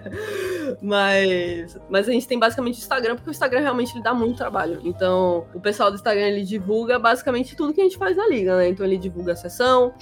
mas, 0.80 1.78
mas 1.88 2.08
a 2.08 2.12
gente 2.12 2.26
tem 2.26 2.38
basicamente 2.38 2.76
o 2.76 2.78
Instagram, 2.78 3.16
porque 3.16 3.30
o 3.30 3.32
Instagram 3.32 3.60
realmente 3.60 3.94
ele 3.94 4.02
dá 4.02 4.14
muito 4.14 4.38
trabalho. 4.38 4.80
Então, 4.84 5.46
o 5.54 5.60
pessoal 5.60 5.90
do 5.90 5.96
Instagram 5.96 6.28
ele 6.28 6.42
divulga 6.42 6.98
basicamente 6.98 7.54
tudo 7.54 7.74
que 7.74 7.80
a 7.80 7.84
gente 7.84 7.98
faz 7.98 8.16
na 8.16 8.26
liga, 8.26 8.56
né? 8.56 8.68
Então, 8.68 8.86
ele 8.86 8.96
divulga 8.96 9.32
a 9.32 9.36
sessão, 9.36 9.92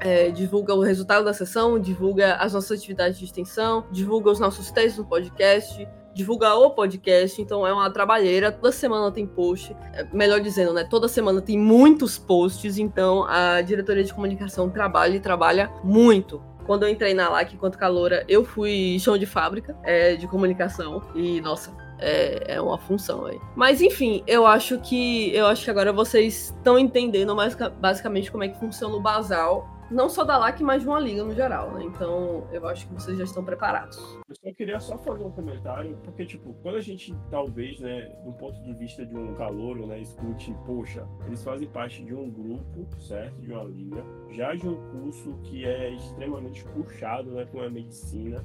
é, 0.00 0.30
divulga 0.30 0.74
o 0.74 0.82
resultado 0.82 1.24
da 1.24 1.32
sessão, 1.32 1.78
divulga 1.78 2.34
as 2.34 2.52
nossas 2.52 2.78
atividades 2.78 3.18
de 3.18 3.24
extensão, 3.24 3.86
divulga 3.90 4.30
os 4.30 4.38
nossos 4.38 4.70
textos 4.70 4.98
no 4.98 5.08
podcast, 5.08 5.86
divulgar 6.16 6.56
o 6.56 6.70
podcast, 6.70 7.40
então 7.42 7.66
é 7.66 7.72
uma 7.72 7.90
trabalheira. 7.90 8.50
Toda 8.50 8.72
semana 8.72 9.12
tem 9.12 9.26
post, 9.26 9.76
é, 9.92 10.06
melhor 10.14 10.40
dizendo, 10.40 10.72
né? 10.72 10.82
Toda 10.82 11.08
semana 11.08 11.42
tem 11.42 11.58
muitos 11.58 12.16
posts, 12.16 12.78
então 12.78 13.24
a 13.28 13.60
diretoria 13.60 14.02
de 14.02 14.14
comunicação 14.14 14.70
trabalha 14.70 15.16
e 15.16 15.20
trabalha 15.20 15.70
muito. 15.84 16.42
Quando 16.64 16.84
eu 16.84 16.88
entrei 16.88 17.12
na 17.12 17.28
LAC 17.28 17.52
enquanto 17.52 17.76
caloura, 17.76 18.24
eu 18.26 18.44
fui 18.44 18.98
chão 18.98 19.18
de 19.18 19.26
fábrica 19.26 19.76
é, 19.84 20.16
de 20.16 20.26
comunicação 20.26 21.02
e, 21.14 21.38
nossa, 21.42 21.70
é, 21.98 22.54
é, 22.54 22.60
uma 22.60 22.78
função 22.78 23.26
aí. 23.26 23.38
Mas 23.54 23.82
enfim, 23.82 24.22
eu 24.26 24.46
acho 24.46 24.78
que 24.80 25.34
eu 25.34 25.46
acho 25.46 25.64
que 25.64 25.70
agora 25.70 25.92
vocês 25.92 26.54
estão 26.56 26.78
entendendo 26.78 27.36
mais 27.36 27.54
basicamente 27.78 28.32
como 28.32 28.42
é 28.42 28.48
que 28.48 28.58
funciona 28.58 28.96
o 28.96 29.00
basal 29.00 29.75
não 29.90 30.08
só 30.08 30.24
da 30.24 30.36
LAC, 30.36 30.60
mas 30.62 30.82
de 30.82 30.88
uma 30.88 30.98
liga 30.98 31.22
no 31.22 31.34
geral, 31.34 31.72
né? 31.72 31.84
Então 31.84 32.46
eu 32.52 32.66
acho 32.68 32.86
que 32.86 32.94
vocês 32.94 33.16
já 33.16 33.24
estão 33.24 33.44
preparados. 33.44 33.98
Eu 34.28 34.34
só 34.34 34.52
queria 34.54 34.80
só 34.80 34.98
fazer 34.98 35.24
um 35.24 35.30
comentário, 35.30 35.96
porque, 36.02 36.24
tipo, 36.26 36.54
quando 36.62 36.76
a 36.76 36.80
gente, 36.80 37.14
talvez, 37.30 37.78
né, 37.80 38.12
do 38.24 38.32
ponto 38.32 38.60
de 38.62 38.72
vista 38.74 39.04
de 39.04 39.16
um 39.16 39.34
calouro, 39.34 39.86
né, 39.86 40.00
escute, 40.00 40.54
poxa, 40.64 41.06
eles 41.26 41.42
fazem 41.42 41.68
parte 41.68 42.04
de 42.04 42.14
um 42.14 42.30
grupo, 42.30 42.86
certo? 43.00 43.40
De 43.40 43.52
uma 43.52 43.64
liga, 43.64 44.04
já 44.30 44.54
de 44.54 44.68
um 44.68 44.76
curso 44.90 45.38
que 45.44 45.64
é 45.64 45.90
extremamente 45.90 46.64
puxado, 46.64 47.30
né, 47.30 47.46
com 47.46 47.60
a 47.60 47.70
medicina, 47.70 48.44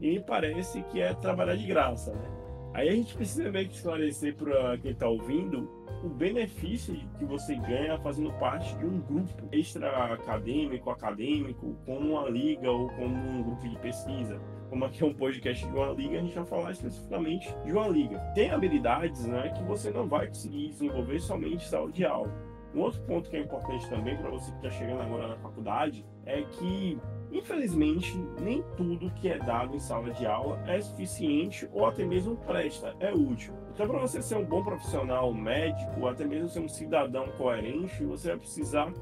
e 0.00 0.12
me 0.12 0.20
parece 0.20 0.82
que 0.84 1.00
é 1.00 1.12
trabalhar 1.14 1.56
de 1.56 1.66
graça, 1.66 2.12
né? 2.12 2.49
Aí 2.72 2.88
a 2.88 2.92
gente 2.92 3.14
precisa 3.14 3.50
meio 3.50 3.68
que 3.68 3.74
esclarecer 3.74 4.34
para 4.36 4.78
quem 4.78 4.92
está 4.92 5.08
ouvindo 5.08 5.68
o 6.04 6.08
benefício 6.08 6.94
que 7.18 7.24
você 7.24 7.54
ganha 7.56 7.98
fazendo 7.98 8.32
parte 8.34 8.74
de 8.78 8.86
um 8.86 9.00
grupo 9.00 9.48
extra 9.52 10.14
acadêmico, 10.14 10.88
acadêmico, 10.88 11.76
como 11.84 12.12
uma 12.12 12.30
liga 12.30 12.70
ou 12.70 12.88
como 12.90 13.14
um 13.14 13.42
grupo 13.42 13.68
de 13.68 13.78
pesquisa. 13.78 14.40
Como 14.70 14.84
aqui 14.84 15.02
é 15.02 15.06
um 15.06 15.12
podcast 15.12 15.66
de 15.66 15.76
uma 15.76 15.92
liga, 15.92 16.18
a 16.18 16.22
gente 16.22 16.34
vai 16.34 16.44
falar 16.46 16.70
especificamente 16.70 17.52
de 17.64 17.72
uma 17.72 17.88
liga. 17.88 18.18
Tem 18.34 18.50
habilidades 18.50 19.26
né, 19.26 19.50
que 19.50 19.62
você 19.64 19.90
não 19.90 20.08
vai 20.08 20.28
conseguir 20.28 20.68
desenvolver 20.68 21.18
somente 21.20 21.68
sala 21.68 21.90
de 21.90 22.04
aula. 22.04 22.32
Um 22.72 22.80
outro 22.80 23.02
ponto 23.02 23.28
que 23.28 23.36
é 23.36 23.40
importante 23.40 23.88
também 23.90 24.16
para 24.16 24.30
você 24.30 24.50
que 24.52 24.56
está 24.58 24.70
chegando 24.70 25.02
agora 25.02 25.26
na 25.26 25.36
faculdade 25.38 26.06
é 26.24 26.42
que 26.42 26.98
Infelizmente, 27.32 28.18
nem 28.40 28.62
tudo 28.76 29.10
que 29.12 29.28
é 29.28 29.38
dado 29.38 29.76
em 29.76 29.78
sala 29.78 30.10
de 30.10 30.26
aula 30.26 30.60
é 30.66 30.80
suficiente 30.80 31.68
ou 31.72 31.86
até 31.86 32.04
mesmo 32.04 32.36
presta, 32.36 32.94
é 32.98 33.12
útil. 33.12 33.54
Então, 33.72 33.86
para 33.86 33.98
você 34.00 34.20
ser 34.20 34.36
um 34.36 34.44
bom 34.44 34.64
profissional 34.64 35.32
médico, 35.32 36.00
ou 36.00 36.08
até 36.08 36.24
mesmo 36.24 36.48
ser 36.48 36.60
um 36.60 36.68
cidadão 36.68 37.28
coerente, 37.38 38.04
você 38.04 38.28
vai 38.28 38.38
precisar 38.38 38.92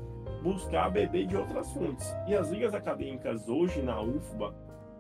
buscar 0.43 0.91
beber 0.91 1.27
de 1.27 1.37
outras 1.37 1.73
fontes. 1.73 2.15
E 2.27 2.35
as 2.35 2.51
ligas 2.51 2.75
acadêmicas 2.75 3.49
hoje 3.49 3.81
na 3.83 4.01
UFBA, 4.01 4.55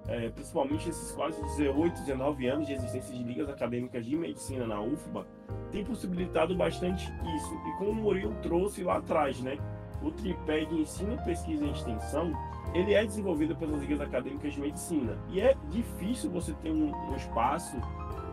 é, 0.08 0.30
principalmente 0.30 0.88
esses 0.88 1.12
quase 1.12 1.40
18, 1.42 2.00
19 2.00 2.46
anos 2.46 2.66
de 2.66 2.72
existência 2.72 3.14
de 3.14 3.22
ligas 3.22 3.48
acadêmicas 3.48 4.06
de 4.06 4.16
medicina 4.16 4.66
na 4.66 4.80
UFBA, 4.80 5.26
tem 5.70 5.84
possibilitado 5.84 6.56
bastante 6.56 7.04
isso. 7.36 7.54
E 7.54 7.78
como 7.78 7.90
o 7.90 7.94
Murilo 7.94 8.34
trouxe 8.42 8.82
lá 8.82 8.96
atrás, 8.96 9.38
né? 9.40 9.58
O 10.02 10.10
tripé 10.10 10.64
de 10.64 10.80
ensino, 10.80 11.22
pesquisa 11.24 11.64
e 11.64 11.70
extensão, 11.70 12.32
ele 12.74 12.94
é 12.94 13.04
desenvolvido 13.04 13.56
pelas 13.56 13.80
ligas 13.80 14.00
acadêmicas 14.00 14.52
de 14.52 14.60
medicina. 14.60 15.18
E 15.30 15.40
é 15.40 15.56
difícil 15.70 16.30
você 16.30 16.52
ter 16.54 16.70
um, 16.70 16.92
um 16.94 17.16
espaço 17.16 17.76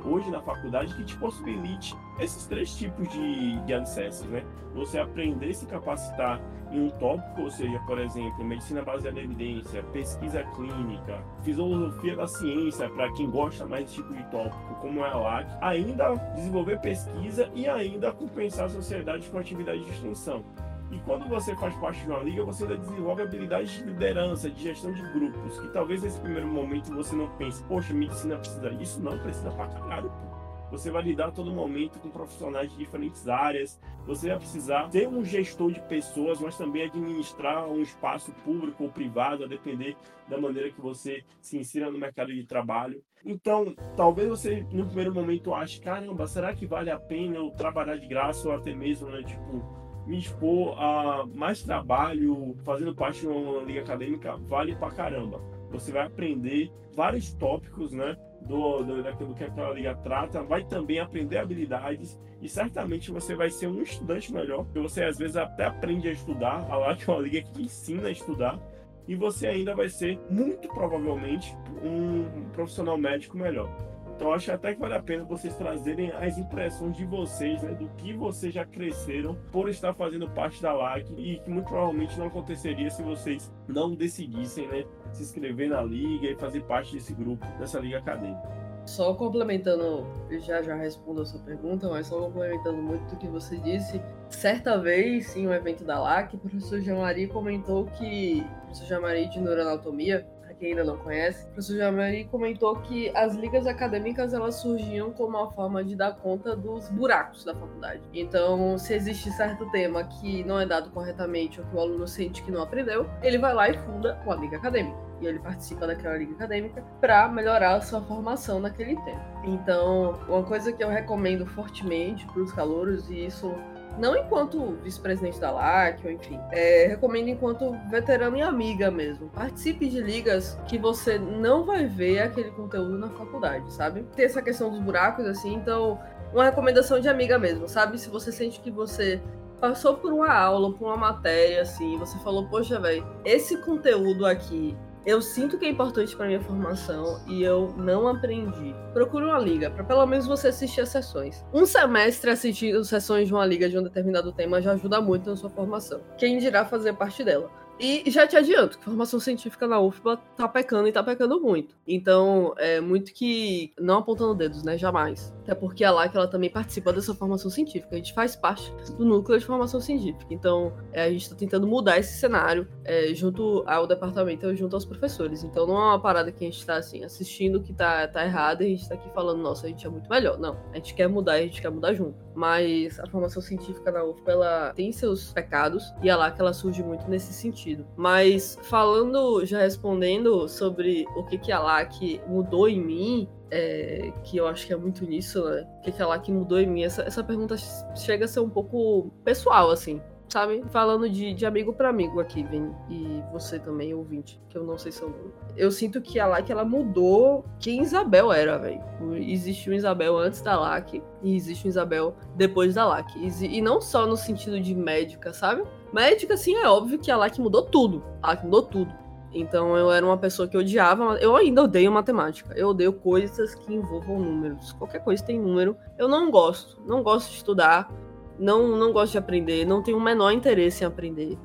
hoje 0.05 0.29
na 0.29 0.41
faculdade 0.41 0.93
que 0.95 1.03
te 1.03 1.17
possibilite 1.17 1.95
esses 2.19 2.45
três 2.45 2.75
tipos 2.75 3.07
de, 3.09 3.59
de 3.61 3.73
alicerces, 3.73 4.25
né? 4.27 4.43
Você 4.73 4.99
aprender 4.99 5.49
a 5.49 5.53
se 5.53 5.65
capacitar 5.65 6.39
em 6.71 6.81
um 6.81 6.89
tópico, 6.91 7.43
ou 7.43 7.51
seja, 7.51 7.79
por 7.87 7.99
exemplo, 7.99 8.43
medicina 8.43 8.81
baseada 8.81 9.19
em 9.19 9.23
evidência, 9.23 9.81
pesquisa 9.83 10.43
clínica, 10.55 11.23
filosofia 11.43 12.15
da 12.15 12.27
ciência, 12.27 12.89
para 12.89 13.11
quem 13.13 13.29
gosta 13.29 13.65
mais 13.65 13.85
desse 13.85 13.95
tipo 13.95 14.13
de 14.13 14.23
tópico, 14.25 14.75
como 14.81 15.03
é 15.03 15.09
a 15.09 15.15
LAC, 15.15 15.47
ainda 15.61 16.13
desenvolver 16.35 16.79
pesquisa 16.79 17.49
e 17.53 17.67
ainda 17.67 18.11
compensar 18.11 18.65
a 18.65 18.69
sociedade 18.69 19.29
com 19.29 19.37
atividade 19.37 19.83
de 19.83 19.91
extensão. 19.91 20.43
E 20.91 20.99
quando 20.99 21.27
você 21.27 21.55
faz 21.55 21.75
parte 21.75 22.01
de 22.01 22.09
uma 22.09 22.19
liga, 22.19 22.43
você 22.43 22.65
desenvolve 22.67 23.23
habilidades 23.23 23.71
de 23.71 23.83
liderança, 23.83 24.49
de 24.49 24.61
gestão 24.61 24.93
de 24.93 25.01
grupos, 25.01 25.59
que 25.59 25.67
talvez 25.69 26.03
nesse 26.03 26.19
primeiro 26.19 26.47
momento 26.47 26.93
você 26.93 27.15
não 27.15 27.27
pense, 27.37 27.63
poxa, 27.63 27.93
medicina 27.93 28.37
precisa 28.37 28.69
disso. 28.69 29.01
Não, 29.01 29.17
precisa 29.19 29.51
pra 29.51 29.67
caralho, 29.67 30.09
pô. 30.09 30.35
Você 30.71 30.89
vai 30.89 31.03
lidar 31.03 31.31
todo 31.31 31.51
momento 31.51 31.99
com 31.99 32.09
profissionais 32.09 32.71
de 32.71 32.77
diferentes 32.77 33.27
áreas. 33.29 33.79
Você 34.05 34.29
vai 34.29 34.37
precisar 34.37 34.89
ter 34.89 35.07
um 35.07 35.23
gestor 35.23 35.71
de 35.71 35.79
pessoas, 35.81 36.39
mas 36.39 36.57
também 36.57 36.83
administrar 36.83 37.67
um 37.67 37.81
espaço 37.81 38.31
público 38.43 38.83
ou 38.83 38.89
privado, 38.89 39.43
a 39.43 39.47
depender 39.47 39.95
da 40.27 40.37
maneira 40.37 40.71
que 40.71 40.81
você 40.81 41.23
se 41.39 41.57
insira 41.57 41.91
no 41.91 41.99
mercado 41.99 42.33
de 42.33 42.43
trabalho. 42.45 43.01
Então, 43.23 43.75
talvez 43.95 44.27
você 44.27 44.65
no 44.71 44.85
primeiro 44.85 45.13
momento 45.13 45.53
ache, 45.53 45.79
caramba, 45.79 46.27
será 46.27 46.53
que 46.53 46.65
vale 46.65 46.91
a 46.91 46.99
pena 46.99 47.35
eu 47.35 47.51
trabalhar 47.51 47.97
de 47.97 48.07
graça 48.07 48.47
ou 48.47 48.55
até 48.55 48.73
mesmo, 48.73 49.09
né, 49.09 49.23
tipo, 49.23 49.63
me 50.05 50.19
expor 50.19 50.79
a 50.79 51.25
mais 51.33 51.61
trabalho 51.61 52.55
fazendo 52.63 52.93
parte 52.93 53.21
de 53.21 53.27
uma 53.27 53.63
liga 53.63 53.81
acadêmica 53.81 54.35
vale 54.37 54.75
pra 54.75 54.91
caramba. 54.91 55.41
Você 55.71 55.91
vai 55.91 56.05
aprender 56.05 56.71
vários 56.95 57.33
tópicos, 57.33 57.91
né? 57.91 58.15
Do, 58.41 58.83
do, 58.83 59.01
daquilo 59.01 59.33
que 59.33 59.43
aquela 59.43 59.73
liga 59.73 59.95
trata, 59.95 60.43
vai 60.43 60.63
também 60.63 60.99
aprender 60.99 61.39
habilidades 61.39 62.19
e 62.41 62.47
certamente 62.47 63.11
você 63.11 63.33
vai 63.35 63.49
ser 63.49 63.67
um 63.67 63.81
estudante 63.81 64.31
melhor, 64.31 64.65
você 64.75 65.03
às 65.03 65.17
vezes 65.17 65.35
até 65.35 65.65
aprende 65.65 66.07
a 66.07 66.11
estudar, 66.11 66.63
a 66.69 66.77
lá 66.77 66.95
que 66.95 67.09
é 67.09 67.13
uma 67.13 67.21
liga 67.21 67.41
que 67.41 67.63
ensina 67.63 68.07
a 68.07 68.11
estudar, 68.11 68.59
e 69.07 69.15
você 69.15 69.47
ainda 69.47 69.75
vai 69.75 69.89
ser, 69.89 70.19
muito 70.29 70.67
provavelmente, 70.67 71.55
um 71.83 72.49
profissional 72.53 72.97
médico 72.97 73.37
melhor. 73.37 73.69
Então 74.15 74.32
acho 74.34 74.51
até 74.51 74.73
que 74.73 74.80
vale 74.80 74.93
a 74.93 75.01
pena 75.01 75.25
vocês 75.25 75.54
trazerem 75.56 76.12
as 76.12 76.38
impressões 76.38 76.95
de 76.95 77.06
vocês, 77.06 77.62
né, 77.62 77.73
do 77.73 77.89
que 77.97 78.13
vocês 78.13 78.54
já 78.54 78.65
cresceram 78.65 79.36
por 79.51 79.67
estar 79.67 79.93
fazendo 79.93 80.30
parte 80.30 80.62
da 80.62 80.71
LAC 80.71 81.06
e 81.17 81.38
que 81.39 81.49
muito 81.49 81.67
provavelmente 81.67 82.17
não 82.17 82.28
aconteceria 82.28 82.89
se 82.89 83.04
vocês 83.04 83.51
não 83.67 83.93
decidissem, 83.93 84.67
né, 84.67 84.86
se 85.12 85.23
inscrever 85.23 85.69
na 85.69 85.82
liga 85.82 86.28
e 86.28 86.36
fazer 86.36 86.62
parte 86.63 86.93
desse 86.93 87.13
grupo, 87.13 87.45
dessa 87.60 87.80
liga 87.80 87.97
acadêmica. 87.97 88.65
Só 88.86 89.15
complementando, 89.15 90.06
já 90.39 90.62
já 90.62 90.75
respondo 90.75 91.21
a 91.21 91.25
sua 91.25 91.39
pergunta, 91.41 91.89
mas 91.89 92.08
só 92.08 92.21
complementando 92.21 92.78
muito 92.78 93.10
do 93.10 93.17
que 93.17 93.28
você 93.28 93.58
disse. 93.58 93.99
Certa 94.30 94.78
vez, 94.78 95.36
em 95.36 95.47
um 95.47 95.54
evento 95.54 95.84
da 95.84 95.99
LAC, 95.99 96.36
o 96.36 96.38
professor 96.38 96.80
Jean-Marie 96.80 97.28
comentou 97.28 97.86
que, 97.86 98.45
o 98.45 98.62
professor 98.62 98.86
Jean-Marie 98.86 99.28
de 99.28 99.41
neuroanatomia, 99.41 100.28
quem 100.59 100.69
ainda 100.69 100.83
não 100.83 100.97
conhece, 100.97 101.43
o 101.43 101.47
professor 101.47 101.77
Jamari 101.77 102.25
comentou 102.25 102.75
que 102.77 103.09
as 103.15 103.35
ligas 103.35 103.67
acadêmicas 103.67 104.33
elas 104.33 104.55
surgiam 104.55 105.11
como 105.11 105.37
uma 105.37 105.51
forma 105.51 105.83
de 105.83 105.95
dar 105.95 106.15
conta 106.15 106.55
dos 106.55 106.89
buracos 106.89 107.43
da 107.43 107.53
faculdade. 107.53 108.01
Então, 108.13 108.77
se 108.77 108.93
existe 108.93 109.31
certo 109.31 109.69
tema 109.71 110.03
que 110.03 110.43
não 110.43 110.59
é 110.59 110.65
dado 110.65 110.89
corretamente 110.91 111.59
ou 111.59 111.67
que 111.67 111.75
o 111.75 111.79
aluno 111.79 112.07
sente 112.07 112.43
que 112.43 112.51
não 112.51 112.61
aprendeu, 112.61 113.09
ele 113.21 113.37
vai 113.37 113.53
lá 113.53 113.69
e 113.69 113.77
funda 113.79 114.19
uma 114.25 114.35
liga 114.35 114.57
acadêmica. 114.57 114.97
E 115.21 115.27
ele 115.27 115.39
participa 115.39 115.87
daquela 115.87 116.17
liga 116.17 116.33
acadêmica 116.33 116.83
para 116.99 117.27
melhorar 117.29 117.75
a 117.75 117.81
sua 117.81 118.01
formação 118.01 118.59
naquele 118.59 118.95
tema. 119.01 119.21
Então, 119.45 120.19
uma 120.27 120.43
coisa 120.43 120.73
que 120.73 120.83
eu 120.83 120.89
recomendo 120.89 121.45
fortemente 121.45 122.25
para 122.27 122.41
os 122.41 122.51
calouros, 122.51 123.09
e 123.09 123.25
isso 123.25 123.53
não 123.97 124.15
enquanto 124.15 124.77
vice-presidente 124.84 125.39
da 125.39 125.51
LAC, 125.51 126.05
ou 126.05 126.12
enfim, 126.12 126.39
é, 126.51 126.88
recomendo 126.88 127.29
enquanto 127.29 127.71
veterano 127.89 128.38
e 128.38 128.41
amiga 128.41 128.91
mesmo. 128.91 129.29
Participe 129.29 129.88
de 129.88 130.01
ligas 130.01 130.58
que 130.67 130.77
você 130.77 131.17
não 131.17 131.65
vai 131.65 131.86
ver 131.86 132.19
aquele 132.19 132.51
conteúdo 132.51 132.97
na 132.97 133.10
faculdade, 133.10 133.71
sabe? 133.73 134.03
Tem 134.15 134.25
essa 134.25 134.41
questão 134.41 134.69
dos 134.69 134.79
buracos, 134.79 135.25
assim, 135.25 135.53
então, 135.53 135.99
uma 136.34 136.45
recomendação 136.45 136.99
de 136.99 137.08
amiga 137.08 137.39
mesmo, 137.39 137.67
sabe? 137.67 137.97
Se 137.97 138.10
você 138.10 138.31
sente 138.31 138.60
que 138.60 138.71
você 138.71 139.21
passou 139.60 139.95
por 139.95 140.12
uma 140.12 140.31
aula, 140.34 140.73
por 140.73 140.86
uma 140.86 140.97
matéria, 140.97 141.62
assim, 141.62 141.97
você 141.97 142.17
falou, 142.19 142.47
poxa, 142.47 142.79
velho, 142.79 143.05
esse 143.23 143.58
conteúdo 143.58 144.25
aqui 144.25 144.77
eu 145.05 145.21
sinto 145.21 145.57
que 145.57 145.65
é 145.65 145.69
importante 145.69 146.15
para 146.15 146.25
minha 146.25 146.41
formação 146.41 147.21
e 147.27 147.43
eu 147.43 147.73
não 147.77 148.07
aprendi. 148.07 148.75
Procure 148.91 149.25
uma 149.25 149.37
liga, 149.37 149.69
para 149.69 149.83
pelo 149.83 150.05
menos 150.05 150.25
você 150.25 150.47
assistir 150.47 150.81
as 150.81 150.89
sessões. 150.89 151.45
Um 151.53 151.65
semestre 151.65 152.31
assistindo 152.31 152.83
sessões 152.83 153.27
de 153.27 153.33
uma 153.33 153.45
liga 153.45 153.69
de 153.69 153.77
um 153.77 153.83
determinado 153.83 154.31
tema 154.31 154.61
já 154.61 154.71
ajuda 154.71 154.99
muito 154.99 155.29
na 155.29 155.35
sua 155.35 155.49
formação. 155.49 156.01
Quem 156.17 156.39
dirá 156.39 156.65
fazer 156.65 156.93
parte 156.93 157.23
dela? 157.23 157.51
E 157.79 158.09
já 158.09 158.25
te 158.25 158.38
adianto 158.38 158.79
formação 158.79 159.19
científica 159.19 159.67
na 159.67 159.79
UFBA 159.79 160.17
tá 160.38 160.47
pecando 160.47 160.88
e 160.88 160.91
tá 160.91 161.03
pecando 161.03 161.39
muito. 161.41 161.75
Então, 161.85 162.53
é 162.57 162.79
muito 162.79 163.13
que. 163.13 163.73
Não 163.79 163.97
apontando 163.97 164.33
dedos, 164.33 164.63
né? 164.63 164.77
Jamais. 164.77 165.33
Até 165.43 165.53
porque 165.53 165.83
é 165.83 165.91
lá 165.91 166.07
que 166.07 166.15
ela 166.15 166.27
também 166.27 166.49
participa 166.49 166.93
dessa 166.93 167.13
formação 167.13 167.51
científica. 167.51 167.93
A 167.93 167.97
gente 167.97 168.13
faz 168.13 168.35
parte 168.35 168.71
do 168.97 169.03
núcleo 169.03 169.38
de 169.38 169.45
formação 169.45 169.81
científica. 169.81 170.25
Então, 170.29 170.73
é, 170.93 171.03
a 171.03 171.09
gente 171.11 171.29
tá 171.29 171.35
tentando 171.35 171.67
mudar 171.67 171.99
esse 171.99 172.17
cenário 172.17 172.67
é, 172.83 173.13
junto 173.13 173.63
ao 173.67 173.85
departamento 173.85 174.49
e 174.49 174.55
junto 174.55 174.75
aos 174.75 174.85
professores. 174.85 175.43
Então, 175.43 175.67
não 175.67 175.75
é 175.75 175.85
uma 175.85 175.99
parada 175.99 176.31
que 176.31 176.43
a 176.45 176.49
gente 176.49 176.65
tá, 176.65 176.77
assim, 176.77 177.03
assistindo 177.03 177.61
que 177.61 177.73
tá, 177.73 178.07
tá 178.07 178.23
errado 178.23 178.63
e 178.63 178.65
a 178.65 178.69
gente 178.69 178.88
tá 178.88 178.95
aqui 178.95 179.09
falando, 179.13 179.41
nossa, 179.41 179.67
a 179.67 179.69
gente 179.69 179.85
é 179.85 179.89
muito 179.89 180.09
melhor. 180.09 180.39
Não. 180.39 180.57
A 180.71 180.77
gente 180.77 180.93
quer 180.93 181.07
mudar 181.07 181.38
e 181.39 181.41
a 181.41 181.43
gente 181.45 181.61
quer 181.61 181.69
mudar 181.69 181.93
junto. 181.93 182.15
Mas 182.33 182.99
a 182.99 183.07
formação 183.07 183.41
científica 183.41 183.91
na 183.91 184.03
UFBA, 184.03 184.31
ela 184.31 184.73
tem 184.73 184.91
seus 184.91 185.31
pecados 185.31 185.93
e 186.01 186.09
é 186.09 186.15
lá 186.15 186.31
que 186.31 186.41
ela 186.41 186.53
surge 186.53 186.81
muito 186.83 187.07
nesse 187.09 187.33
sentido 187.33 187.64
sentido. 187.65 187.88
Mas 187.97 188.58
falando, 188.63 189.43
já 189.45 189.60
respondendo 189.60 190.47
sobre 190.47 191.06
o 191.15 191.23
que, 191.23 191.38
que 191.38 191.51
a 191.51 191.60
LAC 191.60 192.21
mudou 192.28 192.69
em 192.69 192.80
mim, 192.80 193.30
é, 193.49 194.12
que 194.23 194.38
eu 194.38 194.47
acho 194.47 194.67
que 194.67 194.73
é 194.73 194.75
muito 194.75 195.06
nisso, 195.06 195.43
né? 195.43 195.67
O 195.80 195.82
que, 195.82 195.91
que 195.91 196.01
a 196.01 196.08
LAC 196.08 196.30
mudou 196.30 196.60
em 196.60 196.67
mim? 196.67 196.84
Essa, 196.84 197.01
essa 197.04 197.23
pergunta 197.23 197.56
chega 197.95 198.25
a 198.25 198.28
ser 198.28 198.39
um 198.39 198.49
pouco 198.49 199.12
pessoal, 199.23 199.71
assim 199.71 200.01
sabe? 200.29 200.63
Falando 200.71 201.09
de, 201.09 201.33
de 201.33 201.45
amigo 201.45 201.73
para 201.73 201.89
amigo 201.89 202.19
aqui, 202.19 202.43
Vini, 202.43 202.73
e 202.89 203.21
você 203.31 203.59
também, 203.59 203.93
ouvinte, 203.93 204.39
que 204.49 204.57
eu 204.57 204.63
não 204.63 204.77
sei 204.77 204.91
seu 204.91 205.09
nome. 205.09 205.31
Eu 205.55 205.71
sinto 205.71 206.01
que 206.01 206.19
a 206.19 206.27
LAC, 206.27 206.51
ela 206.51 206.65
mudou 206.65 207.45
quem 207.59 207.81
Isabel 207.81 208.31
era, 208.31 208.57
velho. 208.57 208.81
Existe 209.17 209.69
um 209.69 209.73
Isabel 209.73 210.17
antes 210.17 210.41
da 210.41 210.59
LAC 210.59 211.01
e 211.23 211.35
existe 211.35 211.65
um 211.65 211.69
Isabel 211.69 212.15
depois 212.35 212.75
da 212.75 212.85
LAC. 212.85 213.11
E, 213.15 213.61
não 213.61 213.79
só 213.79 214.05
no 214.05 214.17
sentido 214.17 214.59
de 214.59 214.75
médica, 214.75 215.33
sabe? 215.33 215.63
Médica, 215.93 216.33
assim, 216.33 216.55
é 216.55 216.67
óbvio 216.67 216.99
que 216.99 217.11
a 217.11 217.17
LAC 217.17 217.39
mudou 217.39 217.63
tudo. 217.63 218.03
A 218.21 218.29
LAC 218.29 218.43
mudou 218.43 218.63
tudo. 218.63 219.05
Então 219.35 219.75
eu 219.75 219.91
era 219.91 220.05
uma 220.05 220.17
pessoa 220.17 220.47
que 220.47 220.57
odiava, 220.57 221.17
eu 221.17 221.35
ainda 221.35 221.63
odeio 221.63 221.91
matemática. 221.91 222.53
Eu 222.55 222.69
odeio 222.69 222.93
coisas 222.93 223.53
que 223.53 223.73
envolvam 223.73 224.17
números. 224.17 224.71
Qualquer 224.73 225.03
coisa 225.03 225.23
tem 225.23 225.38
número. 225.38 225.75
Eu 225.97 226.07
não 226.07 226.31
gosto. 226.31 226.81
Não 226.85 227.03
gosto 227.03 227.31
de 227.31 227.35
estudar 227.38 227.91
não, 228.39 228.67
não 228.77 228.91
gosto 228.91 229.13
de 229.13 229.17
aprender, 229.17 229.65
não 229.65 229.81
tenho 229.81 229.97
o 229.97 230.01
menor 230.01 230.31
interesse 230.31 230.83
em 230.83 230.87
aprender. 230.87 231.37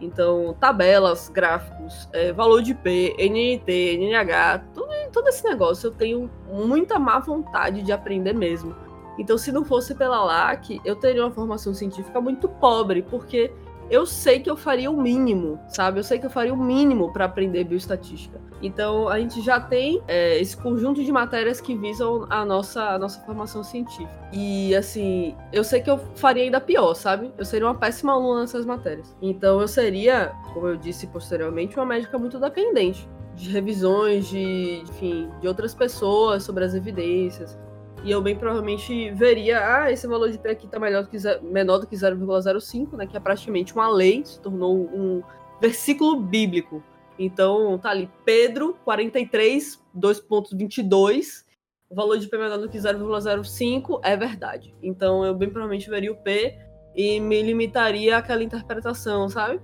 Então, 0.00 0.54
tabelas, 0.60 1.28
gráficos, 1.28 2.08
é, 2.12 2.32
valor 2.32 2.62
de 2.62 2.74
P, 2.74 3.16
NNT, 3.18 3.96
NNH, 3.96 4.58
tudo, 4.72 4.88
todo 5.12 5.28
esse 5.28 5.42
negócio 5.44 5.88
eu 5.88 5.90
tenho 5.90 6.30
muita 6.48 6.98
má 6.98 7.18
vontade 7.18 7.82
de 7.82 7.90
aprender 7.90 8.32
mesmo. 8.32 8.74
Então, 9.18 9.36
se 9.36 9.50
não 9.50 9.64
fosse 9.64 9.96
pela 9.96 10.22
LAC, 10.22 10.80
eu 10.84 10.94
teria 10.94 11.24
uma 11.24 11.32
formação 11.32 11.74
científica 11.74 12.20
muito 12.20 12.48
pobre, 12.48 13.02
porque 13.02 13.50
eu 13.90 14.04
sei 14.06 14.40
que 14.40 14.50
eu 14.50 14.56
faria 14.56 14.90
o 14.90 15.00
mínimo, 15.00 15.58
sabe? 15.68 15.98
Eu 15.98 16.04
sei 16.04 16.18
que 16.18 16.26
eu 16.26 16.30
faria 16.30 16.52
o 16.52 16.56
mínimo 16.56 17.12
para 17.12 17.24
aprender 17.24 17.64
bioestatística. 17.64 18.40
Então, 18.60 19.08
a 19.08 19.18
gente 19.18 19.40
já 19.40 19.60
tem 19.60 20.02
é, 20.08 20.38
esse 20.38 20.56
conjunto 20.56 21.02
de 21.02 21.12
matérias 21.12 21.60
que 21.60 21.74
visam 21.74 22.26
a 22.28 22.44
nossa, 22.44 22.82
a 22.90 22.98
nossa 22.98 23.20
formação 23.20 23.62
científica. 23.62 24.10
E, 24.32 24.74
assim, 24.74 25.34
eu 25.52 25.62
sei 25.62 25.80
que 25.80 25.90
eu 25.90 25.98
faria 26.16 26.42
ainda 26.42 26.60
pior, 26.60 26.94
sabe? 26.94 27.32
Eu 27.38 27.44
seria 27.44 27.66
uma 27.66 27.74
péssima 27.74 28.12
aluna 28.12 28.40
nessas 28.40 28.66
matérias. 28.66 29.16
Então, 29.22 29.60
eu 29.60 29.68
seria, 29.68 30.32
como 30.52 30.66
eu 30.66 30.76
disse 30.76 31.06
posteriormente, 31.06 31.76
uma 31.76 31.86
médica 31.86 32.18
muito 32.18 32.38
dependente 32.38 33.08
de 33.38 33.50
revisões 33.50 34.28
de, 34.28 34.82
enfim, 34.82 35.30
de 35.40 35.46
outras 35.46 35.72
pessoas 35.72 36.42
sobre 36.42 36.64
as 36.64 36.74
evidências, 36.74 37.56
e 38.04 38.10
eu 38.10 38.22
bem 38.22 38.36
provavelmente 38.36 39.10
veria, 39.10 39.82
ah, 39.82 39.90
esse 39.90 40.06
valor 40.06 40.30
de 40.30 40.38
P 40.38 40.50
aqui 40.50 40.66
está 40.66 40.78
melhor 40.78 41.02
do 41.02 41.08
que, 41.08 41.18
menor 41.42 41.78
do 41.78 41.86
que 41.86 41.96
0,05, 41.96 42.96
né, 42.96 43.06
que 43.06 43.16
é 43.16 43.20
praticamente 43.20 43.74
uma 43.74 43.88
lei, 43.88 44.24
se 44.24 44.40
tornou 44.40 44.74
um 44.74 45.22
versículo 45.60 46.20
bíblico 46.20 46.82
Então, 47.18 47.76
tá 47.78 47.90
ali, 47.90 48.08
Pedro, 48.24 48.76
43, 48.84 49.82
2.22. 49.96 51.44
O 51.90 51.94
valor 51.94 52.18
de 52.18 52.28
P 52.28 52.38
menor 52.38 52.58
do 52.58 52.68
que 52.68 52.78
0,05 52.78 54.00
é 54.04 54.16
verdade. 54.16 54.74
Então, 54.80 55.24
eu 55.24 55.34
bem 55.34 55.50
provavelmente 55.50 55.90
veria 55.90 56.12
o 56.12 56.16
P 56.16 56.56
e 56.94 57.18
me 57.18 57.42
limitaria 57.42 58.18
àquela 58.18 58.42
interpretação, 58.42 59.28
sabe? 59.28 59.60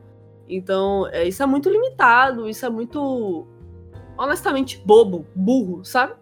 Então, 0.49 1.07
é, 1.09 1.27
isso 1.29 1.43
é 1.43 1.47
muito 1.47 1.71
limitado, 1.71 2.49
isso 2.49 2.67
é 2.67 2.69
muito, 2.69 3.47
honestamente, 4.19 4.83
bobo, 4.85 5.27
burro, 5.35 5.85
sabe? 5.85 6.15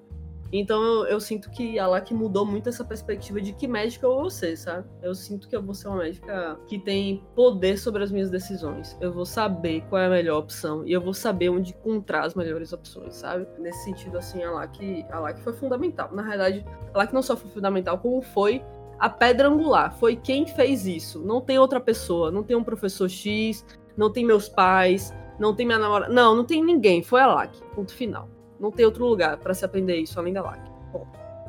Então 0.52 0.82
eu, 0.82 1.06
eu, 1.06 1.20
sinto 1.20 1.50
que 1.50 1.78
a 1.78 1.86
LAC 1.86 2.12
mudou 2.12 2.44
muito 2.44 2.68
essa 2.68 2.84
perspectiva 2.84 3.40
de 3.40 3.54
que 3.54 3.66
médica 3.66 4.06
eu 4.06 4.14
vou 4.14 4.28
ser, 4.28 4.56
sabe? 4.56 4.86
Eu 5.02 5.14
sinto 5.14 5.48
que 5.48 5.56
eu 5.56 5.62
vou 5.62 5.74
ser 5.74 5.88
uma 5.88 5.96
médica 5.98 6.60
que 6.66 6.78
tem 6.78 7.24
poder 7.34 7.78
sobre 7.78 8.04
as 8.04 8.12
minhas 8.12 8.28
decisões. 8.28 8.96
Eu 9.00 9.12
vou 9.12 9.24
saber 9.24 9.82
qual 9.88 10.02
é 10.02 10.06
a 10.06 10.10
melhor 10.10 10.38
opção 10.38 10.86
e 10.86 10.92
eu 10.92 11.00
vou 11.00 11.14
saber 11.14 11.48
onde 11.48 11.70
encontrar 11.70 12.26
as 12.26 12.34
melhores 12.34 12.72
opções, 12.72 13.16
sabe? 13.16 13.46
Nesse 13.58 13.84
sentido, 13.84 14.18
assim, 14.18 14.42
a 14.42 14.50
LAC, 14.50 15.06
a 15.10 15.20
LAC 15.20 15.40
foi 15.40 15.54
fundamental. 15.54 16.14
Na 16.14 16.22
realidade, 16.22 16.64
a 16.92 16.98
LAC 16.98 17.14
não 17.14 17.22
só 17.22 17.34
foi 17.34 17.50
fundamental, 17.50 17.98
como 17.98 18.20
foi 18.20 18.62
a 18.98 19.08
pedra 19.08 19.48
angular. 19.48 19.96
Foi 19.98 20.16
quem 20.16 20.46
fez 20.46 20.86
isso. 20.86 21.18
Não 21.24 21.40
tem 21.40 21.58
outra 21.58 21.80
pessoa, 21.80 22.30
não 22.30 22.42
tem 22.42 22.56
um 22.56 22.62
professor 22.62 23.08
X, 23.08 23.64
não 23.96 24.12
tem 24.12 24.24
meus 24.24 24.48
pais, 24.50 25.14
não 25.38 25.54
tem 25.54 25.66
minha 25.66 25.78
namorada. 25.78 26.12
Não, 26.12 26.36
não 26.36 26.44
tem 26.44 26.62
ninguém. 26.62 27.02
Foi 27.02 27.20
a 27.20 27.26
LAC. 27.26 27.56
Ponto 27.74 27.92
final. 27.92 28.28
Não 28.62 28.70
tem 28.70 28.86
outro 28.86 29.04
lugar 29.04 29.38
para 29.38 29.52
se 29.54 29.64
aprender 29.64 29.96
isso 29.96 30.20
além 30.20 30.32
da 30.32 30.40
LAC. 30.40 30.60
Bom, 30.92 31.04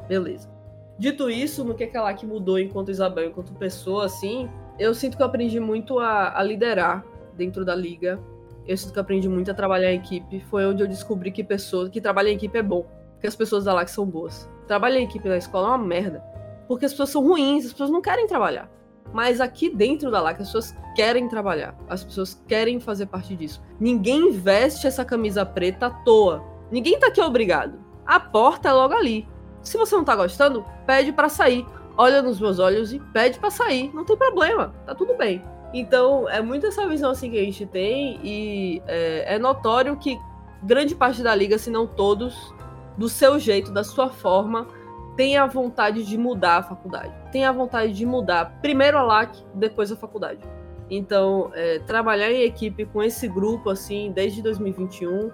beleza. 0.08 0.50
Dito 0.98 1.30
isso, 1.30 1.64
no 1.64 1.76
que, 1.76 1.86
que 1.86 1.96
a 1.96 2.02
LAC 2.02 2.24
mudou 2.24 2.58
enquanto 2.58 2.90
Isabel, 2.90 3.28
enquanto 3.28 3.54
pessoa, 3.54 4.06
assim, 4.06 4.50
eu 4.80 4.96
sinto 4.96 5.16
que 5.16 5.22
eu 5.22 5.28
aprendi 5.28 5.60
muito 5.60 6.00
a, 6.00 6.36
a 6.36 6.42
liderar 6.42 7.06
dentro 7.38 7.64
da 7.64 7.76
liga. 7.76 8.20
Eu 8.66 8.76
sinto 8.76 8.94
que 8.94 8.98
eu 8.98 9.04
aprendi 9.04 9.30
muito 9.30 9.52
a 9.52 9.54
trabalhar 9.54 9.94
em 9.94 9.98
equipe. 9.98 10.40
Foi 10.50 10.66
onde 10.66 10.82
eu 10.82 10.88
descobri 10.88 11.32
que 11.32 11.44
pessoas 11.44 11.90
que 11.90 12.02
trabalham 12.02 12.32
em 12.32 12.36
equipe 12.36 12.58
é 12.58 12.64
bom. 12.64 12.88
Que 13.20 13.28
as 13.28 13.36
pessoas 13.36 13.66
da 13.66 13.74
LAC 13.74 13.90
são 13.90 14.08
boas. 14.08 14.50
Trabalhar 14.68 15.00
em 15.00 15.04
equipe 15.04 15.30
na 15.30 15.38
escola 15.38 15.68
é 15.68 15.70
uma 15.72 15.78
merda. 15.78 16.20
Porque 16.68 16.86
as 16.86 16.92
pessoas 16.94 17.12
são 17.12 17.22
ruins, 17.22 17.66
as 17.66 17.72
pessoas 17.74 17.92
não 17.92 18.02
querem 18.02 18.26
trabalhar. 18.26 18.72
Mas 19.14 19.40
aqui 19.40 19.70
dentro 19.70 20.10
da 20.10 20.20
LAC, 20.20 20.42
as 20.42 20.48
pessoas 20.48 20.76
querem 20.96 21.28
trabalhar. 21.28 21.78
As 21.88 22.04
pessoas 22.04 22.42
querem 22.48 22.80
fazer 22.80 23.06
parte 23.06 23.36
disso. 23.36 23.62
Ninguém 23.80 24.32
veste 24.32 24.88
essa 24.88 25.06
camisa 25.06 25.46
preta 25.46 25.88
à 25.88 25.90
toa. 25.90 26.53
Ninguém 26.72 27.00
tá 27.00 27.08
aqui 27.08 27.22
obrigado. 27.22 27.80
A 28.06 28.20
porta 28.20 28.70
é 28.70 28.74
logo 28.74 28.94
ali. 28.94 29.28
Se 29.62 29.78
você 29.78 29.96
não 29.96 30.04
tá 30.04 30.16
gostando, 30.16 30.66
pede 30.86 31.12
para 31.12 31.30
sair. 31.30 31.66
Olha 31.98 32.22
nos 32.22 32.40
meus 32.40 32.60
olhos 32.60 32.92
e 32.92 33.00
pede 33.00 33.40
para 33.40 33.50
sair. 33.50 33.94
Não 33.94 34.04
tem 34.04 34.18
problema, 34.18 34.74
tá 34.86 34.94
tudo 34.94 35.16
bem. 35.16 35.42
Então, 35.74 36.30
é 36.30 36.42
muito 36.42 36.68
essa 36.68 36.88
visão 36.88 37.12
assim 37.12 37.32
que 37.32 37.40
a 37.40 37.44
gente 37.44 37.66
tem 37.66 38.20
e 38.24 38.82
é, 38.86 39.36
é 39.36 39.40
notório 39.40 39.98
que 39.98 40.20
grande 40.62 40.96
parte 40.96 41.24
da 41.24 41.34
liga, 41.34 41.58
se 41.58 41.70
não 41.70 41.88
todos, 41.88 42.54
do 42.98 43.10
seu 43.10 43.40
jeito, 43.40 43.72
da 43.72 43.84
sua 43.84 44.10
forma, 44.10 44.68
tem 45.16 45.38
a 45.38 45.46
vontade 45.46 46.04
de 46.04 46.18
mudar 46.18 46.58
a 46.58 46.64
faculdade. 46.64 47.14
Tem 47.32 47.46
a 47.46 47.52
vontade 47.52 47.94
de 47.94 48.06
mudar 48.06 48.60
primeiro 48.62 48.98
a 48.98 49.04
LAC, 49.04 49.36
depois 49.54 49.92
a 49.92 49.96
faculdade. 49.96 50.42
Então, 50.90 51.52
é, 51.54 51.80
trabalhar 51.80 52.32
em 52.32 52.44
equipe 52.44 52.86
com 52.86 53.02
esse 53.02 53.28
grupo, 53.28 53.70
assim, 53.70 54.12
desde 54.12 54.42
2021, 54.42 55.32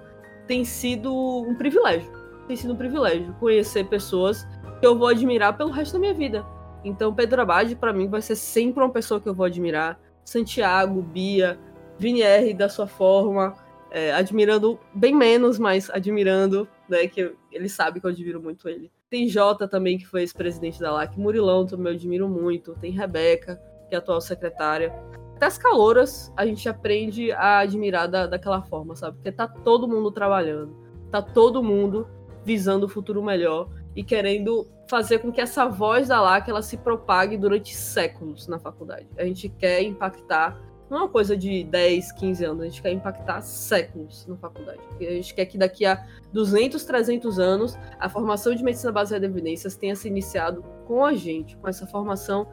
tem 0.50 0.66
sido 0.66 1.14
um 1.14 1.54
privilégio. 1.54 2.12
Tem 2.48 2.58
sido 2.58 2.74
um 2.74 2.76
privilégio 2.76 3.36
conhecer 3.40 3.84
pessoas 3.84 4.48
que 4.80 4.88
eu 4.88 4.98
vou 4.98 5.08
admirar 5.08 5.56
pelo 5.56 5.70
resto 5.70 5.94
da 5.94 6.00
minha 6.00 6.14
vida. 6.14 6.44
Então, 6.84 7.14
Pedro 7.14 7.44
Abad, 7.44 7.76
para 7.76 7.94
mim, 7.94 8.10
vai 8.10 8.20
ser 8.20 8.36
sempre 8.36 8.84
uma 8.84 8.90
pessoa 8.90 9.22
que 9.22 9.30
eu 9.30 9.34
vou 9.36 9.46
admirar. 9.46 10.00
Santiago, 10.26 11.04
Bia, 11.04 11.60
Vinier 12.00 12.58
da 12.58 12.68
sua 12.68 12.88
forma, 12.88 13.54
é, 13.92 14.12
admirando 14.12 14.80
bem 14.92 15.14
menos, 15.14 15.60
mas 15.60 15.88
admirando, 15.92 16.68
né? 16.90 17.08
Que 17.08 17.32
ele 17.52 17.70
sabe 17.70 18.00
que 18.00 18.08
eu 18.08 18.10
admiro 18.10 18.42
muito 18.42 18.68
ele. 18.68 18.92
Tem 19.08 19.28
Jota 19.28 19.68
também, 19.68 20.00
que 20.00 20.08
foi 20.08 20.22
ex-presidente 20.22 20.80
da 20.80 20.92
LAC. 20.92 21.16
Murilão 21.16 21.68
também 21.68 21.94
eu 21.94 21.96
admiro 21.96 22.28
muito. 22.28 22.76
Tem 22.82 22.92
Rebeca, 22.92 23.62
que 23.88 23.94
é 23.94 24.00
atual 24.00 24.20
secretária 24.20 24.92
até 25.40 25.46
as 25.46 25.58
caloras 25.58 26.34
a 26.36 26.46
gente 26.46 26.68
aprende 26.68 27.32
a 27.32 27.60
admirar 27.60 28.10
da, 28.10 28.28
daquela 28.28 28.62
forma, 28.62 28.94
sabe? 28.94 29.16
Porque 29.16 29.32
tá 29.32 29.48
todo 29.48 29.88
mundo 29.88 30.12
trabalhando, 30.12 30.76
tá 31.10 31.22
todo 31.22 31.64
mundo 31.64 32.06
visando 32.44 32.86
o 32.86 32.90
futuro 32.90 33.24
melhor 33.24 33.70
e 33.96 34.04
querendo 34.04 34.68
fazer 34.90 35.20
com 35.20 35.32
que 35.32 35.40
essa 35.40 35.66
voz 35.66 36.10
da 36.10 36.20
LAC 36.20 36.50
ela 36.50 36.62
se 36.62 36.76
propague 36.76 37.38
durante 37.38 37.74
séculos 37.74 38.50
na 38.50 38.60
faculdade. 38.60 39.08
A 39.18 39.24
gente 39.24 39.48
quer 39.48 39.82
impactar, 39.82 40.62
não 40.90 40.98
é 40.98 41.02
uma 41.04 41.10
coisa 41.10 41.38
de 41.38 41.64
10, 41.64 42.12
15 42.12 42.44
anos, 42.44 42.62
a 42.62 42.66
gente 42.66 42.82
quer 42.82 42.92
impactar 42.92 43.40
séculos 43.40 44.28
na 44.28 44.36
faculdade. 44.36 44.82
A 45.00 45.04
gente 45.04 45.34
quer 45.34 45.46
que 45.46 45.58
daqui 45.58 45.86
a 45.86 46.06
200, 46.34 46.84
300 46.84 47.40
anos 47.40 47.80
a 47.98 48.10
formação 48.10 48.54
de 48.54 48.62
medicina 48.62 48.92
baseada 48.92 49.26
em 49.26 49.30
evidências 49.30 49.78
tenha 49.78 49.96
se 49.96 50.10
iniciado 50.10 50.66
com 50.86 51.06
a 51.06 51.14
gente, 51.14 51.56
com 51.56 51.68
essa 51.70 51.88
formação 51.88 52.46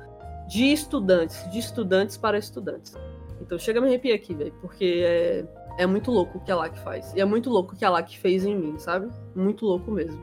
de 0.49 0.73
estudantes, 0.73 1.49
de 1.51 1.59
estudantes 1.59 2.17
para 2.17 2.39
estudantes. 2.39 2.95
Então 3.41 3.59
chega 3.59 3.79
a 3.79 3.83
me 3.83 3.89
arrepiar 3.89 4.17
aqui, 4.17 4.35
velho, 4.35 4.53
porque 4.61 5.03
é, 5.05 5.45
é 5.79 5.87
muito 5.87 6.11
louco 6.11 6.39
o 6.39 6.41
que 6.41 6.51
a 6.51 6.57
LAC 6.57 6.79
faz. 6.79 7.13
E 7.15 7.21
é 7.21 7.25
muito 7.25 7.51
louco 7.51 7.75
o 7.75 7.77
que 7.77 7.85
a 7.85 7.91
LAC 7.91 8.19
fez 8.19 8.45
em 8.45 8.57
mim, 8.57 8.79
sabe? 8.79 9.09
Muito 9.35 9.65
louco 9.65 9.91
mesmo. 9.91 10.21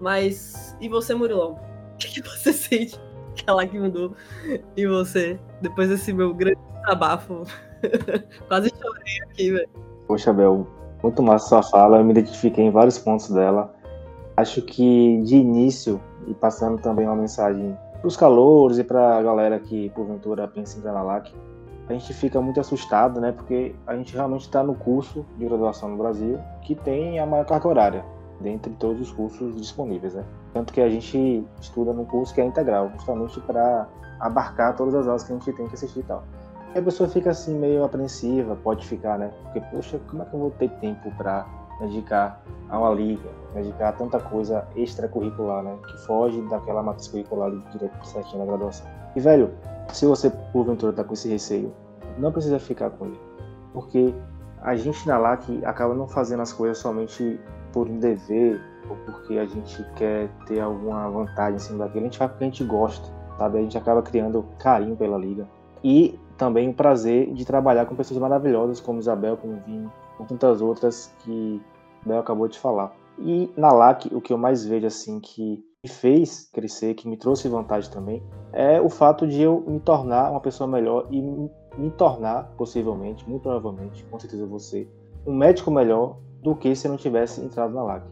Mas, 0.00 0.76
e 0.80 0.88
você, 0.88 1.14
Murilão? 1.14 1.58
O 1.94 1.96
que, 1.96 2.20
você 2.22 2.52
sente 2.52 3.00
que 3.36 3.44
a 3.48 3.54
LAC 3.54 3.72
mudou 3.78 4.14
em 4.76 4.86
você, 4.86 5.38
depois 5.62 5.88
desse 5.88 6.12
meu 6.12 6.34
grande 6.34 6.58
abafo? 6.86 7.44
Quase 8.48 8.70
chorei 8.70 9.22
aqui, 9.22 9.52
velho. 9.52 9.68
Poxa, 10.06 10.32
Bel, 10.32 10.66
muito 11.02 11.22
massa 11.22 11.48
sua 11.48 11.62
fala, 11.62 11.98
eu 11.98 12.04
me 12.04 12.10
identifiquei 12.10 12.64
em 12.64 12.70
vários 12.70 12.98
pontos 12.98 13.30
dela. 13.30 13.72
Acho 14.36 14.60
que 14.60 15.22
de 15.22 15.36
início, 15.36 16.00
e 16.26 16.34
passando 16.34 16.82
também 16.82 17.06
uma 17.06 17.16
mensagem 17.16 17.76
os 18.06 18.16
calouros 18.16 18.78
e 18.78 18.84
para 18.84 19.18
a 19.18 19.22
galera 19.22 19.58
que 19.58 19.90
porventura 19.90 20.46
pensa 20.46 20.76
em 20.76 20.78
entrar 20.80 20.92
na 20.92 21.02
LAC, 21.02 21.34
a 21.88 21.92
gente 21.92 22.12
fica 22.14 22.40
muito 22.40 22.60
assustado, 22.60 23.20
né? 23.20 23.32
Porque 23.32 23.74
a 23.86 23.94
gente 23.96 24.14
realmente 24.14 24.42
está 24.42 24.62
no 24.62 24.74
curso 24.74 25.24
de 25.36 25.44
graduação 25.44 25.90
no 25.90 25.96
Brasil 25.96 26.38
que 26.62 26.74
tem 26.74 27.18
a 27.18 27.26
maior 27.26 27.44
carga 27.44 27.68
horária 27.68 28.04
dentre 28.40 28.72
todos 28.74 29.00
os 29.00 29.12
cursos 29.12 29.54
disponíveis, 29.56 30.14
né? 30.14 30.24
Tanto 30.52 30.72
que 30.72 30.80
a 30.80 30.88
gente 30.88 31.44
estuda 31.60 31.92
num 31.92 32.04
curso 32.04 32.34
que 32.34 32.40
é 32.40 32.44
integral, 32.44 32.90
justamente 32.94 33.40
para 33.40 33.86
abarcar 34.20 34.76
todas 34.76 34.94
as 34.94 35.06
aulas 35.06 35.24
que 35.24 35.32
a 35.32 35.36
gente 35.36 35.52
tem 35.52 35.66
que 35.66 35.74
assistir 35.74 36.00
e 36.00 36.04
tal. 36.04 36.24
E 36.74 36.78
a 36.78 36.82
pessoa 36.82 37.08
fica 37.08 37.30
assim 37.30 37.56
meio 37.56 37.84
apreensiva, 37.84 38.56
pode 38.56 38.86
ficar, 38.86 39.18
né? 39.18 39.30
Porque, 39.44 39.60
poxa, 39.60 40.00
como 40.08 40.22
é 40.22 40.26
que 40.26 40.34
eu 40.34 40.40
vou 40.40 40.50
ter 40.50 40.70
tempo 40.80 41.10
para 41.16 41.46
dedicar 41.80 42.42
a 42.68 42.78
uma 42.78 42.90
liga, 42.90 43.28
dedicar 43.54 43.90
a 43.90 43.92
tanta 43.92 44.18
coisa 44.18 44.66
extracurricular, 44.76 45.62
né? 45.62 45.76
Que 45.86 45.98
foge 46.06 46.40
daquela 46.48 46.82
matriz 46.82 47.08
curricular 47.08 47.50
direto 47.70 48.06
certinho 48.06 48.38
na 48.38 48.46
graduação. 48.46 48.86
E, 49.14 49.20
velho, 49.20 49.50
se 49.92 50.06
você, 50.06 50.30
porventura, 50.52 50.92
tá 50.92 51.04
com 51.04 51.14
esse 51.14 51.28
receio, 51.28 51.72
não 52.18 52.32
precisa 52.32 52.58
ficar 52.58 52.90
com 52.90 53.06
ele. 53.06 53.20
Porque 53.72 54.14
a 54.62 54.74
gente 54.76 55.06
na 55.06 55.18
LAC 55.18 55.62
acaba 55.64 55.94
não 55.94 56.08
fazendo 56.08 56.40
as 56.40 56.52
coisas 56.52 56.78
somente 56.78 57.38
por 57.72 57.88
um 57.88 57.98
dever 57.98 58.60
ou 58.88 58.96
porque 59.04 59.38
a 59.38 59.46
gente 59.46 59.84
quer 59.96 60.28
ter 60.46 60.60
alguma 60.60 61.08
vantagem 61.10 61.56
em 61.56 61.58
cima 61.58 61.84
daquilo. 61.84 62.00
A 62.00 62.04
gente 62.04 62.18
faz 62.18 62.30
porque 62.30 62.44
a 62.44 62.46
gente 62.46 62.64
gosta, 62.64 63.08
sabe? 63.36 63.58
A 63.58 63.62
gente 63.62 63.76
acaba 63.76 64.02
criando 64.02 64.44
carinho 64.58 64.96
pela 64.96 65.18
liga. 65.18 65.46
E 65.82 66.18
também 66.36 66.70
o 66.70 66.74
prazer 66.74 67.32
de 67.32 67.44
trabalhar 67.44 67.86
com 67.86 67.94
pessoas 67.94 68.18
maravilhosas 68.18 68.80
como 68.80 68.98
Isabel, 68.98 69.36
como 69.36 69.60
Vini, 69.66 69.90
com 70.16 70.24
tantas 70.24 70.60
outras 70.60 71.14
que 71.20 71.60
Bel 72.04 72.18
acabou 72.18 72.48
de 72.48 72.58
falar. 72.58 72.94
E 73.18 73.50
na 73.56 73.72
LAC, 73.72 74.06
o 74.12 74.20
que 74.20 74.32
eu 74.32 74.38
mais 74.38 74.64
vejo 74.64 74.86
assim 74.86 75.20
que 75.20 75.64
me 75.82 75.90
fez 75.90 76.48
crescer, 76.52 76.94
que 76.94 77.08
me 77.08 77.16
trouxe 77.16 77.48
vantagem 77.48 77.90
também, 77.90 78.22
é 78.52 78.80
o 78.80 78.88
fato 78.88 79.26
de 79.26 79.42
eu 79.42 79.62
me 79.66 79.78
tornar 79.78 80.30
uma 80.30 80.40
pessoa 80.40 80.66
melhor 80.66 81.06
e 81.10 81.20
me 81.20 81.90
tornar, 81.90 82.52
possivelmente, 82.56 83.28
muito 83.28 83.42
provavelmente, 83.42 84.04
com 84.04 84.18
certeza 84.18 84.46
você, 84.46 84.88
um 85.26 85.34
médico 85.34 85.70
melhor 85.70 86.16
do 86.42 86.54
que 86.54 86.74
se 86.74 86.86
eu 86.86 86.90
não 86.90 86.98
tivesse 86.98 87.40
entrado 87.40 87.74
na 87.74 87.82
LAC. 87.82 88.04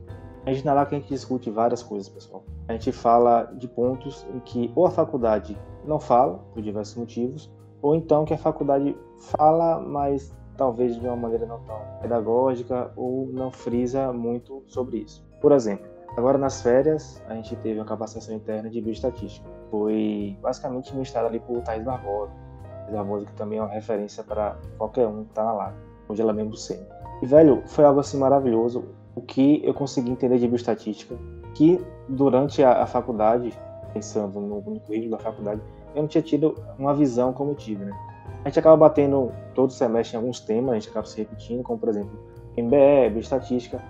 A 0.44 0.52
gente 0.52 0.64
na 0.64 0.74
LAC 0.74 0.92
a 0.92 0.98
gente 0.98 1.08
discute 1.08 1.50
várias 1.50 1.82
coisas, 1.82 2.08
pessoal. 2.08 2.44
A 2.68 2.72
gente 2.72 2.90
fala 2.90 3.44
de 3.56 3.68
pontos 3.68 4.26
em 4.34 4.40
que 4.40 4.72
ou 4.74 4.86
a 4.86 4.90
faculdade 4.90 5.56
não 5.84 6.00
fala, 6.00 6.38
por 6.52 6.62
diversos 6.62 6.96
motivos, 6.96 7.50
ou 7.80 7.94
então 7.94 8.24
que 8.24 8.34
a 8.34 8.38
faculdade 8.38 8.96
fala, 9.18 9.80
mas 9.80 10.34
talvez 10.62 10.94
de 10.94 11.04
uma 11.04 11.16
maneira 11.16 11.44
não 11.44 11.58
tão 11.64 11.76
pedagógica 12.00 12.92
ou 12.94 13.26
não 13.26 13.50
frisa 13.50 14.12
muito 14.12 14.62
sobre 14.68 14.98
isso. 14.98 15.26
Por 15.40 15.50
exemplo, 15.50 15.84
agora 16.16 16.38
nas 16.38 16.62
férias 16.62 17.20
a 17.26 17.34
gente 17.34 17.56
teve 17.56 17.80
uma 17.80 17.84
capacitação 17.84 18.32
interna 18.32 18.70
de 18.70 18.80
bioestatística. 18.80 19.44
Foi 19.72 20.38
basicamente 20.40 20.92
ministrada 20.92 21.26
ali 21.26 21.40
por 21.40 21.60
Thais 21.62 21.82
Barbosa. 21.82 22.30
Thais 22.82 22.92
Barbosa 22.92 23.26
que 23.26 23.32
também 23.32 23.58
é 23.58 23.62
uma 23.62 23.72
referência 23.72 24.22
para 24.22 24.56
qualquer 24.78 25.08
um 25.08 25.24
que 25.24 25.30
está 25.30 25.42
na 25.42 25.72
onde 26.08 26.22
ela 26.22 26.30
é 26.30 26.34
membro 26.34 26.56
SEM. 26.56 26.78
E 27.20 27.26
velho, 27.26 27.60
foi 27.66 27.84
algo 27.84 27.98
assim 27.98 28.18
maravilhoso 28.18 28.84
o 29.16 29.20
que 29.20 29.60
eu 29.64 29.74
consegui 29.74 30.12
entender 30.12 30.38
de 30.38 30.46
bioestatística, 30.46 31.16
que 31.54 31.84
durante 32.08 32.62
a, 32.62 32.84
a 32.84 32.86
faculdade, 32.86 33.52
pensando 33.92 34.40
no, 34.40 34.60
no 34.60 34.78
currículo 34.78 35.10
da 35.10 35.18
faculdade, 35.18 35.60
eu 35.92 36.02
não 36.02 36.08
tinha 36.08 36.22
tido 36.22 36.54
uma 36.78 36.94
visão 36.94 37.32
como 37.32 37.52
tive, 37.56 37.84
né? 37.84 37.92
A 38.44 38.48
gente 38.48 38.58
acaba 38.58 38.76
batendo 38.76 39.30
todo 39.54 39.72
semestre 39.72 40.16
em 40.16 40.20
alguns 40.20 40.40
temas, 40.40 40.72
a 40.72 40.74
gente 40.74 40.88
acaba 40.88 41.06
se 41.06 41.18
repetindo, 41.18 41.62
como 41.62 41.78
por 41.78 41.88
exemplo, 41.88 42.18
MBE, 42.56 43.10
bioestatística. 43.10 43.80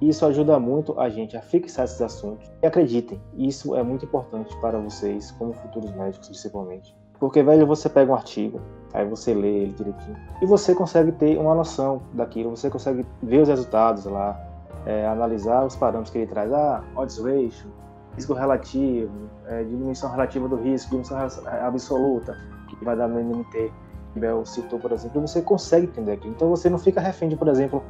Isso 0.00 0.24
ajuda 0.24 0.58
muito 0.58 0.98
a 0.98 1.10
gente 1.10 1.36
a 1.36 1.42
fixar 1.42 1.84
esses 1.84 2.00
assuntos. 2.00 2.50
E 2.62 2.66
acreditem, 2.66 3.20
isso 3.36 3.74
é 3.76 3.82
muito 3.82 4.06
importante 4.06 4.56
para 4.60 4.78
vocês, 4.78 5.30
como 5.32 5.52
futuros 5.52 5.90
médicos, 5.92 6.28
principalmente. 6.28 6.96
Porque, 7.18 7.42
velho, 7.42 7.66
você 7.66 7.88
pega 7.88 8.10
um 8.10 8.14
artigo, 8.14 8.60
aí 8.94 9.04
você 9.04 9.34
lê 9.34 9.64
ele 9.64 9.72
direitinho, 9.72 10.16
e 10.40 10.46
você 10.46 10.74
consegue 10.74 11.12
ter 11.12 11.36
uma 11.36 11.54
noção 11.54 12.00
daquilo, 12.14 12.50
você 12.50 12.70
consegue 12.70 13.04
ver 13.22 13.42
os 13.42 13.48
resultados 13.48 14.04
lá, 14.04 14.40
é, 14.86 15.04
analisar 15.06 15.66
os 15.66 15.76
parâmetros 15.76 16.10
que 16.10 16.18
ele 16.18 16.28
traz. 16.28 16.50
Ah, 16.52 16.82
odds 16.94 17.18
ratio, 17.18 17.68
risco 18.14 18.32
relativo, 18.32 19.12
é, 19.46 19.64
diminuição 19.64 20.10
relativa 20.10 20.48
do 20.48 20.56
risco, 20.56 20.90
diminuição 20.90 21.18
absoluta, 21.60 22.38
que 22.68 22.84
vai 22.84 22.96
dar 22.96 23.08
no 23.08 23.44
que 23.46 23.70
Bel 24.14 24.44
citou, 24.44 24.78
por 24.78 24.92
exemplo, 24.92 25.20
você 25.20 25.42
consegue 25.42 25.86
entender 25.86 26.12
aquilo. 26.12 26.32
Então 26.34 26.48
você 26.48 26.68
não 26.68 26.78
fica 26.78 27.00
refém 27.00 27.28
de, 27.28 27.36
por 27.36 27.48
exemplo, 27.48 27.82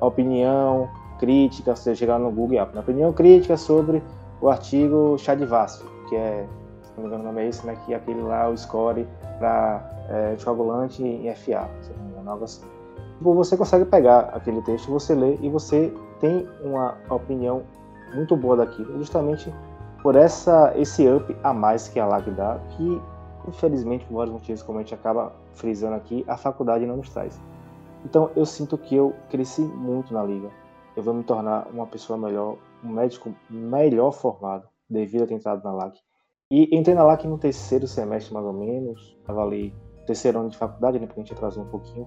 a 0.00 0.06
opinião 0.06 0.88
crítica, 1.18 1.74
você 1.74 1.94
chegar 1.94 2.18
no 2.18 2.30
Google 2.30 2.60
App, 2.60 2.76
opinião 2.78 3.12
crítica 3.12 3.56
sobre 3.56 4.02
o 4.40 4.48
artigo 4.48 5.16
Chá 5.18 5.34
de 5.34 5.44
Vasco, 5.44 5.86
que 6.08 6.16
é, 6.16 6.46
se 6.82 6.92
não 6.96 7.04
me 7.04 7.08
engano 7.08 7.24
o 7.24 7.26
nome 7.26 7.42
é 7.42 7.48
esse, 7.48 7.66
né, 7.66 7.76
que 7.84 7.92
é 7.92 7.96
aquele 7.96 8.20
lá, 8.20 8.48
o 8.48 8.56
score 8.56 9.06
para 9.38 9.82
é, 10.08 10.36
coagulante 10.42 11.02
em 11.02 11.34
FA, 11.34 11.68
se 11.80 11.90
não 11.92 12.04
me 12.04 12.12
engano, 12.12 12.30
algo 12.30 12.44
assim. 12.44 12.64
Tipo, 13.18 13.34
você 13.34 13.56
consegue 13.56 13.84
pegar 13.84 14.30
aquele 14.34 14.60
texto, 14.62 14.90
você 14.90 15.14
lê 15.14 15.38
e 15.40 15.48
você 15.48 15.92
tem 16.20 16.46
uma 16.62 16.96
opinião 17.08 17.62
muito 18.14 18.36
boa 18.36 18.56
daquilo, 18.56 18.98
justamente 18.98 19.52
por 20.02 20.16
essa 20.16 20.72
esse 20.76 21.08
up 21.08 21.34
a 21.42 21.52
mais 21.52 21.88
que 21.88 21.98
a 21.98 22.06
LAC 22.06 22.30
dá, 22.30 22.58
que 22.70 23.00
infelizmente 23.48 24.04
por 24.06 24.14
vários 24.14 24.32
motivos, 24.32 24.62
como 24.62 24.78
a 24.78 24.82
gente 24.82 24.94
acaba 24.94 25.32
frisando 25.52 25.94
aqui, 25.94 26.24
a 26.26 26.36
faculdade 26.36 26.86
não 26.86 26.96
nos 26.96 27.10
traz. 27.10 27.40
Então 28.04 28.30
eu 28.36 28.44
sinto 28.44 28.76
que 28.76 28.94
eu 28.94 29.14
cresci 29.30 29.62
muito 29.62 30.12
na 30.12 30.22
liga. 30.22 30.50
Eu 30.96 31.02
vou 31.02 31.14
me 31.14 31.24
tornar 31.24 31.66
uma 31.72 31.86
pessoa 31.86 32.18
melhor, 32.18 32.56
um 32.84 32.88
médico 32.88 33.34
melhor 33.50 34.12
formado 34.12 34.68
devido 34.88 35.24
a 35.24 35.26
ter 35.26 35.34
entrado 35.34 35.64
na 35.64 35.72
LAC. 35.72 35.98
E 36.50 36.76
entrei 36.76 36.94
na 36.94 37.02
LAC 37.02 37.24
no 37.24 37.38
terceiro 37.38 37.86
semestre 37.86 38.32
mais 38.32 38.46
ou 38.46 38.52
menos, 38.52 39.16
estava 39.20 39.42
ali 39.42 39.74
terceiro 40.06 40.38
ano 40.38 40.50
de 40.50 40.56
faculdade, 40.56 40.98
né, 40.98 41.06
porque 41.06 41.20
a 41.20 41.22
gente 41.22 41.32
atrasou 41.32 41.64
um 41.64 41.68
pouquinho. 41.68 42.06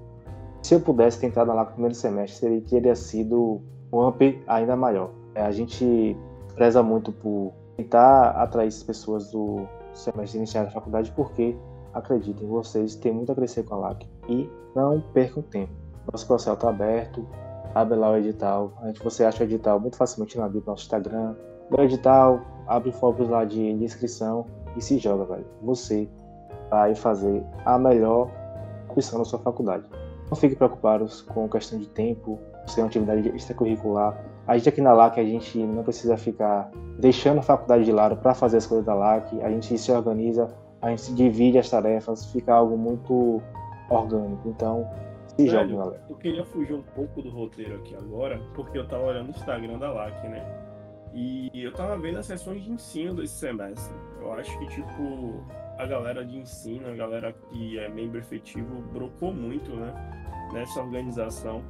Se 0.62 0.76
eu 0.76 0.80
pudesse 0.80 1.20
ter 1.20 1.28
entrado 1.28 1.48
na 1.48 1.56
LAC 1.56 1.70
no 1.70 1.74
primeiro 1.74 1.96
semestre, 1.96 2.40
seria, 2.40 2.62
teria 2.62 2.96
sido 2.96 3.62
um 3.92 4.08
up 4.08 4.44
ainda 4.48 4.76
maior. 4.76 5.12
É, 5.34 5.42
a 5.42 5.52
gente 5.52 6.16
preza 6.56 6.82
muito 6.84 7.12
por 7.12 7.54
tentar 7.76 8.32
atrair 8.32 8.68
as 8.68 8.84
pessoas 8.84 9.32
do 9.32 9.68
semestre 9.98 10.38
inicial 10.38 10.66
da 10.66 10.72
faculdade, 10.72 11.12
porque, 11.16 11.58
acreditem, 11.94 12.48
vocês 12.48 12.96
têm 12.96 13.14
muito 13.14 13.32
a 13.32 13.36
crescer 13.36 13.64
com 13.64 13.76
a 13.76 13.78
LAC. 13.78 14.08
E 14.28 14.50
não 14.76 15.02
percam 15.14 15.44
tempo. 15.44 15.72
Nosso 16.12 16.26
processo 16.26 16.54
está 16.54 16.70
aberto, 16.70 17.26
abre 17.76 17.98
lá 17.98 18.12
o 18.12 18.18
edital. 18.18 18.74
A 18.82 18.88
gente, 18.88 19.04
você 19.04 19.24
acha 19.24 19.44
o 19.44 19.46
edital 19.46 19.80
muito 19.80 19.98
facilmente 19.98 20.38
na 20.38 20.48
bio 20.48 20.62
do 20.62 20.68
nosso 20.68 20.84
Instagram. 20.84 21.36
Dá 21.70 21.82
o 21.82 21.84
edital, 21.84 22.42
abre 22.68 22.92
fóruns 22.92 23.30
lá 23.30 23.44
de, 23.44 23.74
de 23.74 23.84
inscrição 23.84 24.46
e 24.76 24.82
se 24.82 24.98
joga, 24.98 25.26
velho. 25.26 25.46
Você 25.62 26.10
vai 26.70 26.96
fazer 26.96 27.44
a 27.66 27.78
melhor 27.78 28.30
opção 28.90 29.20
na 29.20 29.26
sua 29.26 29.40
faculdade. 29.40 29.86
Não 30.30 30.36
fique 30.36 30.56
preocupados 30.56 31.22
com 31.22 31.48
questão 31.48 31.80
de 31.80 31.88
tempo, 31.90 32.40
se 32.66 32.80
é 32.80 32.84
uma 32.84 32.88
atividade 32.88 33.30
extracurricular. 33.30 34.18
A 34.48 34.58
gente 34.58 34.70
aqui 34.70 34.80
na 34.80 34.94
LAC, 34.94 35.20
a 35.20 35.24
gente 35.24 35.58
não 35.58 35.84
precisa 35.84 36.16
ficar 36.16 36.72
deixando 36.98 37.40
a 37.40 37.42
faculdade 37.42 37.84
de 37.84 37.92
lado 37.92 38.16
para 38.16 38.34
fazer 38.34 38.58
as 38.58 38.66
coisas 38.66 38.86
da 38.86 38.94
LAC. 38.94 39.42
A 39.42 39.50
gente 39.50 39.78
se 39.78 39.92
organiza, 39.92 40.56
a 40.82 40.90
gente 40.90 41.14
divide 41.14 41.58
as 41.58 41.70
tarefas, 41.70 42.32
fica 42.32 42.54
algo 42.54 42.78
muito 42.78 43.42
orgânico. 43.90 44.48
Então, 44.48 44.90
se 45.36 45.48
joga, 45.48 45.76
galera. 45.76 46.02
Eu 46.10 46.16
queria 46.16 46.46
fugir 46.46 46.74
um 46.76 46.82
pouco 46.82 47.22
do 47.22 47.30
roteiro 47.30 47.76
aqui 47.76 47.94
agora, 47.96 48.40
porque 48.56 48.78
eu 48.78 48.88
tava 48.88 49.04
olhando 49.04 49.28
o 49.28 49.32
Instagram 49.32 49.80
da 49.80 49.92
LAC, 49.92 50.24
né? 50.30 50.42
E 51.14 51.50
eu 51.54 51.74
tava 51.74 51.98
vendo 51.98 52.20
as 52.20 52.26
sessões 52.26 52.64
de 52.64 52.72
ensino 52.72 53.16
desse 53.16 53.34
semestre. 53.34 53.94
Eu 54.22 54.32
acho 54.32 54.58
que, 54.60 54.68
tipo, 54.68 55.44
a 55.78 55.86
galera 55.86 56.24
de 56.24 56.38
ensino, 56.38 56.88
a 56.88 56.96
galera 56.96 57.34
que 57.34 57.78
é 57.78 57.90
membro 57.90 58.20
efetivo, 58.20 58.82
brocou 58.94 59.34
muito, 59.34 59.76
né? 59.76 59.94
Nessa 60.54 60.80
organização 60.80 61.62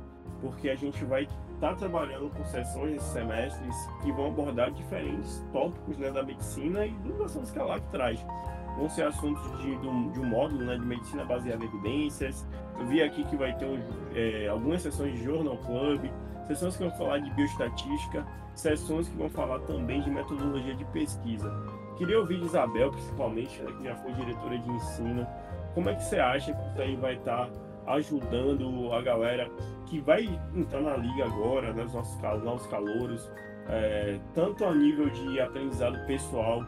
porque 0.41 0.69
a 0.69 0.75
gente 0.75 1.03
vai 1.05 1.27
estar 1.57 1.69
tá 1.69 1.75
trabalhando 1.75 2.29
com 2.29 2.43
sessões 2.45 2.97
esses 2.97 3.09
semestres 3.09 3.75
que 4.01 4.11
vão 4.11 4.27
abordar 4.27 4.71
diferentes 4.71 5.43
tópicos 5.51 5.97
né, 5.97 6.11
da 6.11 6.23
medicina 6.23 6.85
e 6.85 6.95
assuntos 7.23 7.51
que 7.51 7.59
a 7.59 7.63
LAC 7.63 7.83
traz. 7.91 8.25
Vão 8.77 8.87
ser 8.89 9.07
assuntos 9.07 9.43
de, 9.59 9.75
de, 9.75 9.87
um, 9.87 10.11
de 10.11 10.19
um 10.19 10.25
módulo 10.25 10.63
né, 10.63 10.77
de 10.77 10.85
medicina 10.85 11.25
baseada 11.25 11.63
em 11.63 11.67
evidências. 11.67 12.45
Eu 12.79 12.85
vi 12.85 13.01
aqui 13.01 13.23
que 13.23 13.35
vai 13.35 13.57
ter 13.57 13.67
é, 14.13 14.47
algumas 14.47 14.83
sessões 14.83 15.13
de 15.17 15.23
Journal 15.23 15.57
Club, 15.57 16.05
sessões 16.45 16.77
que 16.77 16.83
vão 16.83 16.95
falar 16.95 17.17
de 17.17 17.31
bioestatística, 17.31 18.25
sessões 18.53 19.09
que 19.09 19.17
vão 19.17 19.29
falar 19.29 19.59
também 19.61 20.01
de 20.01 20.11
metodologia 20.11 20.75
de 20.75 20.85
pesquisa. 20.85 21.51
Queria 21.97 22.19
ouvir 22.19 22.39
de 22.39 22.45
Isabel, 22.45 22.91
principalmente, 22.91 23.59
né, 23.63 23.71
que 23.77 23.83
já 23.83 23.95
foi 23.95 24.13
diretora 24.13 24.59
de 24.59 24.69
ensino, 24.69 25.27
como 25.73 25.89
é 25.89 25.95
que 25.95 26.03
você 26.03 26.19
acha 26.19 26.53
que 26.53 26.69
isso 26.69 26.81
aí 26.81 26.95
vai 26.95 27.15
estar 27.15 27.47
tá 27.47 27.51
ajudando 27.87 28.91
a 28.93 29.01
galera 29.01 29.49
que 29.85 29.99
vai 29.99 30.27
entrar 30.55 30.81
na 30.81 30.97
liga 30.97 31.25
agora, 31.25 31.73
né, 31.73 31.83
os 31.83 31.93
nossos, 31.93 32.43
nossos 32.43 32.67
calouros, 32.67 33.31
é, 33.69 34.19
tanto 34.33 34.65
a 34.65 34.73
nível 34.73 35.09
de 35.09 35.39
aprendizado 35.39 36.05
pessoal 36.05 36.61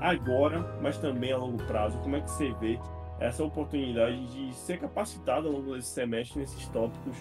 agora, 0.00 0.60
mas 0.80 0.98
também 0.98 1.32
a 1.32 1.36
longo 1.36 1.62
prazo. 1.64 1.98
Como 1.98 2.16
é 2.16 2.20
que 2.20 2.30
você 2.30 2.52
vê 2.54 2.78
essa 3.18 3.42
oportunidade 3.42 4.26
de 4.26 4.54
ser 4.54 4.78
capacitado 4.78 5.48
ao 5.48 5.54
longo 5.54 5.74
desse 5.74 5.88
semestre 5.88 6.40
nesses 6.40 6.68
tópicos 6.68 7.16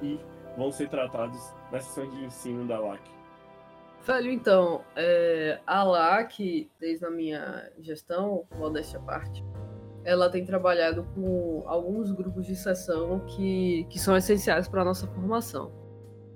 que 0.00 0.20
vão 0.56 0.70
ser 0.70 0.88
tratados 0.88 1.40
na 1.70 1.80
sessão 1.80 2.08
de 2.10 2.24
ensino 2.24 2.66
da 2.66 2.78
LAC? 2.78 3.00
Velho, 4.04 4.30
então, 4.30 4.82
é, 4.96 5.60
a 5.66 5.84
LAC, 5.84 6.70
desde 6.80 7.04
a 7.04 7.10
minha 7.10 7.70
gestão, 7.80 8.46
modéstia 8.56 8.98
à 8.98 9.02
parte, 9.02 9.44
ela 10.04 10.30
tem 10.30 10.44
trabalhado 10.44 11.06
com 11.14 11.62
alguns 11.66 12.10
grupos 12.12 12.46
de 12.46 12.56
sessão 12.56 13.20
que, 13.26 13.86
que 13.90 13.98
são 13.98 14.16
essenciais 14.16 14.68
para 14.68 14.82
a 14.82 14.84
nossa 14.84 15.06
formação. 15.06 15.72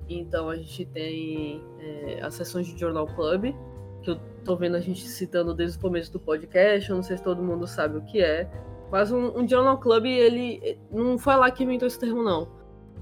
Então 0.09 0.51
a 0.51 0.57
gente 0.57 0.85
tem 0.87 1.63
é, 1.79 2.21
as 2.23 2.35
sessões 2.35 2.67
de 2.67 2.79
Journal 2.79 3.07
Club, 3.07 3.55
que 4.03 4.11
eu 4.11 4.21
tô 4.45 4.55
vendo 4.57 4.77
a 4.77 4.81
gente 4.81 5.09
citando 5.09 5.55
desde 5.55 5.79
o 5.79 5.81
começo 5.81 6.13
do 6.13 6.21
podcast, 6.21 6.91
eu 6.91 6.97
não 6.97 7.03
sei 7.03 7.17
se 7.17 7.23
todo 7.23 7.43
mundo 7.43 7.67
sabe 7.67 7.97
o 7.97 8.03
que 8.03 8.21
é. 8.21 8.49
Mas 8.91 9.11
um, 9.11 9.39
um 9.39 9.49
Journal 9.49 9.79
Club, 9.79 10.05
ele 10.05 10.79
não 10.91 11.19
foi 11.19 11.35
lá 11.37 11.51
que 11.51 11.65
inventou 11.65 11.89
esse 11.89 11.99
termo, 11.99 12.23
não. 12.23 12.49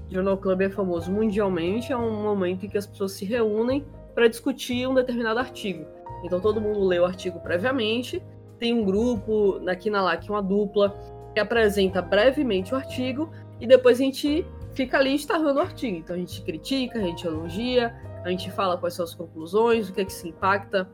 Journal 0.09 0.37
Club 0.37 0.61
é 0.61 0.69
famoso 0.69 1.11
mundialmente, 1.11 1.91
é 1.91 1.97
um 1.97 2.23
momento 2.23 2.65
em 2.65 2.69
que 2.69 2.77
as 2.77 2.87
pessoas 2.87 3.11
se 3.13 3.25
reúnem 3.25 3.85
para 4.15 4.27
discutir 4.27 4.87
um 4.87 4.93
determinado 4.93 5.39
artigo. 5.39 5.85
Então 6.23 6.39
todo 6.39 6.61
mundo 6.61 6.83
lê 6.85 6.99
o 6.99 7.05
artigo 7.05 7.39
previamente 7.41 8.23
tem 8.63 8.73
um 8.73 8.85
grupo, 8.85 9.59
na 9.59 10.01
LAC, 10.01 10.29
uma 10.29 10.41
dupla, 10.41 10.97
que 11.33 11.39
apresenta 11.41 12.01
brevemente 12.01 12.73
o 12.73 12.77
artigo 12.77 13.29
e 13.59 13.67
depois 13.67 13.99
a 13.99 14.03
gente 14.05 14.47
fica 14.71 14.99
ali 14.99 15.13
estarrando 15.15 15.59
o 15.59 15.61
artigo. 15.61 15.97
Então 15.97 16.15
a 16.15 16.19
gente 16.19 16.41
critica, 16.43 16.97
a 16.97 17.01
gente 17.01 17.27
elogia, 17.27 17.93
a 18.23 18.29
gente 18.29 18.49
fala 18.51 18.77
quais 18.77 18.93
são 18.93 19.03
as 19.03 19.13
conclusões, 19.13 19.89
o 19.89 19.93
que 19.93 19.99
é 19.99 20.05
que 20.05 20.13
se 20.13 20.29
impacta 20.29 20.89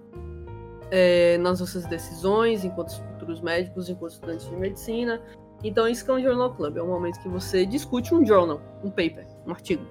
é, 0.89 1.37
nas 1.37 1.59
nossas 1.59 1.85
decisões 1.85 2.65
enquanto 2.65 2.97
futuros 3.11 3.39
médicos, 3.39 3.87
enquanto 3.87 4.13
estudantes 4.13 4.49
de 4.49 4.55
medicina. 4.55 5.21
Então 5.63 5.87
isso 5.87 6.09
é 6.09 6.13
um 6.15 6.19
Journal 6.19 6.51
Club, 6.55 6.75
é 6.75 6.81
um 6.81 6.87
momento 6.87 7.19
que 7.21 7.29
você 7.29 7.67
discute 7.67 8.15
um 8.15 8.25
journal, 8.25 8.59
um 8.83 8.89
paper, 8.89 9.27
um 9.45 9.51
artigo. 9.51 9.85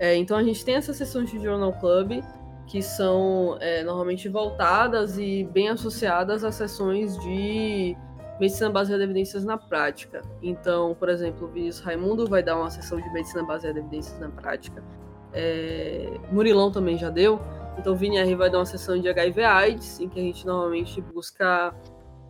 É, 0.00 0.16
então 0.16 0.36
a 0.36 0.42
gente 0.42 0.64
tem 0.64 0.74
essas 0.74 0.96
sessões 0.96 1.30
de 1.30 1.38
Journal 1.38 1.72
Club 1.74 2.24
que 2.68 2.82
são 2.82 3.56
é, 3.60 3.82
normalmente 3.82 4.28
voltadas 4.28 5.18
e 5.18 5.44
bem 5.44 5.70
associadas 5.70 6.44
a 6.44 6.52
sessões 6.52 7.18
de 7.18 7.96
medicina 8.38 8.70
baseada 8.70 9.02
em 9.02 9.04
evidências 9.04 9.44
na 9.44 9.56
prática. 9.56 10.22
Então, 10.42 10.94
por 10.94 11.08
exemplo, 11.08 11.48
o 11.48 11.50
Vinícius 11.50 11.84
Raimundo 11.84 12.26
vai 12.26 12.42
dar 12.42 12.56
uma 12.56 12.70
sessão 12.70 13.00
de 13.00 13.10
medicina 13.12 13.42
baseada 13.42 13.78
em 13.78 13.82
evidências 13.82 14.18
na 14.20 14.28
prática. 14.28 14.84
É, 15.32 16.10
Murilão 16.30 16.70
também 16.70 16.96
já 16.96 17.10
deu. 17.10 17.40
Então, 17.78 17.94
o 17.94 17.96
Vini 17.96 18.18
R 18.18 18.34
vai 18.34 18.50
dar 18.50 18.58
uma 18.58 18.66
sessão 18.66 19.00
de 19.00 19.08
HIV/AIDS, 19.08 20.00
em 20.00 20.08
que 20.08 20.20
a 20.20 20.22
gente 20.22 20.46
normalmente 20.46 21.00
busca 21.00 21.74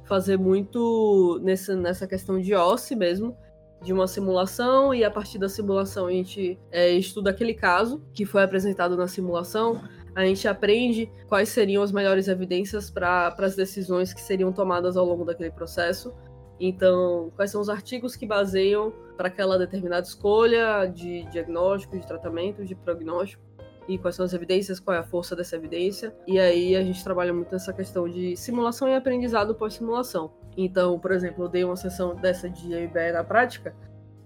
fazer 0.05 0.39
muito 0.39 1.41
nessa, 1.43 1.75
nessa 1.75 2.07
questão 2.07 2.41
de 2.41 2.55
OSCE 2.55 2.95
mesmo, 2.95 3.37
de 3.83 3.93
uma 3.93 4.07
simulação, 4.07 4.95
e 4.95 5.05
a 5.05 5.11
partir 5.11 5.39
da 5.39 5.49
simulação 5.49 6.07
a 6.07 6.11
gente 6.11 6.59
é, 6.71 6.91
estuda 6.91 7.31
aquele 7.31 7.55
caso 7.55 8.03
que 8.13 8.25
foi 8.25 8.43
apresentado 8.43 8.97
na 8.97 9.07
simulação 9.07 9.81
a 10.15 10.25
gente 10.25 10.47
aprende 10.49 11.11
quais 11.29 11.49
seriam 11.49 11.83
as 11.83 11.93
melhores 11.93 12.29
evidências 12.29 12.91
para 12.91 13.35
as 13.39 13.55
decisões 13.55 14.13
que 14.13 14.21
seriam 14.21 14.53
tomadas 14.53 14.97
ao 14.97 15.05
longo 15.05 15.25
daquele 15.25 15.51
processo. 15.51 16.13
Então, 16.61 17.31
quais 17.37 17.51
são 17.51 17.61
os 17.61 17.69
artigos 17.69 18.17
que 18.17 18.27
baseiam 18.27 18.93
para 19.17 19.29
aquela 19.29 19.59
determinada 19.59 20.07
escolha 20.07 20.87
de 20.87 21.25
diagnóstico, 21.31 21.99
de 21.99 22.07
tratamento, 22.07 22.65
de 22.65 22.75
prognóstico, 22.75 23.43
e 23.89 23.97
quais 23.97 24.15
são 24.15 24.25
as 24.25 24.35
evidências, 24.35 24.79
qual 24.79 24.95
é 24.95 25.01
a 25.01 25.03
força 25.03 25.35
dessa 25.35 25.57
evidência. 25.57 26.15
E 26.27 26.39
aí 26.39 26.77
a 26.77 26.83
gente 26.83 27.03
trabalha 27.03 27.33
muito 27.33 27.51
nessa 27.51 27.73
questão 27.73 28.09
de 28.09 28.37
simulação 28.37 28.87
e 28.87 28.95
aprendizado 28.95 29.55
pós-simulação. 29.55 30.31
Então, 30.57 30.99
por 30.99 31.11
exemplo, 31.11 31.45
eu 31.45 31.49
dei 31.49 31.65
uma 31.65 31.77
sessão 31.77 32.15
dessa 32.15 32.51
de 32.51 32.71
IBE 32.73 33.13
na 33.13 33.25
prática, 33.25 33.75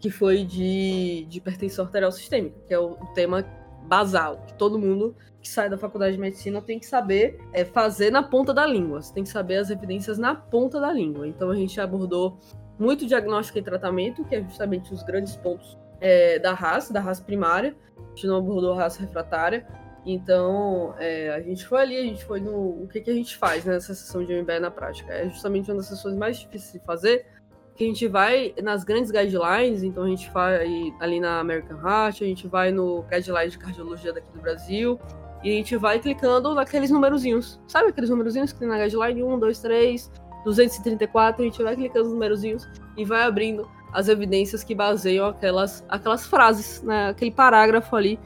que 0.00 0.10
foi 0.10 0.44
de, 0.44 1.24
de 1.28 1.38
hipertensão 1.38 1.84
arterial 1.84 2.10
sistêmica, 2.10 2.58
que 2.66 2.74
é 2.74 2.78
o, 2.78 2.96
tema 3.14 3.44
basal, 3.86 4.42
que 4.46 4.54
todo 4.54 4.78
mundo 4.78 5.14
que 5.43 5.49
sai 5.49 5.68
da 5.68 5.76
faculdade 5.76 6.14
de 6.14 6.20
medicina 6.20 6.62
tem 6.62 6.78
que 6.78 6.86
saber 6.86 7.38
é, 7.53 7.64
fazer 7.64 8.11
na 8.11 8.22
ponta 8.22 8.55
da 8.55 8.64
língua. 8.64 9.03
Você 9.03 9.12
tem 9.12 9.24
que 9.24 9.28
saber 9.28 9.57
as 9.57 9.68
evidências 9.68 10.16
na 10.16 10.34
ponta 10.34 10.80
da 10.80 10.93
língua. 10.93 11.26
Então 11.26 11.51
a 11.51 11.57
gente 11.57 11.80
abordou 11.80 12.38
muito 12.78 13.05
diagnóstico 13.05 13.59
e 13.59 13.62
tratamento, 13.62 14.24
que 14.24 14.36
é 14.36 14.43
justamente 14.43 14.93
os 14.95 15.03
grandes 15.03 15.36
pontos 15.36 15.76
é, 16.01 16.38
da 16.38 16.55
raça, 16.55 16.93
da 16.93 17.01
raça 17.01 17.22
primária. 17.22 17.74
A 17.99 18.09
gente 18.14 18.26
não 18.26 18.36
abordou 18.36 18.74
raça 18.74 19.01
refratária. 19.01 19.66
Então, 20.05 20.95
é, 20.99 21.30
a 21.30 21.40
gente 21.40 21.64
foi 21.64 21.80
ali, 21.80 21.97
a 21.97 22.03
gente 22.03 22.24
foi 22.24 22.40
no. 22.40 22.82
O 22.82 22.88
que, 22.88 23.01
que 23.01 23.11
a 23.11 23.14
gente 23.14 23.36
faz 23.36 23.64
nessa 23.64 23.95
sessão 23.95 24.24
de 24.24 24.34
MBA 24.34 24.59
na 24.59 24.70
prática? 24.70 25.12
É 25.12 25.28
justamente 25.28 25.70
uma 25.70 25.76
das 25.76 25.86
sessões 25.86 26.16
mais 26.16 26.38
difíceis 26.38 26.72
de 26.72 26.80
fazer, 26.80 27.24
que 27.76 27.84
a 27.84 27.86
gente 27.86 28.09
vai 28.09 28.53
nas 28.62 28.82
grandes 28.82 29.12
guidelines, 29.12 29.84
então 29.84 30.03
a 30.03 30.09
gente 30.09 30.28
vai 30.30 30.93
ali 31.01 31.20
na 31.20 31.38
American 31.38 31.78
Heart, 31.78 32.22
a 32.22 32.26
gente 32.26 32.49
vai 32.49 32.72
no 32.72 33.03
guideline 33.03 33.51
de 33.51 33.59
cardiologia 33.59 34.12
daqui 34.12 34.30
do 34.32 34.40
Brasil, 34.40 35.01
e 35.43 35.51
a 35.51 35.53
gente 35.53 35.76
vai 35.76 35.99
clicando 35.99 36.55
naqueles 36.55 36.90
numerozinhos. 36.90 37.61
Sabe 37.66 37.88
aqueles 37.88 38.11
numerozinhos 38.11 38.53
que 38.53 38.59
tem 38.59 38.68
na 38.68 38.78
guideline? 38.78 39.22
1, 39.22 39.38
2, 39.38 39.59
3, 39.59 40.11
234, 40.45 41.43
a 41.43 41.45
gente 41.45 41.62
vai 41.62 41.76
clicando 41.76 42.05
nos 42.05 42.14
numerozinhos 42.14 42.68
e 42.97 43.05
vai 43.05 43.22
abrindo 43.22 43.68
as 43.93 44.09
evidências 44.09 44.64
que 44.64 44.74
baseiam 44.74 45.26
aquelas, 45.26 45.84
aquelas 45.88 46.26
frases, 46.26 46.82
né? 46.82 47.09
aquele 47.09 47.30
parágrafo 47.30 47.95
ali. 47.95 48.18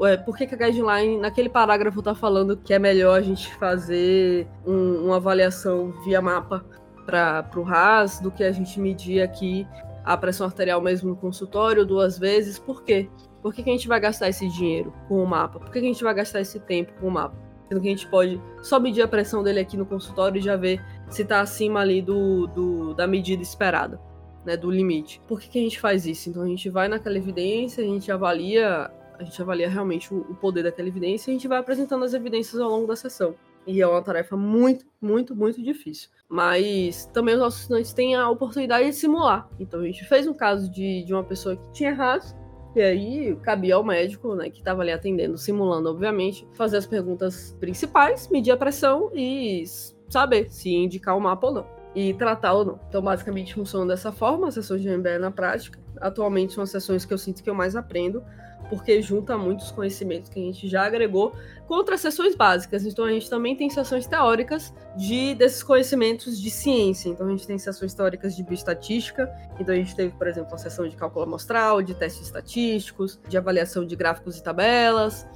Ué, 0.00 0.16
por 0.16 0.36
que, 0.36 0.46
que 0.46 0.54
a 0.54 0.58
guideline, 0.58 1.18
naquele 1.18 1.50
parágrafo, 1.50 1.98
está 1.98 2.14
falando 2.14 2.56
que 2.56 2.72
é 2.72 2.78
melhor 2.78 3.18
a 3.18 3.20
gente 3.20 3.54
fazer 3.56 4.48
um, 4.66 5.06
uma 5.06 5.16
avaliação 5.16 5.92
via 6.04 6.22
mapa 6.22 6.64
para 7.04 7.44
o 7.56 7.62
RAS 7.62 8.18
do 8.20 8.30
que 8.30 8.42
a 8.42 8.50
gente 8.50 8.80
medir 8.80 9.20
aqui 9.20 9.66
a 10.02 10.16
pressão 10.16 10.46
arterial 10.46 10.80
mesmo 10.80 11.10
no 11.10 11.16
consultório 11.16 11.84
duas 11.84 12.18
vezes? 12.18 12.58
Por 12.58 12.82
quê? 12.82 13.10
Por 13.42 13.54
que, 13.54 13.62
que 13.62 13.70
a 13.70 13.72
gente 13.72 13.88
vai 13.88 13.98
gastar 13.98 14.28
esse 14.28 14.48
dinheiro 14.48 14.92
com 15.08 15.22
o 15.22 15.26
mapa? 15.26 15.58
Por 15.58 15.70
que, 15.70 15.80
que 15.80 15.86
a 15.86 15.88
gente 15.88 16.04
vai 16.04 16.14
gastar 16.14 16.40
esse 16.40 16.60
tempo 16.60 16.92
com 17.00 17.08
o 17.08 17.10
mapa? 17.10 17.36
Sendo 17.68 17.80
que 17.80 17.88
a 17.88 17.90
gente 17.90 18.06
pode 18.08 18.40
só 18.62 18.78
medir 18.78 19.02
a 19.02 19.08
pressão 19.08 19.42
dele 19.42 19.60
aqui 19.60 19.76
no 19.76 19.86
consultório 19.86 20.38
e 20.38 20.42
já 20.42 20.56
ver 20.56 20.84
se 21.08 21.22
está 21.22 21.40
acima 21.40 21.80
ali 21.80 22.02
do, 22.02 22.46
do, 22.48 22.94
da 22.94 23.06
medida 23.06 23.42
esperada, 23.42 24.00
né, 24.44 24.56
do 24.56 24.70
limite. 24.70 25.20
Por 25.26 25.40
que, 25.40 25.48
que 25.48 25.58
a 25.58 25.62
gente 25.62 25.80
faz 25.80 26.04
isso? 26.06 26.28
Então 26.28 26.42
a 26.42 26.46
gente 26.46 26.68
vai 26.68 26.88
naquela 26.88 27.16
evidência, 27.16 27.82
a 27.82 27.86
gente 27.86 28.10
avalia, 28.10 28.90
a 29.18 29.22
gente 29.22 29.40
avalia 29.40 29.68
realmente 29.68 30.12
o, 30.12 30.18
o 30.18 30.34
poder 30.34 30.64
daquela 30.64 30.88
evidência 30.88 31.30
e 31.30 31.32
a 31.32 31.34
gente 31.36 31.48
vai 31.48 31.58
apresentando 31.58 32.04
as 32.04 32.12
evidências 32.12 32.60
ao 32.60 32.68
longo 32.68 32.86
da 32.86 32.96
sessão. 32.96 33.34
E 33.66 33.80
é 33.80 33.86
uma 33.86 34.02
tarefa 34.02 34.36
muito, 34.36 34.86
muito, 35.00 35.36
muito 35.36 35.62
difícil. 35.62 36.08
Mas 36.28 37.06
também 37.12 37.34
os 37.34 37.40
nossos 37.40 37.60
estudantes 37.60 37.92
têm 37.92 38.14
a 38.14 38.28
oportunidade 38.28 38.86
de 38.86 38.94
simular. 38.94 39.48
Então 39.58 39.80
a 39.80 39.84
gente 39.84 40.04
fez 40.06 40.26
um 40.26 40.34
caso 40.34 40.70
de, 40.70 41.04
de 41.04 41.12
uma 41.12 41.22
pessoa 41.22 41.56
que 41.56 41.72
tinha 41.72 41.94
RAS, 41.94 42.34
e 42.74 42.80
aí 42.80 43.36
cabia 43.42 43.74
ao 43.74 43.84
médico, 43.84 44.34
né, 44.34 44.48
que 44.48 44.58
estava 44.58 44.82
ali 44.82 44.92
atendendo, 44.92 45.36
simulando, 45.36 45.90
obviamente, 45.90 46.46
fazer 46.52 46.76
as 46.76 46.86
perguntas 46.86 47.56
principais, 47.58 48.28
medir 48.28 48.52
a 48.52 48.56
pressão 48.56 49.10
e 49.14 49.64
saber 50.08 50.50
se 50.50 50.72
indicar 50.72 51.16
o 51.16 51.20
mapa 51.20 51.46
ou 51.46 51.54
não. 51.54 51.66
E 51.94 52.14
tratar 52.14 52.52
ou 52.52 52.64
não. 52.64 52.80
Então, 52.88 53.02
basicamente, 53.02 53.54
funciona 53.54 53.86
dessa 53.86 54.12
forma, 54.12 54.46
as 54.46 54.54
sessões 54.54 54.80
de 54.80 54.96
MBA 54.96 55.18
na 55.18 55.30
prática. 55.30 55.80
Atualmente 56.00 56.52
são 56.52 56.62
as 56.62 56.70
sessões 56.70 57.04
que 57.04 57.12
eu 57.12 57.18
sinto 57.18 57.42
que 57.42 57.50
eu 57.50 57.54
mais 57.54 57.74
aprendo, 57.74 58.22
porque 58.70 59.02
junta 59.02 59.36
muitos 59.36 59.72
conhecimentos 59.72 60.30
que 60.30 60.38
a 60.38 60.42
gente 60.42 60.68
já 60.68 60.86
agregou 60.86 61.34
com 61.66 61.74
outras 61.74 62.00
sessões 62.00 62.36
básicas. 62.36 62.86
Então 62.86 63.04
a 63.04 63.10
gente 63.10 63.28
também 63.28 63.56
tem 63.56 63.68
sessões 63.68 64.06
teóricas 64.06 64.72
de 64.96 65.34
desses 65.34 65.62
conhecimentos 65.62 66.40
de 66.40 66.50
ciência. 66.50 67.08
Então 67.08 67.26
a 67.26 67.30
gente 67.30 67.46
tem 67.46 67.58
sessões 67.58 67.92
teóricas 67.92 68.36
de 68.36 68.44
bioestatística. 68.44 69.28
Então 69.58 69.74
a 69.74 69.76
gente 69.76 69.94
teve, 69.94 70.14
por 70.16 70.28
exemplo, 70.28 70.52
uma 70.52 70.58
sessão 70.58 70.88
de 70.88 70.96
cálculo 70.96 71.24
amostral, 71.24 71.82
de 71.82 71.94
testes 71.94 72.26
estatísticos, 72.26 73.20
de 73.28 73.36
avaliação 73.36 73.84
de 73.84 73.96
gráficos 73.96 74.38
e 74.38 74.42
tabelas, 74.42 75.26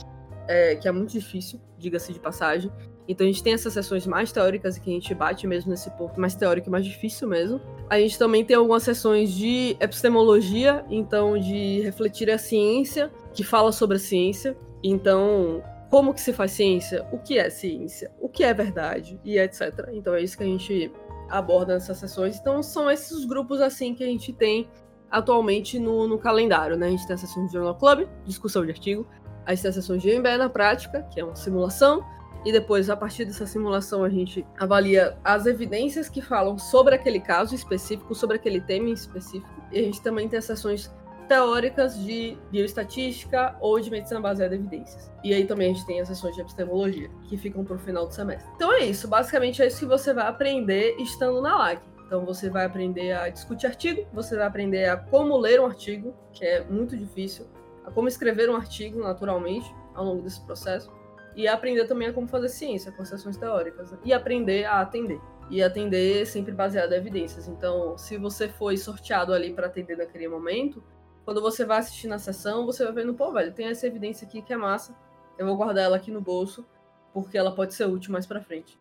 é, 0.47 0.77
que 0.77 0.87
é 0.87 0.93
muito 0.93 1.11
difícil, 1.11 1.61
diga-se 1.77 2.13
de 2.13 2.21
passagem. 2.21 2.71
Então 3.07 3.27
a 3.27 3.31
gente 3.31 3.43
tem 3.43 3.53
essas 3.53 3.73
sessões 3.73 4.07
mais 4.07 4.33
teóricas 4.33 4.79
que 4.79 4.91
a 4.91 4.93
gente 4.93 5.15
bate 5.15 5.47
mesmo 5.47 5.71
nesse 5.71 5.91
ponto 5.91 6.19
mais 6.19 6.35
teórico 6.35 6.69
e 6.69 6.71
mais 6.71 6.85
difícil 6.85 7.29
mesmo. 7.29 7.61
A 7.89 7.99
gente 7.99 8.19
também 8.19 8.45
tem 8.45 8.57
algumas 8.57 8.83
sessões 8.83 9.33
de 9.33 9.77
epistemologia, 9.79 10.85
então 10.89 11.39
de 11.39 11.81
refletir 11.81 12.31
a 12.31 12.39
ciência, 12.39 13.13
que 13.33 13.45
fala 13.45 13.73
sobre 13.73 13.97
a 13.97 14.01
ciência. 14.01 14.57
Então, 14.83 15.63
como 15.91 16.15
que 16.15 16.21
se 16.21 16.33
faz 16.33 16.53
ciência? 16.53 17.07
O 17.13 17.19
que 17.19 17.39
é 17.39 17.51
ciência? 17.51 18.11
O 18.21 18.29
que 18.29 18.43
é 18.43 18.55
verdade? 18.55 19.21
E 19.25 19.39
etc. 19.39 19.91
Então 19.93 20.15
é 20.15 20.23
isso 20.23 20.37
que 20.37 20.43
a 20.43 20.47
gente 20.47 20.91
aborda 21.29 21.75
nessas 21.75 21.99
sessões. 21.99 22.39
Então 22.39 22.63
são 22.63 22.91
esses 22.91 23.13
os 23.13 23.25
grupos 23.25 23.61
assim 23.61 23.95
que 23.95 24.03
a 24.03 24.07
gente 24.07 24.33
tem 24.33 24.69
atualmente 25.11 25.79
no, 25.79 26.09
no 26.09 26.19
calendário, 26.19 26.77
né? 26.77 26.89
A 26.89 26.91
gente 26.91 27.07
tem 27.07 27.15
a 27.15 27.19
sessão 27.19 27.47
de 27.47 27.53
Journal 27.53 27.75
Club, 27.77 28.09
discussão 28.25 28.65
de 28.65 28.73
artigo. 28.73 29.07
A 29.47 29.55
gente 29.55 29.63
tem 29.63 29.71
a 29.71 29.75
sessão 29.75 29.97
de 29.97 30.19
MBA 30.19 30.39
na 30.39 30.49
prática, 30.49 31.03
que 31.13 31.21
é 31.21 31.25
uma 31.25 31.37
simulação 31.37 32.03
e 32.45 32.53
depois, 32.53 32.91
a 32.91 32.97
partir 32.97 33.25
dessa 33.25 33.47
simulação, 33.47 34.05
a 34.05 34.11
gente 34.11 34.47
avalia 34.59 35.17
as 35.25 35.47
evidências 35.47 36.09
que 36.11 36.21
falam 36.21 36.59
sobre 36.59 36.95
aquele 36.95 37.19
caso 37.19 37.55
específico, 37.55 38.15
sobre 38.15 38.37
aquele 38.37 38.61
tema 38.61 38.91
específico. 38.91 39.49
E 39.73 39.79
a 39.79 39.83
gente 39.83 40.03
também 40.03 40.29
tem 40.29 40.39
as 40.39 40.45
sessões 40.45 40.93
teóricas 41.27 41.99
de 41.99 42.37
bioestatística 42.51 43.57
ou 43.61 43.81
de 43.81 43.91
medicina 43.91 44.21
baseada 44.21 44.55
em 44.55 44.59
evidências. 44.59 45.11
E 45.25 45.33
aí 45.33 45.47
também 45.47 45.71
a 45.71 45.75
gente 45.75 45.87
tem 45.87 46.01
as 46.03 46.09
sessões 46.09 46.35
de 46.35 46.43
epistemologia, 46.43 47.11
que 47.31 47.39
ficam 47.39 47.65
para 47.65 47.77
o 47.77 47.79
final 47.79 48.07
do 48.07 48.13
semestre. 48.13 48.51
Então 48.57 48.71
é 48.71 48.81
isso, 48.81 49.09
basicamente 49.09 49.63
é 49.63 49.67
isso 49.67 49.79
que 49.79 49.87
você 49.87 50.13
vai 50.13 50.27
aprender 50.27 50.97
estando 50.99 51.41
na 51.41 51.57
LAC. 51.57 51.83
Então 52.07 52.27
você 52.27 52.51
vai 52.51 52.67
aprender 52.67 53.13
a 53.13 53.31
discutir 53.31 53.67
artigo, 53.67 54.07
você 54.13 54.37
vai 54.37 54.47
aprender 54.47 54.85
a 54.85 54.99
como 54.99 55.39
ler 55.39 55.63
um 55.63 55.65
artigo, 55.65 56.15
que 56.35 56.45
é 56.45 56.63
muito 56.63 56.95
difícil, 56.95 57.47
a 57.87 57.91
como 57.91 58.07
escrever 58.07 58.51
um 58.51 58.57
artigo 58.57 59.01
naturalmente 59.01 59.75
ao 59.95 60.05
longo 60.05 60.23
desse 60.23 60.43
processo 60.43 60.93
e 61.37 61.49
aprender 61.49 61.87
também 61.87 62.09
a 62.09 62.13
como 62.13 62.29
fazer 62.29 62.49
ciência 62.49 62.93
com 62.93 63.05
sessões 63.05 63.37
teóricas. 63.37 63.91
Né? 63.93 63.99
E 64.05 64.13
aprender 64.13 64.65
a 64.65 64.81
atender. 64.81 65.21
E 65.51 65.63
atender 65.63 66.27
sempre 66.27 66.53
baseado 66.53 66.93
em 66.93 66.97
evidências. 66.97 67.49
Então, 67.49 67.99
se 67.99 68.17
você 68.17 68.49
foi 68.49 68.77
sorteado 68.77 69.33
ali 69.33 69.53
para 69.53 69.67
atender 69.67 69.97
naquele 69.97 70.29
momento, 70.29 70.83
quando 71.25 71.41
você 71.41 71.65
vai 71.65 71.79
assistir 71.79 72.07
na 72.07 72.19
sessão, 72.19 72.65
você 72.65 72.85
vai 72.85 72.93
vendo, 72.95 73.15
pô, 73.15 73.33
velho, 73.33 73.53
tem 73.53 73.67
essa 73.67 73.87
evidência 73.87 74.27
aqui 74.27 74.43
que 74.43 74.53
é 74.53 74.57
massa. 74.57 74.97
Eu 75.39 75.47
vou 75.47 75.57
guardar 75.57 75.85
ela 75.85 75.97
aqui 75.97 76.11
no 76.11 76.21
bolso, 76.21 76.65
porque 77.13 77.37
ela 77.37 77.55
pode 77.55 77.75
ser 77.75 77.87
útil 77.87 78.13
mais 78.13 78.27
para 78.27 78.41
frente. 78.41 78.79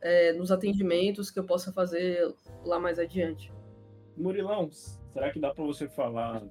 É, 0.00 0.32
nos 0.32 0.50
atendimentos 0.50 1.30
que 1.30 1.38
eu 1.38 1.44
possa 1.44 1.72
fazer 1.72 2.34
lá 2.64 2.78
mais 2.78 2.98
adiante. 2.98 3.52
Murilão, 4.16 4.68
será 5.12 5.30
que 5.30 5.38
dá 5.38 5.54
para 5.54 5.64
você 5.64 5.88
falar 5.88 6.42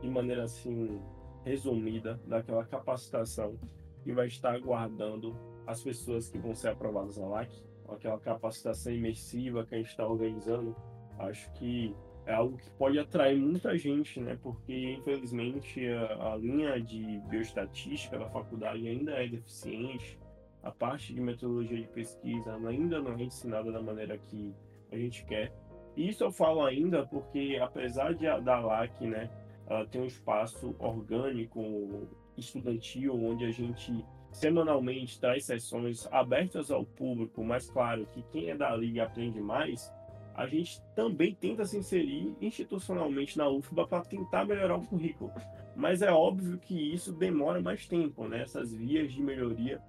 de 0.00 0.08
maneira 0.08 0.44
assim 0.44 1.00
resumida 1.44 2.20
daquela 2.26 2.64
capacitação 2.64 3.56
que 4.02 4.12
vai 4.12 4.26
estar 4.26 4.54
aguardando 4.54 5.36
as 5.66 5.82
pessoas 5.82 6.28
que 6.28 6.38
vão 6.38 6.54
ser 6.54 6.68
aprovadas 6.68 7.18
na 7.18 7.26
LAC, 7.26 7.50
aquela 7.88 8.18
capacitação 8.18 8.92
imersiva 8.92 9.64
que 9.64 9.74
a 9.74 9.78
gente 9.78 9.90
está 9.90 10.06
organizando. 10.06 10.74
Acho 11.18 11.50
que 11.52 11.94
é 12.26 12.34
algo 12.34 12.56
que 12.58 12.70
pode 12.72 12.98
atrair 12.98 13.38
muita 13.38 13.76
gente, 13.76 14.20
né? 14.20 14.38
Porque 14.42 14.92
infelizmente 14.92 15.86
a, 15.88 16.32
a 16.32 16.36
linha 16.36 16.80
de 16.80 17.18
bioestatística 17.28 18.18
da 18.18 18.28
faculdade 18.28 18.86
ainda 18.86 19.12
é 19.12 19.26
deficiente, 19.26 20.18
a 20.62 20.70
parte 20.70 21.14
de 21.14 21.20
metodologia 21.20 21.80
de 21.80 21.88
pesquisa 21.88 22.54
ainda 22.66 23.00
não 23.00 23.12
é 23.12 23.22
ensinada 23.22 23.72
da 23.72 23.80
maneira 23.80 24.18
que 24.18 24.54
a 24.92 24.96
gente 24.96 25.24
quer. 25.24 25.52
E 25.96 26.08
isso 26.08 26.22
eu 26.22 26.30
falo 26.30 26.64
ainda 26.64 27.06
porque, 27.06 27.58
apesar 27.60 28.14
de 28.14 28.26
da 28.42 28.60
LAC, 28.60 29.00
né, 29.06 29.30
ela 29.66 29.86
tem 29.86 30.02
um 30.02 30.06
espaço 30.06 30.74
orgânico 30.78 32.08
estudantil, 32.40 33.14
onde 33.14 33.44
a 33.44 33.50
gente 33.50 34.04
semanalmente 34.30 35.20
traz 35.20 35.44
sessões 35.44 36.06
abertas 36.12 36.70
ao 36.70 36.84
público, 36.84 37.42
mas 37.42 37.68
claro 37.70 38.06
que 38.12 38.22
quem 38.30 38.50
é 38.50 38.56
da 38.56 38.74
liga 38.76 39.04
aprende 39.04 39.40
mais, 39.40 39.92
a 40.34 40.46
gente 40.46 40.80
também 40.94 41.34
tenta 41.34 41.64
se 41.64 41.76
inserir 41.76 42.32
institucionalmente 42.40 43.36
na 43.36 43.48
UFBA 43.48 43.88
para 43.88 44.04
tentar 44.04 44.44
melhorar 44.44 44.76
o 44.76 44.86
currículo. 44.86 45.32
Mas 45.74 46.00
é 46.00 46.12
óbvio 46.12 46.58
que 46.58 46.94
isso 46.94 47.12
demora 47.12 47.60
mais 47.60 47.86
tempo, 47.86 48.28
né? 48.28 48.42
essas 48.42 48.72
vias 48.72 49.12
de 49.12 49.20
melhoria 49.20 49.82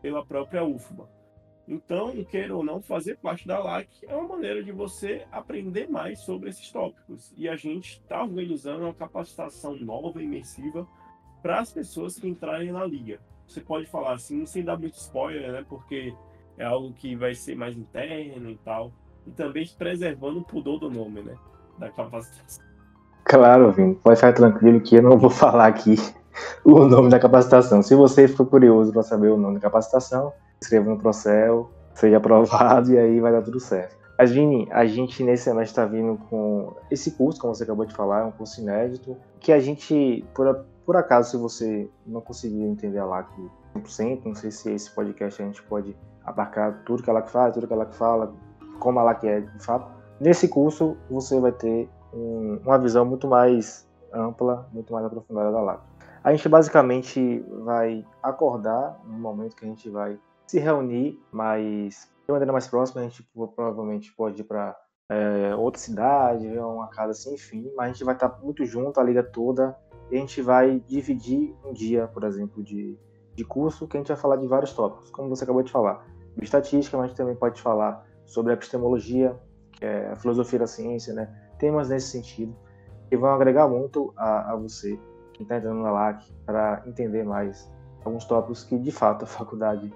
pela 0.00 0.24
própria 0.24 0.64
UFBA. 0.64 1.08
Então, 1.68 2.12
queira 2.24 2.54
ou 2.54 2.62
não, 2.62 2.80
fazer 2.80 3.16
parte 3.16 3.48
da 3.48 3.58
LAC 3.58 3.88
é 4.02 4.14
uma 4.14 4.28
maneira 4.28 4.62
de 4.62 4.70
você 4.70 5.26
aprender 5.32 5.88
mais 5.88 6.20
sobre 6.20 6.50
esses 6.50 6.70
tópicos. 6.70 7.34
E 7.36 7.48
a 7.48 7.56
gente 7.56 8.00
está 8.00 8.22
organizando 8.22 8.84
uma 8.84 8.94
capacitação 8.94 9.74
nova, 9.74 10.22
imersiva, 10.22 10.86
para 11.46 11.60
as 11.60 11.72
pessoas 11.72 12.18
que 12.18 12.28
entrarem 12.28 12.72
na 12.72 12.84
liga. 12.84 13.20
Você 13.46 13.60
pode 13.60 13.86
falar 13.86 14.14
assim, 14.14 14.44
sem 14.44 14.64
dar 14.64 14.76
muito 14.76 14.96
spoiler, 14.96 15.52
né? 15.52 15.64
Porque 15.68 16.12
é 16.58 16.64
algo 16.64 16.92
que 16.92 17.14
vai 17.14 17.36
ser 17.36 17.54
mais 17.54 17.76
interno 17.76 18.50
e 18.50 18.56
tal. 18.64 18.90
E 19.24 19.30
também 19.30 19.64
preservando 19.78 20.40
o 20.40 20.44
pudor 20.44 20.80
do 20.80 20.90
nome, 20.90 21.22
né? 21.22 21.36
Da 21.78 21.88
capacitação. 21.88 22.64
Claro, 23.22 23.70
Vini. 23.70 23.94
Pode 23.94 24.16
ficar 24.16 24.32
tranquilo 24.32 24.80
que 24.80 24.96
eu 24.96 25.02
não 25.02 25.16
vou 25.16 25.30
falar 25.30 25.68
aqui 25.68 25.94
o 26.64 26.84
nome 26.84 27.10
da 27.10 27.20
capacitação. 27.20 27.80
Se 27.80 27.94
você 27.94 28.26
for 28.26 28.46
curioso 28.46 28.92
para 28.92 29.04
saber 29.04 29.28
o 29.28 29.36
nome 29.36 29.54
da 29.54 29.60
capacitação, 29.60 30.32
escreva 30.60 30.90
no 30.90 30.98
Procel, 30.98 31.70
seja 31.94 32.16
aprovado 32.16 32.90
e 32.90 32.98
aí 32.98 33.20
vai 33.20 33.30
dar 33.30 33.42
tudo 33.42 33.60
certo. 33.60 33.94
Mas, 34.18 34.32
Vini, 34.32 34.66
a 34.72 34.84
gente 34.84 35.22
nesse 35.22 35.44
semestre 35.44 35.70
está 35.70 35.84
vindo 35.84 36.18
com 36.28 36.74
esse 36.90 37.12
curso, 37.12 37.40
como 37.40 37.54
você 37.54 37.62
acabou 37.62 37.84
de 37.84 37.94
falar, 37.94 38.22
é 38.22 38.24
um 38.24 38.32
curso 38.32 38.60
inédito, 38.60 39.16
que 39.38 39.52
a 39.52 39.60
gente, 39.60 40.24
por, 40.34 40.64
por 40.86 40.96
acaso, 40.96 41.32
se 41.32 41.36
você 41.36 41.90
não 42.06 42.20
conseguiu 42.20 42.62
entender 42.62 42.98
a 42.98 43.04
LAC 43.04 43.28
100%, 43.74 44.24
não 44.24 44.34
sei 44.36 44.52
se 44.52 44.72
esse 44.72 44.90
podcast 44.94 45.42
a 45.42 45.44
gente 45.44 45.60
pode 45.64 45.96
abarcar 46.24 46.82
tudo 46.86 47.02
que 47.02 47.10
ela 47.10 47.22
faz, 47.22 47.52
tudo 47.52 47.66
que 47.66 47.72
ela 47.72 47.86
fala, 47.86 48.32
como 48.78 49.00
ela 49.00 49.14
quer, 49.14 49.42
de 49.42 49.64
fato. 49.64 49.90
Nesse 50.20 50.48
curso, 50.48 50.96
você 51.10 51.40
vai 51.40 51.50
ter 51.50 51.90
um, 52.14 52.60
uma 52.64 52.78
visão 52.78 53.04
muito 53.04 53.26
mais 53.26 53.86
ampla, 54.12 54.68
muito 54.72 54.92
mais 54.92 55.04
aprofundada 55.04 55.50
da 55.50 55.60
LAC. 55.60 55.80
A 56.22 56.32
gente 56.32 56.48
basicamente 56.48 57.44
vai 57.64 58.04
acordar 58.22 59.00
no 59.04 59.18
momento 59.18 59.56
que 59.56 59.64
a 59.64 59.68
gente 59.68 59.90
vai 59.90 60.18
se 60.46 60.60
reunir, 60.60 61.20
mas 61.32 62.08
de 62.24 62.32
maneira 62.32 62.52
mais 62.52 62.68
próxima, 62.68 63.00
a 63.00 63.04
gente 63.04 63.28
provavelmente 63.34 64.12
pode 64.12 64.40
ir 64.40 64.44
para 64.44 64.76
é, 65.08 65.54
outra 65.54 65.80
cidade, 65.80 66.46
uma 66.58 66.88
casa 66.88 67.12
assim, 67.12 67.34
enfim, 67.34 67.70
mas 67.76 67.90
a 67.90 67.92
gente 67.92 68.04
vai 68.04 68.14
estar 68.14 68.28
muito 68.42 68.64
junto, 68.64 68.98
a 68.98 69.04
liga 69.04 69.22
toda, 69.22 69.76
a 70.10 70.14
gente 70.14 70.40
vai 70.40 70.80
dividir 70.86 71.54
um 71.64 71.72
dia, 71.72 72.06
por 72.06 72.24
exemplo, 72.24 72.62
de, 72.62 72.98
de 73.34 73.44
curso, 73.44 73.86
que 73.86 73.96
a 73.96 74.00
gente 74.00 74.08
vai 74.08 74.16
falar 74.16 74.36
de 74.36 74.46
vários 74.46 74.72
tópicos, 74.72 75.10
como 75.10 75.28
você 75.28 75.44
acabou 75.44 75.62
de 75.62 75.72
falar. 75.72 76.06
De 76.36 76.44
estatística, 76.44 76.96
mas 76.96 77.12
também 77.14 77.34
pode 77.34 77.60
falar 77.60 78.06
sobre 78.24 78.52
epistemologia, 78.52 79.36
que 79.72 79.84
é 79.84 80.10
a 80.12 80.16
filosofia 80.16 80.58
da 80.58 80.66
ciência, 80.66 81.14
né? 81.14 81.34
Temas 81.58 81.88
nesse 81.88 82.08
sentido, 82.08 82.54
que 83.08 83.16
vão 83.16 83.30
agregar 83.30 83.68
muito 83.68 84.12
a, 84.16 84.52
a 84.52 84.56
você, 84.56 84.98
que 85.32 85.42
está 85.42 85.56
entrando 85.56 85.82
na 85.82 85.90
LAC, 85.90 86.30
para 86.44 86.82
entender 86.86 87.24
mais 87.24 87.70
alguns 88.04 88.24
tópicos 88.24 88.64
que, 88.64 88.78
de 88.78 88.92
fato, 88.92 89.24
a 89.24 89.26
faculdade 89.26 89.92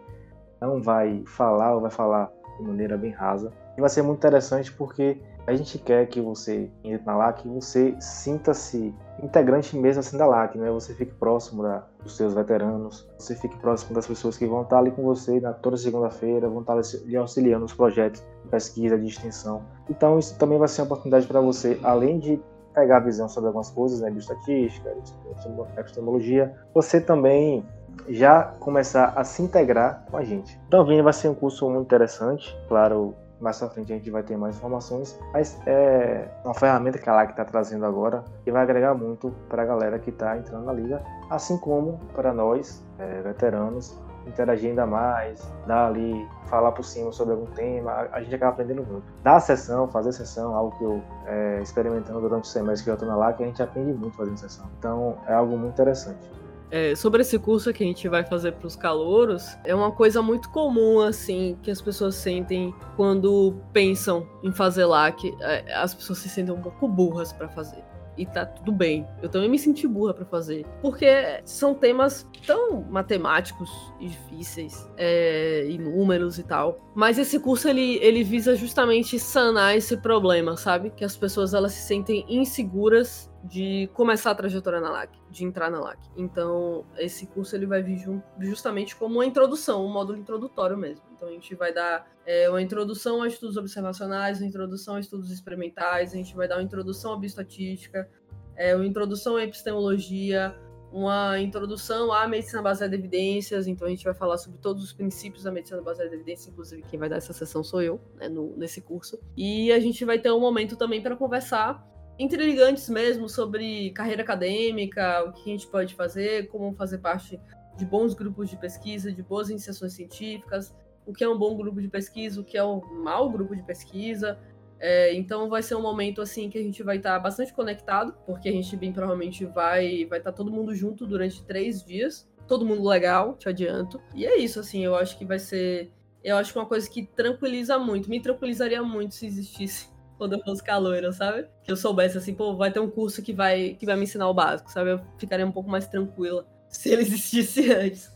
não 0.61 0.82
vai 0.82 1.22
falar 1.26 1.74
ou 1.74 1.80
vai 1.80 1.90
falar 1.90 2.30
de 2.58 2.62
maneira 2.64 2.96
bem 2.96 3.11
rasa. 3.11 3.52
E 3.76 3.80
vai 3.80 3.88
ser 3.88 4.02
muito 4.02 4.18
interessante 4.18 4.72
porque 4.72 5.20
a 5.47 5.55
gente 5.55 5.78
quer 5.78 6.07
que 6.07 6.20
você 6.20 6.70
entre 6.84 7.05
na 7.07 7.16
LAC, 7.16 7.47
você 7.49 7.95
sinta-se 8.01 8.95
integrante 9.22 9.76
mesmo 9.76 10.01
assim 10.01 10.16
da 10.16 10.26
LAC, 10.26 10.57
né? 10.57 10.70
Você 10.70 10.95
fique 10.95 11.12
próximo 11.14 11.62
da, 11.62 11.84
dos 12.03 12.16
seus 12.16 12.34
veteranos, 12.34 13.09
você 13.18 13.34
fique 13.34 13.57
próximo 13.59 13.95
das 13.95 14.07
pessoas 14.07 14.36
que 14.36 14.47
vão 14.47 14.62
estar 14.62 14.78
ali 14.78 14.91
com 14.91 15.03
você 15.03 15.41
na 15.41 15.53
toda 15.53 15.76
segunda-feira, 15.76 16.49
vão 16.49 16.61
estar 16.61 16.76
lhe 17.05 17.16
auxiliando 17.16 17.62
nos 17.62 17.74
projetos 17.74 18.22
de 18.45 18.51
pesquisa, 18.51 18.99
de 18.99 19.07
extensão. 19.07 19.62
Então 19.88 20.18
isso 20.18 20.38
também 20.38 20.59
vai 20.59 20.68
ser 20.68 20.82
uma 20.82 20.86
oportunidade 20.86 21.26
para 21.26 21.41
você, 21.41 21.78
além 21.82 22.18
de 22.18 22.41
pegar 22.74 22.99
a 22.99 23.01
visão 23.01 23.28
sobre 23.28 23.49
algumas 23.49 23.70
coisas, 23.70 24.01
né, 24.01 24.11
de 24.11 24.18
estatística, 24.18 24.95
de 24.95 25.80
epistemologia, 25.80 26.55
você 26.72 27.01
também 27.01 27.64
já 28.09 28.45
começar 28.61 29.12
a 29.16 29.24
se 29.24 29.43
integrar 29.43 30.05
com 30.11 30.16
a 30.16 30.24
gente. 30.24 30.59
Então, 30.66 30.84
Vini 30.84 31.03
vai 31.03 31.12
ser 31.12 31.28
um 31.28 31.34
curso 31.34 31.68
muito 31.68 31.86
interessante, 31.86 32.57
claro, 32.68 33.14
mais 33.41 33.59
pra 33.59 33.68
frente 33.68 33.93
a 33.93 33.97
gente 33.97 34.11
vai 34.11 34.22
ter 34.22 34.36
mais 34.36 34.57
informações, 34.57 35.18
mas 35.32 35.59
é 35.66 36.28
uma 36.45 36.55
ferramenta 36.55 36.99
que 36.99 37.09
a 37.09 37.14
LAC 37.14 37.30
está 37.30 37.45
trazendo 37.45 37.84
agora 37.86 38.24
que 38.45 38.53
vai 38.53 38.62
agregar 38.62 38.95
muito 38.95 39.32
para 39.49 39.62
a 39.62 39.66
galera 39.66 39.99
que 39.99 40.11
está 40.11 40.36
entrando 40.36 40.64
na 40.64 40.72
liga, 40.72 41.03
assim 41.30 41.57
como 41.59 41.99
para 42.14 42.32
nós, 42.32 42.84
é, 42.99 43.22
veteranos, 43.22 43.99
interagir 44.26 44.70
ainda 44.70 44.86
mais, 44.86 45.41
dar 45.66 45.86
ali, 45.86 46.26
falar 46.47 46.72
por 46.72 46.84
cima 46.84 47.12
sobre 47.12 47.34
algum 47.34 47.47
tema, 47.47 48.09
a 48.12 48.20
gente 48.20 48.34
acaba 48.34 48.53
aprendendo 48.53 48.84
muito. 48.84 49.05
Dar 49.22 49.41
sessão, 49.41 49.88
fazer 49.88 50.12
sessão, 50.12 50.55
algo 50.55 50.76
que 50.76 50.84
eu 50.84 51.03
é, 51.26 51.61
experimentando 51.62 52.20
durante 52.20 52.45
o 52.45 52.47
semestre 52.47 52.84
que 52.84 52.91
eu 52.91 52.95
estou 52.95 53.09
na 53.09 53.16
LAC, 53.16 53.43
a 53.43 53.47
gente 53.47 53.62
aprende 53.62 53.93
muito 53.93 54.16
fazendo 54.16 54.38
sessão. 54.38 54.66
Então 54.78 55.16
é 55.26 55.34
algo 55.34 55.57
muito 55.57 55.72
interessante. 55.72 56.39
É, 56.71 56.95
sobre 56.95 57.23
esse 57.23 57.39
curso 57.39 57.73
que 57.73 57.83
a 57.83 57.87
gente 57.87 58.09
vai 58.09 58.25
fazer 58.25 58.53
para 58.53 58.66
os 58.66 58.77
calouros, 58.77 59.57
é 59.64 59.75
uma 59.75 59.91
coisa 59.91 60.23
muito 60.23 60.49
comum, 60.51 61.01
assim, 61.01 61.59
que 61.62 61.71
as 61.71 61.83
pessoas 61.83 62.14
sentem 62.14 62.73
quando 62.97 63.57
pensam 63.73 64.27
em 64.43 64.53
fazer 64.53 64.85
LAC. 64.85 65.25
É, 65.41 65.75
as 65.75 65.95
pessoas 65.95 66.18
se 66.18 66.29
sentem 66.29 66.55
um 66.55 66.61
pouco 66.61 66.87
burras 66.87 67.33
para 67.33 67.49
fazer. 67.49 67.83
E 68.16 68.27
tá 68.27 68.45
tudo 68.45 68.71
bem. 68.71 69.07
Eu 69.23 69.29
também 69.29 69.49
me 69.49 69.59
senti 69.59 69.87
burra 69.89 70.12
para 70.12 70.27
fazer. 70.27 70.66
Porque 70.83 71.07
são 71.45 71.75
temas 71.75 72.29
tão 72.47 72.83
matemáticos 72.83 73.71
e 73.99 74.09
difíceis, 74.09 74.87
é, 74.97 75.64
e 75.66 75.79
números 75.79 76.39
e 76.39 76.43
tal. 76.43 76.79
Mas 76.95 77.18
esse 77.18 77.41
curso, 77.41 77.68
ele, 77.68 77.97
ele 78.03 78.23
visa 78.23 78.55
justamente 78.55 79.18
sanar 79.18 79.77
esse 79.77 79.97
problema, 79.97 80.57
sabe? 80.57 80.91
Que 80.91 81.05
as 81.05 81.16
pessoas, 81.16 81.55
elas 81.55 81.73
se 81.73 81.87
sentem 81.87 82.25
inseguras 82.29 83.30
de 83.45 83.88
começar 83.95 84.32
a 84.32 84.34
trajetória 84.34 84.80
na 84.80 84.91
LAC, 84.91 85.11
de 85.30 85.45
entrar 85.45 85.70
na 85.70 85.80
LAC. 85.80 85.99
Então, 86.16 86.84
esse 86.99 87.26
curso 87.26 87.57
ele 87.57 87.66
vai 87.66 87.82
vir 87.82 88.05
justamente 88.41 88.95
como 88.95 89.16
uma 89.16 89.26
introdução, 89.26 89.84
um 89.84 89.93
módulo 89.93 90.18
introdutório 90.18 90.76
mesmo. 90.76 91.05
Então, 91.14 91.28
a 91.28 91.32
gente 91.32 91.55
vai 91.55 91.72
dar 91.72 92.07
é, 92.26 92.49
uma 92.51 92.61
introdução 92.61 93.22
a 93.22 93.28
estudos 93.28 93.57
observacionais, 93.57 94.41
uma 94.41 94.47
introdução 94.47 94.97
a 94.97 95.01
estudos 95.01 95.30
experimentais, 95.30 96.12
a 96.12 96.16
gente 96.16 96.34
vai 96.34 96.47
dar 96.47 96.57
uma 96.57 96.62
introdução 96.62 97.14
à 97.14 97.16
bioestatística, 97.16 98.09
é, 98.57 98.76
uma 98.76 98.86
introdução 98.86 99.36
à 99.36 99.45
epistemologia, 99.45 100.55
uma 100.93 101.38
introdução 101.38 102.12
à 102.12 102.26
medicina 102.26 102.61
baseada 102.61 102.95
em 102.95 102.99
evidências, 102.99 103.66
então 103.66 103.86
a 103.86 103.91
gente 103.91 104.05
vai 104.05 104.12
falar 104.12 104.36
sobre 104.38 104.59
todos 104.59 104.82
os 104.82 104.93
princípios 104.93 105.45
da 105.45 105.53
medicina 105.53 105.80
baseada 105.80 106.11
em 106.11 106.14
evidências, 106.16 106.49
inclusive 106.49 106.82
quem 106.82 106.99
vai 106.99 107.09
dar 107.09 107.16
essa 107.16 107.32
sessão 107.32 107.62
sou 107.62 107.80
eu, 107.80 108.01
né, 108.16 108.28
no, 108.28 108.57
nesse 108.57 108.80
curso. 108.80 109.18
E 109.36 109.72
a 109.72 109.78
gente 109.78 110.05
vai 110.05 110.18
ter 110.18 110.32
um 110.32 110.41
momento 110.41 110.76
também 110.76 111.01
para 111.01 111.16
conversar 111.16 111.88
intrigantes 112.21 112.87
mesmo 112.91 113.31
sobre 113.31 113.91
carreira 113.93 114.21
acadêmica, 114.21 115.25
o 115.25 115.33
que 115.33 115.49
a 115.49 115.53
gente 115.53 115.66
pode 115.66 115.95
fazer, 115.95 116.49
como 116.49 116.75
fazer 116.75 116.99
parte 116.99 117.41
de 117.79 117.87
bons 117.87 118.12
grupos 118.12 118.51
de 118.51 118.59
pesquisa, 118.59 119.11
de 119.11 119.23
boas 119.23 119.49
iniciações 119.49 119.95
científicas, 119.95 120.77
o 121.07 121.14
que 121.14 121.25
é 121.25 121.29
um 121.29 121.39
bom 121.39 121.57
grupo 121.57 121.81
de 121.81 121.89
pesquisa, 121.89 122.39
o 122.39 122.45
que 122.45 122.59
é 122.59 122.62
um 122.62 122.83
mau 123.03 123.31
grupo 123.31 123.57
de 123.57 123.62
pesquisa. 123.62 124.39
É, 124.79 125.14
então 125.14 125.49
vai 125.49 125.62
ser 125.62 125.77
um 125.77 125.81
momento 125.81 126.21
assim 126.21 126.51
que 126.51 126.59
a 126.59 126.62
gente 126.62 126.83
vai 126.83 126.99
estar 126.99 127.14
tá 127.14 127.18
bastante 127.18 127.55
conectado, 127.55 128.14
porque 128.27 128.51
a 128.51 128.53
gente 128.53 128.77
bem 128.77 128.93
provavelmente 128.93 129.47
vai 129.47 130.05
vai 130.05 130.18
estar 130.18 130.31
tá 130.31 130.33
todo 130.33 130.53
mundo 130.53 130.75
junto 130.75 131.07
durante 131.07 131.43
três 131.45 131.83
dias, 131.83 132.29
todo 132.47 132.66
mundo 132.66 132.87
legal, 132.87 133.35
te 133.35 133.49
adianto. 133.49 133.99
E 134.14 134.27
é 134.27 134.37
isso 134.37 134.61
assim, 134.61 134.85
eu 134.85 134.95
acho 134.95 135.16
que 135.16 135.25
vai 135.25 135.39
ser, 135.39 135.91
eu 136.23 136.37
acho 136.37 136.53
que 136.53 136.59
uma 136.59 136.66
coisa 136.66 136.89
que 136.89 137.07
tranquiliza 137.07 137.79
muito, 137.79 138.11
me 138.11 138.21
tranquilizaria 138.21 138.83
muito 138.83 139.14
se 139.14 139.27
existisse 139.27 139.89
quando 140.21 140.35
eu 140.35 140.43
fosse 140.45 140.62
caloira, 140.62 141.11
sabe? 141.12 141.49
Que 141.62 141.73
eu 141.73 141.77
soubesse 141.77 142.18
assim, 142.18 142.35
pô, 142.35 142.55
vai 142.55 142.71
ter 142.71 142.79
um 142.79 142.91
curso 142.91 143.23
que 143.23 143.33
vai, 143.33 143.73
que 143.73 143.87
vai 143.87 143.97
me 143.97 144.03
ensinar 144.03 144.29
o 144.29 144.35
básico, 144.35 144.71
sabe? 144.71 144.91
Eu 144.91 145.01
ficaria 145.18 145.47
um 145.47 145.51
pouco 145.51 145.71
mais 145.71 145.87
tranquila 145.87 146.47
se 146.68 146.91
ele 146.91 147.01
existisse 147.09 147.73
antes. 147.73 148.14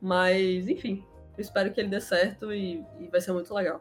Mas, 0.00 0.66
enfim, 0.66 1.04
eu 1.38 1.40
espero 1.40 1.72
que 1.72 1.80
ele 1.80 1.88
dê 1.88 2.00
certo 2.00 2.52
e, 2.52 2.84
e 2.98 3.06
vai 3.06 3.20
ser 3.20 3.32
muito 3.32 3.54
legal. 3.54 3.80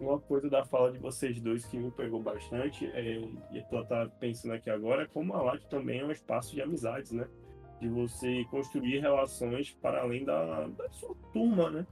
Uma 0.00 0.18
coisa 0.18 0.48
da 0.48 0.64
fala 0.64 0.90
de 0.90 0.98
vocês 0.98 1.38
dois 1.38 1.66
que 1.66 1.76
me 1.76 1.90
pegou 1.90 2.22
bastante, 2.22 2.86
é, 2.86 3.20
e 3.52 3.62
tu 3.68 3.84
tá 3.84 4.08
pensando 4.18 4.54
aqui 4.54 4.70
agora, 4.70 5.02
é 5.02 5.06
como 5.06 5.34
a 5.34 5.42
LAT 5.42 5.64
também 5.64 6.00
é 6.00 6.04
um 6.04 6.10
espaço 6.10 6.54
de 6.54 6.62
amizades, 6.62 7.12
né? 7.12 7.28
De 7.78 7.88
você 7.88 8.42
construir 8.50 9.00
relações 9.00 9.70
para 9.82 10.00
além 10.00 10.24
da, 10.24 10.66
da 10.68 10.88
sua 10.92 11.14
turma, 11.30 11.70
né? 11.70 11.86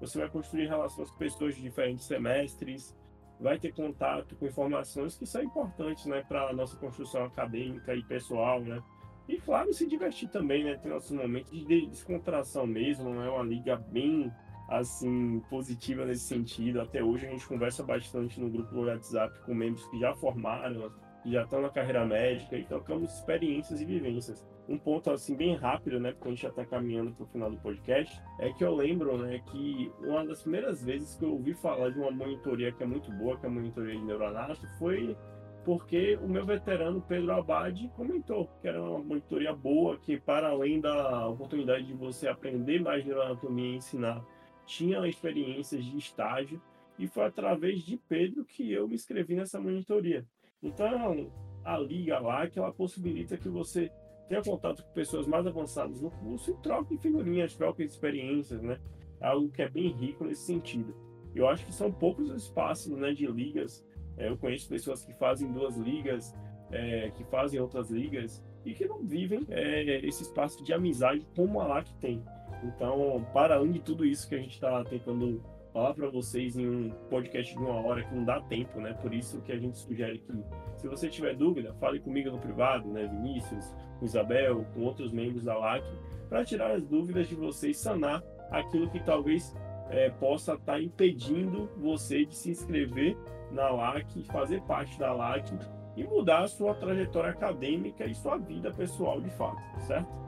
Você 0.00 0.18
vai 0.18 0.30
construir 0.30 0.66
relações 0.66 1.10
com 1.10 1.18
pessoas 1.18 1.54
de 1.54 1.60
diferentes 1.60 2.06
semestres, 2.06 2.96
vai 3.40 3.58
ter 3.58 3.72
contato 3.72 4.34
com 4.36 4.46
informações 4.46 5.16
que 5.16 5.26
são 5.26 5.42
importantes, 5.42 6.06
né, 6.06 6.24
para 6.26 6.48
a 6.48 6.52
nossa 6.52 6.76
construção 6.76 7.24
acadêmica 7.24 7.94
e 7.94 8.02
pessoal, 8.02 8.60
né? 8.60 8.82
E 9.28 9.38
claro, 9.38 9.72
se 9.74 9.86
divertir 9.86 10.28
também, 10.28 10.64
né? 10.64 10.76
Ter 10.76 10.88
nossos 10.88 11.10
momentos 11.10 11.50
de 11.50 11.86
descontração 11.86 12.66
mesmo, 12.66 13.10
é 13.10 13.24
né? 13.24 13.28
uma 13.28 13.42
liga 13.42 13.76
bem 13.76 14.32
assim 14.68 15.40
positiva 15.50 16.04
nesse 16.04 16.24
sentido. 16.24 16.80
Até 16.80 17.02
hoje 17.02 17.26
a 17.26 17.30
gente 17.30 17.46
conversa 17.46 17.82
bastante 17.82 18.40
no 18.40 18.48
grupo 18.48 18.72
do 18.72 18.82
WhatsApp 18.82 19.38
com 19.44 19.54
membros 19.54 19.86
que 19.88 19.98
já 19.98 20.14
formaram, 20.14 20.92
já 21.32 21.42
estão 21.42 21.60
na 21.60 21.70
carreira 21.70 22.04
médica 22.04 22.56
e 22.56 22.64
trocamos 22.64 23.12
experiências 23.12 23.80
e 23.80 23.84
vivências 23.84 24.44
um 24.68 24.78
ponto 24.78 25.10
assim 25.10 25.36
bem 25.36 25.54
rápido, 25.54 26.00
né, 26.00 26.12
porque 26.12 26.28
a 26.28 26.30
gente 26.32 26.42
já 26.42 26.48
está 26.48 26.64
caminhando 26.64 27.12
para 27.12 27.24
o 27.24 27.28
final 27.28 27.50
do 27.50 27.56
podcast, 27.58 28.20
é 28.40 28.52
que 28.52 28.64
eu 28.64 28.74
lembro, 28.74 29.16
né, 29.16 29.40
que 29.50 29.92
uma 30.00 30.26
das 30.26 30.42
primeiras 30.42 30.84
vezes 30.84 31.14
que 31.16 31.24
eu 31.24 31.32
ouvi 31.32 31.54
falar 31.54 31.90
de 31.90 31.98
uma 32.00 32.10
monitoria 32.10 32.72
que 32.72 32.82
é 32.82 32.86
muito 32.86 33.10
boa, 33.12 33.38
que 33.38 33.46
é 33.46 33.48
a 33.48 33.52
monitoria 33.52 33.94
de 33.94 34.04
neuroanálise, 34.04 34.66
foi 34.78 35.16
porque 35.64 36.16
o 36.22 36.28
meu 36.28 36.44
veterano 36.44 37.00
Pedro 37.00 37.32
Abad 37.32 37.88
comentou 37.96 38.48
que 38.60 38.68
era 38.68 38.80
uma 38.80 39.00
monitoria 39.00 39.52
boa, 39.52 39.98
que 39.98 40.18
para 40.18 40.48
além 40.48 40.80
da 40.80 41.28
oportunidade 41.28 41.86
de 41.86 41.92
você 41.92 42.28
aprender 42.28 42.80
mais 42.80 43.04
neuroanatomia 43.04 43.72
e 43.72 43.76
ensinar, 43.76 44.24
tinha 44.64 45.06
experiências 45.06 45.84
de 45.84 45.96
estágio, 45.96 46.60
e 46.98 47.06
foi 47.06 47.24
através 47.24 47.82
de 47.82 47.96
Pedro 48.08 48.44
que 48.44 48.72
eu 48.72 48.88
me 48.88 48.94
inscrevi 48.94 49.34
nessa 49.34 49.60
monitoria. 49.60 50.24
Então, 50.66 51.30
a 51.64 51.78
liga 51.78 52.18
lá 52.18 52.48
que 52.48 52.58
ela 52.58 52.72
possibilita 52.72 53.36
que 53.36 53.48
você 53.48 53.90
tenha 54.28 54.42
contato 54.42 54.82
com 54.82 54.92
pessoas 54.92 55.26
mais 55.26 55.46
avançadas 55.46 56.00
no 56.00 56.10
curso 56.10 56.50
e 56.50 56.54
troque 56.54 56.98
figurinhas, 56.98 57.54
troque 57.54 57.84
experiências, 57.84 58.60
né? 58.60 58.80
É 59.20 59.28
algo 59.28 59.48
que 59.48 59.62
é 59.62 59.68
bem 59.68 59.88
rico 59.92 60.24
nesse 60.24 60.42
sentido. 60.42 60.92
Eu 61.34 61.48
acho 61.48 61.64
que 61.64 61.72
são 61.72 61.92
poucos 61.92 62.30
espaços 62.30 62.96
né, 62.98 63.12
de 63.12 63.26
ligas. 63.26 63.86
É, 64.16 64.28
eu 64.28 64.36
conheço 64.36 64.68
pessoas 64.68 65.04
que 65.04 65.14
fazem 65.14 65.52
duas 65.52 65.76
ligas, 65.76 66.34
é, 66.72 67.10
que 67.10 67.22
fazem 67.24 67.60
outras 67.60 67.90
ligas 67.90 68.44
e 68.64 68.74
que 68.74 68.86
não 68.86 69.04
vivem 69.04 69.46
é, 69.48 70.04
esse 70.04 70.24
espaço 70.24 70.64
de 70.64 70.72
amizade 70.72 71.24
como 71.36 71.60
a 71.60 71.66
LAC 71.66 71.92
tem. 72.00 72.24
Então, 72.64 73.24
para 73.32 73.54
além 73.54 73.72
de 73.72 73.80
tudo 73.80 74.04
isso 74.04 74.28
que 74.28 74.34
a 74.34 74.38
gente 74.38 74.54
está 74.54 74.82
tentando 74.84 75.40
falar 75.76 75.92
para 75.92 76.08
vocês 76.08 76.56
em 76.56 76.66
um 76.66 76.90
podcast 77.10 77.52
de 77.52 77.60
uma 77.60 77.86
hora 77.86 78.02
que 78.02 78.14
não 78.14 78.24
dá 78.24 78.40
tempo, 78.40 78.80
né? 78.80 78.94
Por 78.94 79.12
isso 79.12 79.42
que 79.42 79.52
a 79.52 79.58
gente 79.58 79.76
sugere 79.76 80.20
que, 80.20 80.32
se 80.78 80.88
você 80.88 81.06
tiver 81.06 81.36
dúvida, 81.36 81.74
fale 81.74 82.00
comigo 82.00 82.30
no 82.30 82.38
privado, 82.38 82.88
né? 82.88 83.06
Vinícius, 83.06 83.74
com 83.98 84.06
Isabel, 84.06 84.64
com 84.72 84.84
outros 84.84 85.12
membros 85.12 85.44
da 85.44 85.54
LAC, 85.54 85.84
para 86.30 86.42
tirar 86.46 86.70
as 86.70 86.82
dúvidas 86.82 87.28
de 87.28 87.34
vocês, 87.34 87.76
sanar 87.76 88.22
aquilo 88.50 88.88
que 88.88 89.04
talvez 89.04 89.54
é, 89.90 90.08
possa 90.08 90.54
estar 90.54 90.72
tá 90.72 90.80
impedindo 90.80 91.68
você 91.76 92.24
de 92.24 92.34
se 92.34 92.52
inscrever 92.52 93.14
na 93.52 93.68
LAC, 93.68 94.24
fazer 94.32 94.62
parte 94.62 94.98
da 94.98 95.12
LAC 95.12 95.46
e 95.94 96.04
mudar 96.04 96.44
a 96.44 96.48
sua 96.48 96.74
trajetória 96.74 97.32
acadêmica 97.32 98.06
e 98.06 98.14
sua 98.14 98.38
vida 98.38 98.72
pessoal 98.72 99.20
de 99.20 99.28
fato, 99.28 99.60
certo? 99.80 100.25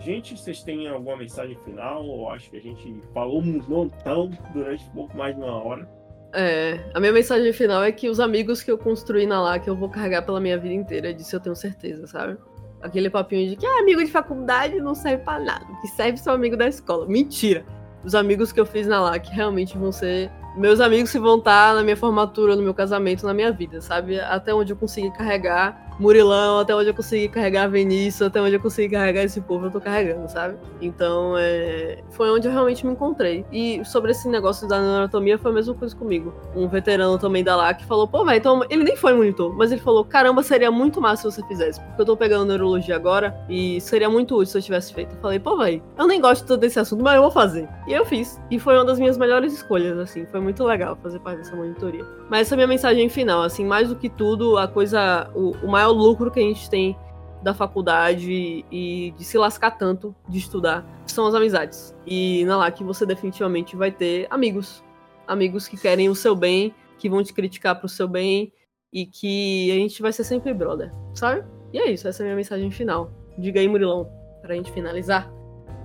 Gente, 0.00 0.36
vocês 0.36 0.62
têm 0.62 0.88
alguma 0.88 1.16
mensagem 1.16 1.56
final? 1.64 2.04
Ou 2.04 2.30
acho 2.30 2.50
que 2.50 2.56
a 2.56 2.60
gente 2.60 3.00
falou 3.12 3.40
um 3.40 3.62
montão 3.68 4.30
durante 4.52 4.84
um 4.88 4.92
pouco 4.92 5.16
mais 5.16 5.34
de 5.34 5.40
uma 5.42 5.62
hora. 5.62 5.88
É, 6.36 6.90
a 6.92 6.98
minha 6.98 7.12
mensagem 7.12 7.52
final 7.52 7.84
é 7.84 7.92
que 7.92 8.08
os 8.08 8.18
amigos 8.18 8.60
que 8.60 8.70
eu 8.70 8.76
construí 8.76 9.24
na 9.24 9.40
LAC 9.40 9.68
eu 9.68 9.76
vou 9.76 9.88
carregar 9.88 10.22
pela 10.22 10.40
minha 10.40 10.58
vida 10.58 10.74
inteira, 10.74 11.14
disso 11.14 11.36
eu 11.36 11.40
tenho 11.40 11.54
certeza, 11.54 12.08
sabe? 12.08 12.36
Aquele 12.82 13.08
papinho 13.08 13.48
de 13.48 13.56
que 13.56 13.64
ah, 13.64 13.78
amigo 13.78 14.04
de 14.04 14.10
faculdade 14.10 14.80
não 14.80 14.96
serve 14.96 15.22
para 15.22 15.38
nada, 15.38 15.64
o 15.64 15.80
que 15.80 15.86
serve 15.88 16.18
são 16.18 16.34
amigo 16.34 16.56
da 16.56 16.66
escola. 16.66 17.06
Mentira! 17.06 17.64
Os 18.04 18.16
amigos 18.16 18.52
que 18.52 18.60
eu 18.60 18.66
fiz 18.66 18.86
na 18.86 19.00
LAC 19.00 19.28
realmente 19.28 19.78
vão 19.78 19.92
ser 19.92 20.28
meus 20.56 20.80
amigos 20.80 21.12
que 21.12 21.18
vão 21.20 21.38
estar 21.38 21.74
na 21.74 21.82
minha 21.84 21.96
formatura, 21.96 22.56
no 22.56 22.62
meu 22.62 22.74
casamento, 22.74 23.24
na 23.24 23.32
minha 23.32 23.52
vida, 23.52 23.80
sabe? 23.80 24.20
Até 24.20 24.52
onde 24.52 24.72
eu 24.72 24.76
conseguir 24.76 25.12
carregar 25.12 25.83
Murilão, 25.98 26.58
até 26.58 26.74
onde 26.74 26.88
eu 26.88 26.94
consegui 26.94 27.28
carregar 27.28 27.68
Vinícius, 27.68 28.22
até 28.22 28.40
onde 28.40 28.54
eu 28.54 28.60
consegui 28.60 28.94
carregar 28.94 29.22
esse 29.22 29.40
povo, 29.40 29.66
eu 29.66 29.70
tô 29.70 29.80
carregando, 29.80 30.28
sabe? 30.28 30.56
Então, 30.80 31.34
é... 31.38 31.98
foi 32.10 32.30
onde 32.30 32.48
eu 32.48 32.52
realmente 32.52 32.84
me 32.86 32.92
encontrei. 32.92 33.44
E 33.52 33.84
sobre 33.84 34.10
esse 34.10 34.28
negócio 34.28 34.66
da 34.66 34.76
anatomia, 34.76 35.38
foi 35.38 35.50
a 35.50 35.54
mesma 35.54 35.74
coisa 35.74 35.94
comigo. 35.94 36.34
Um 36.54 36.68
veterano 36.68 37.18
também 37.18 37.44
da 37.44 37.56
LAC 37.56 37.84
falou, 37.84 38.08
pô, 38.08 38.24
velho, 38.24 38.38
então 38.38 38.64
ele 38.68 38.84
nem 38.84 38.96
foi 38.96 39.14
monitor, 39.14 39.54
mas 39.54 39.70
ele 39.70 39.80
falou, 39.80 40.04
caramba, 40.04 40.42
seria 40.42 40.70
muito 40.70 41.00
massa 41.00 41.30
se 41.30 41.36
você 41.36 41.46
fizesse, 41.46 41.80
porque 41.80 42.02
eu 42.02 42.06
tô 42.06 42.16
pegando 42.16 42.44
neurologia 42.44 42.96
agora 42.96 43.34
e 43.48 43.80
seria 43.80 44.08
muito 44.08 44.34
útil 44.34 44.46
se 44.46 44.58
eu 44.58 44.62
tivesse 44.62 44.92
feito. 44.92 45.14
Eu 45.14 45.20
falei, 45.20 45.38
pô, 45.38 45.56
velho, 45.56 45.82
eu 45.96 46.06
nem 46.06 46.20
gosto 46.20 46.56
desse 46.56 46.78
assunto, 46.78 47.02
mas 47.02 47.16
eu 47.16 47.22
vou 47.22 47.30
fazer. 47.30 47.68
E 47.86 47.92
eu 47.92 48.04
fiz. 48.04 48.40
E 48.50 48.58
foi 48.58 48.74
uma 48.74 48.84
das 48.84 48.98
minhas 48.98 49.16
melhores 49.16 49.52
escolhas, 49.52 49.98
assim, 49.98 50.26
foi 50.26 50.40
muito 50.40 50.64
legal 50.64 50.98
fazer 51.02 51.20
parte 51.20 51.38
dessa 51.38 51.54
monitoria. 51.54 52.04
Mas 52.30 52.42
essa 52.42 52.54
é 52.54 52.56
a 52.56 52.58
minha 52.58 52.68
mensagem 52.68 53.08
final, 53.08 53.42
assim, 53.42 53.64
mais 53.64 53.88
do 53.88 53.96
que 53.96 54.08
tudo, 54.08 54.56
a 54.56 54.66
coisa, 54.66 55.30
o, 55.34 55.52
o 55.62 55.68
maior 55.68 55.90
lucro 55.90 56.30
que 56.30 56.40
a 56.40 56.42
gente 56.42 56.68
tem 56.70 56.96
da 57.42 57.52
faculdade 57.52 58.64
e 58.72 59.14
de 59.16 59.24
se 59.24 59.36
lascar 59.36 59.72
tanto 59.72 60.14
de 60.26 60.38
estudar 60.38 60.84
são 61.06 61.26
as 61.26 61.34
amizades. 61.34 61.94
E 62.06 62.44
na 62.46 62.56
LAC 62.56 62.82
você 62.82 63.04
definitivamente 63.04 63.76
vai 63.76 63.90
ter 63.90 64.26
amigos. 64.30 64.82
Amigos 65.26 65.68
que 65.68 65.76
querem 65.76 66.08
o 66.08 66.14
seu 66.14 66.34
bem, 66.34 66.74
que 66.98 67.08
vão 67.08 67.22
te 67.22 67.34
criticar 67.34 67.78
pro 67.78 67.88
seu 67.88 68.08
bem 68.08 68.50
e 68.92 69.04
que 69.04 69.70
a 69.70 69.74
gente 69.74 70.00
vai 70.00 70.12
ser 70.12 70.24
sempre 70.24 70.54
brother, 70.54 70.90
sabe? 71.12 71.44
E 71.72 71.78
é 71.78 71.90
isso, 71.90 72.08
essa 72.08 72.22
é 72.22 72.24
a 72.24 72.26
minha 72.26 72.36
mensagem 72.36 72.70
final. 72.70 73.10
Diga 73.36 73.60
aí, 73.60 73.68
Murilão, 73.68 74.08
pra 74.40 74.54
gente 74.54 74.72
finalizar. 74.72 75.30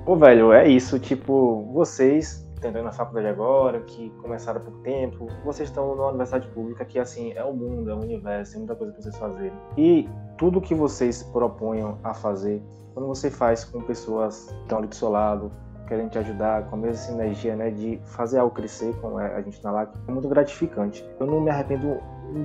Pô, 0.05 0.15
velho, 0.15 0.53
é 0.53 0.67
isso. 0.67 0.99
Tipo, 0.99 1.69
vocês 1.73 2.48
entrando 2.67 2.85
na 2.85 2.91
faculdade 2.91 3.27
agora, 3.27 3.79
que 3.81 4.09
começaram 4.21 4.59
há 4.59 4.63
pouco 4.63 4.79
tempo, 4.79 5.27
vocês 5.45 5.69
estão 5.69 5.95
numa 5.95 6.09
universidade 6.09 6.47
pública 6.49 6.83
que, 6.85 6.99
assim, 6.99 7.31
é 7.33 7.43
o 7.43 7.53
mundo, 7.53 7.89
é 7.89 7.93
o 7.93 7.99
universo, 7.99 8.51
tem 8.51 8.59
muita 8.59 8.75
coisa 8.75 8.93
para 8.93 9.01
vocês 9.01 9.17
fazerem. 9.17 9.57
E 9.77 10.09
tudo 10.37 10.59
que 10.59 10.75
vocês 10.75 11.23
proponham 11.23 11.97
a 12.03 12.13
fazer, 12.13 12.61
quando 12.93 13.07
você 13.07 13.31
faz 13.31 13.63
com 13.63 13.81
pessoas 13.81 14.47
que 14.49 14.61
estão 14.61 14.79
ali 14.79 14.87
do 14.87 14.95
seu 14.95 15.09
lado, 15.09 15.51
querem 15.87 16.07
te 16.07 16.19
ajudar, 16.19 16.69
com 16.69 16.75
a 16.75 16.79
mesma 16.79 16.97
sinergia, 16.97 17.55
né, 17.55 17.71
de 17.71 17.99
fazer 18.05 18.37
algo 18.37 18.53
crescer, 18.53 18.95
como 19.01 19.19
é 19.19 19.35
a 19.35 19.41
gente 19.41 19.61
na 19.63 19.71
LAC, 19.71 19.89
é 20.07 20.11
muito 20.11 20.29
gratificante. 20.29 21.03
Eu 21.19 21.25
não 21.25 21.41
me 21.41 21.49
arrependo 21.49 21.97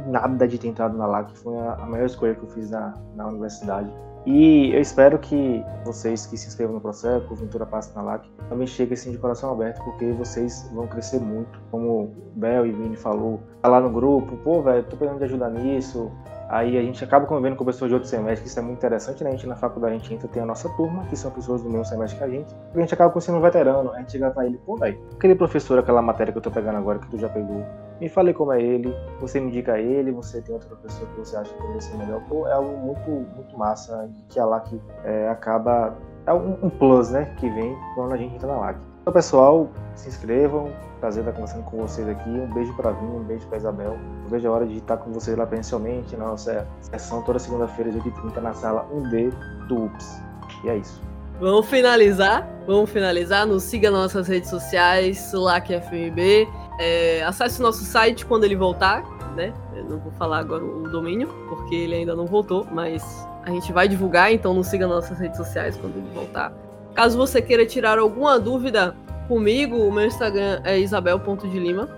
nada 0.07 0.49
de 0.49 0.59
ter 0.59 0.69
entrado 0.69 0.97
na 0.97 1.07
LAC, 1.07 1.37
foi 1.37 1.57
a, 1.59 1.87
melhor 1.87 2.07
escolha 2.07 2.35
que 2.35 2.43
eu 2.43 2.49
fiz 2.49 2.71
na, 2.71 2.95
na 3.15 3.27
universidade. 3.27 3.91
E 4.27 4.73
eu 4.73 4.81
espero 4.81 5.19
que 5.19 5.63
vocês 5.85 6.25
que 6.27 6.37
se 6.37 6.49
inscrevam 6.49 6.75
no 6.75 6.81
processo, 6.81 7.35
Ventura 7.35 7.67
Passa 7.67 7.93
na 7.95 8.03
LAC, 8.03 8.27
também 8.49 8.67
cheguem 8.67 8.95
assim 8.95 9.11
de 9.11 9.19
coração 9.19 9.53
aberto, 9.53 9.85
porque 9.85 10.13
vocês 10.13 10.71
vão 10.73 10.87
crescer 10.87 11.21
muito. 11.21 11.61
Como 11.71 12.15
Bel 12.35 12.67
e 12.67 12.73
Vini 12.73 12.97
falou, 12.97 13.41
tá 13.61 13.69
lá 13.69 13.81
no 13.81 13.91
grupo, 13.91 14.37
pô, 14.39 14.63
velho, 14.63 14.83
tô 14.85 14.97
precisando 14.97 15.19
de 15.19 15.25
ajudar 15.25 15.51
nisso. 15.51 16.11
Aí 16.49 16.79
a 16.79 16.83
gente 16.83 17.03
acaba 17.03 17.27
convivendo 17.27 17.57
com 17.57 17.65
pessoas 17.65 17.89
de 17.89 17.95
outro 17.95 18.09
semestre, 18.09 18.43
que 18.43 18.49
isso 18.49 18.59
é 18.59 18.63
muito 18.63 18.79
interessante, 18.79 19.25
né? 19.25 19.31
A 19.31 19.33
gente 19.33 19.47
na 19.47 19.57
faculdade 19.57 19.95
a 19.95 19.99
gente 19.99 20.15
entra, 20.15 20.29
tem 20.29 20.43
a 20.43 20.47
nossa 20.47 20.69
turma, 20.71 21.05
que 21.07 21.17
são 21.17 21.31
pessoas 21.31 21.63
do 21.63 21.69
mesmo 21.69 21.85
semestre 21.85 22.19
que 22.19 22.25
a 22.25 22.29
gente. 22.29 22.55
E 22.75 22.79
a 22.79 22.81
gente 22.81 22.95
acaba 22.95 23.11
conhecendo 23.11 23.39
um 23.39 23.41
veterano, 23.41 23.93
a 23.93 23.99
gente 23.99 24.13
chega 24.13 24.31
pra 24.31 24.47
ele, 24.47 24.59
pô, 24.65 24.77
velho, 24.77 24.99
aquele 25.15 25.35
professor, 25.35 25.79
aquela 25.79 26.01
matéria 26.01 26.33
que 26.33 26.39
eu 26.39 26.43
tô 26.43 26.51
pegando 26.51 26.77
agora, 26.77 26.99
que 26.99 27.09
tu 27.09 27.19
já 27.19 27.29
pegou, 27.29 27.65
me 28.01 28.09
fale 28.09 28.35
como 28.35 28.53
é 28.53 28.61
ele, 28.61 28.95
você 29.21 29.41
me 29.41 29.49
indica 29.49 29.79
ele, 29.79 30.11
você 30.11 30.41
tem 30.41 30.55
outro 30.55 30.69
professor 30.69 31.07
que 31.09 31.19
você 31.19 31.37
acha 31.37 31.53
que 31.53 31.59
poderia 31.59 31.81
ser 31.81 31.97
melhor. 31.97 32.21
Pô, 32.29 32.47
é 32.47 32.53
algo 32.53 32.77
muito, 32.77 33.11
muito 33.35 33.57
massa 33.57 34.11
que 34.29 34.39
a 34.39 34.45
LAC 34.45 34.81
é, 35.05 35.29
acaba. 35.29 35.97
É 36.27 36.33
um, 36.33 36.59
um, 36.63 36.71
plus, 36.71 37.11
né? 37.11 37.35
Que 37.37 37.49
vem 37.51 37.77
quando 37.95 38.13
a 38.13 38.17
gente 38.17 38.35
entra 38.35 38.49
na 38.49 38.59
LAC. 38.59 38.79
Então, 39.03 39.13
pessoal, 39.13 39.69
se 39.95 40.09
inscrevam. 40.09 40.71
Prazer 40.99 41.21
estar 41.21 41.33
conversando 41.33 41.65
com 41.65 41.77
vocês 41.77 42.09
aqui. 42.09 42.31
Um 42.31 42.53
beijo 42.55 42.75
para 42.77 42.91
Vinho, 42.93 43.17
um 43.17 43.25
beijo 43.25 43.47
para 43.49 43.59
Isabel. 43.59 43.99
Eu 44.25 44.31
vejo 44.31 44.49
a 44.49 44.53
hora 44.53 44.67
de 44.67 44.79
estar 44.79 44.97
com 44.97 45.13
vocês 45.13 45.37
lá 45.37 45.47
presencialmente 45.47 46.17
na 46.17 46.25
nossa 46.25 46.67
sessão 46.81 47.21
toda 47.23 47.39
segunda-feira, 47.39 47.91
dia 47.91 48.01
30, 48.01 48.41
na 48.41 48.55
sala 48.55 48.89
1D 48.91 49.31
do 49.69 49.85
UPS. 49.85 50.23
E 50.65 50.71
é 50.71 50.77
isso. 50.79 51.03
Vamos 51.39 51.67
finalizar. 51.67 52.49
Vamos 52.67 52.89
finalizar. 52.89 53.47
Nos 53.47 53.65
siga 53.65 53.91
nas 53.91 54.01
nossas 54.01 54.29
redes 54.29 54.49
sociais, 54.49 55.33
LACFMB. 55.33 56.49
É, 56.79 57.23
acesse 57.25 57.63
nosso 57.63 57.85
site 57.85 58.27
quando 58.27 58.45
ele 58.45 58.57
voltar, 58.57 59.03
né? 59.35 59.53
Eu 59.75 59.85
não 59.85 59.99
vou 59.99 60.13
falar 60.13 60.39
agora 60.39 60.65
o 60.65 60.89
domínio, 60.89 61.29
porque 61.49 61.75
ele 61.75 61.95
ainda 61.95 62.15
não 62.15 62.27
voltou, 62.27 62.67
mas 62.71 63.27
a 63.45 63.51
gente 63.51 63.73
vai 63.73 63.87
divulgar, 63.87 64.33
então 64.33 64.55
nos 64.55 64.67
siga 64.67 64.87
nas 64.87 64.97
nossas 64.97 65.19
redes 65.19 65.37
sociais 65.37 65.77
quando 65.77 65.97
ele 65.97 66.11
voltar. 66.15 66.53
Caso 66.95 67.17
você 67.17 67.43
queira 67.43 67.67
tirar 67.67 67.99
alguma 67.99 68.39
dúvida 68.39 68.95
comigo, 69.29 69.77
o 69.77 69.93
meu 69.93 70.07
Instagram 70.07 70.61
é 70.65 70.79
isabel.delima. 70.79 71.89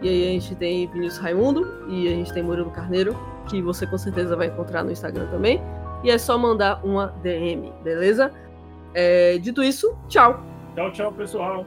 E 0.00 0.08
aí 0.08 0.28
a 0.28 0.32
gente 0.32 0.54
tem 0.54 0.86
Vinícius 0.86 1.18
Raimundo 1.18 1.84
e 1.88 2.06
a 2.06 2.12
gente 2.12 2.32
tem 2.32 2.42
Murilo 2.42 2.70
Carneiro, 2.70 3.16
que 3.48 3.60
você 3.60 3.86
com 3.86 3.98
certeza 3.98 4.36
vai 4.36 4.46
encontrar 4.46 4.84
no 4.84 4.92
Instagram 4.92 5.26
também. 5.26 5.60
E 6.04 6.10
é 6.10 6.18
só 6.18 6.38
mandar 6.38 6.80
uma 6.84 7.08
DM, 7.22 7.72
beleza? 7.82 8.30
É, 8.94 9.38
dito 9.38 9.62
isso, 9.62 9.96
tchau. 10.08 10.40
Tchau, 10.74 10.92
tchau, 10.92 11.12
pessoal. 11.12 11.66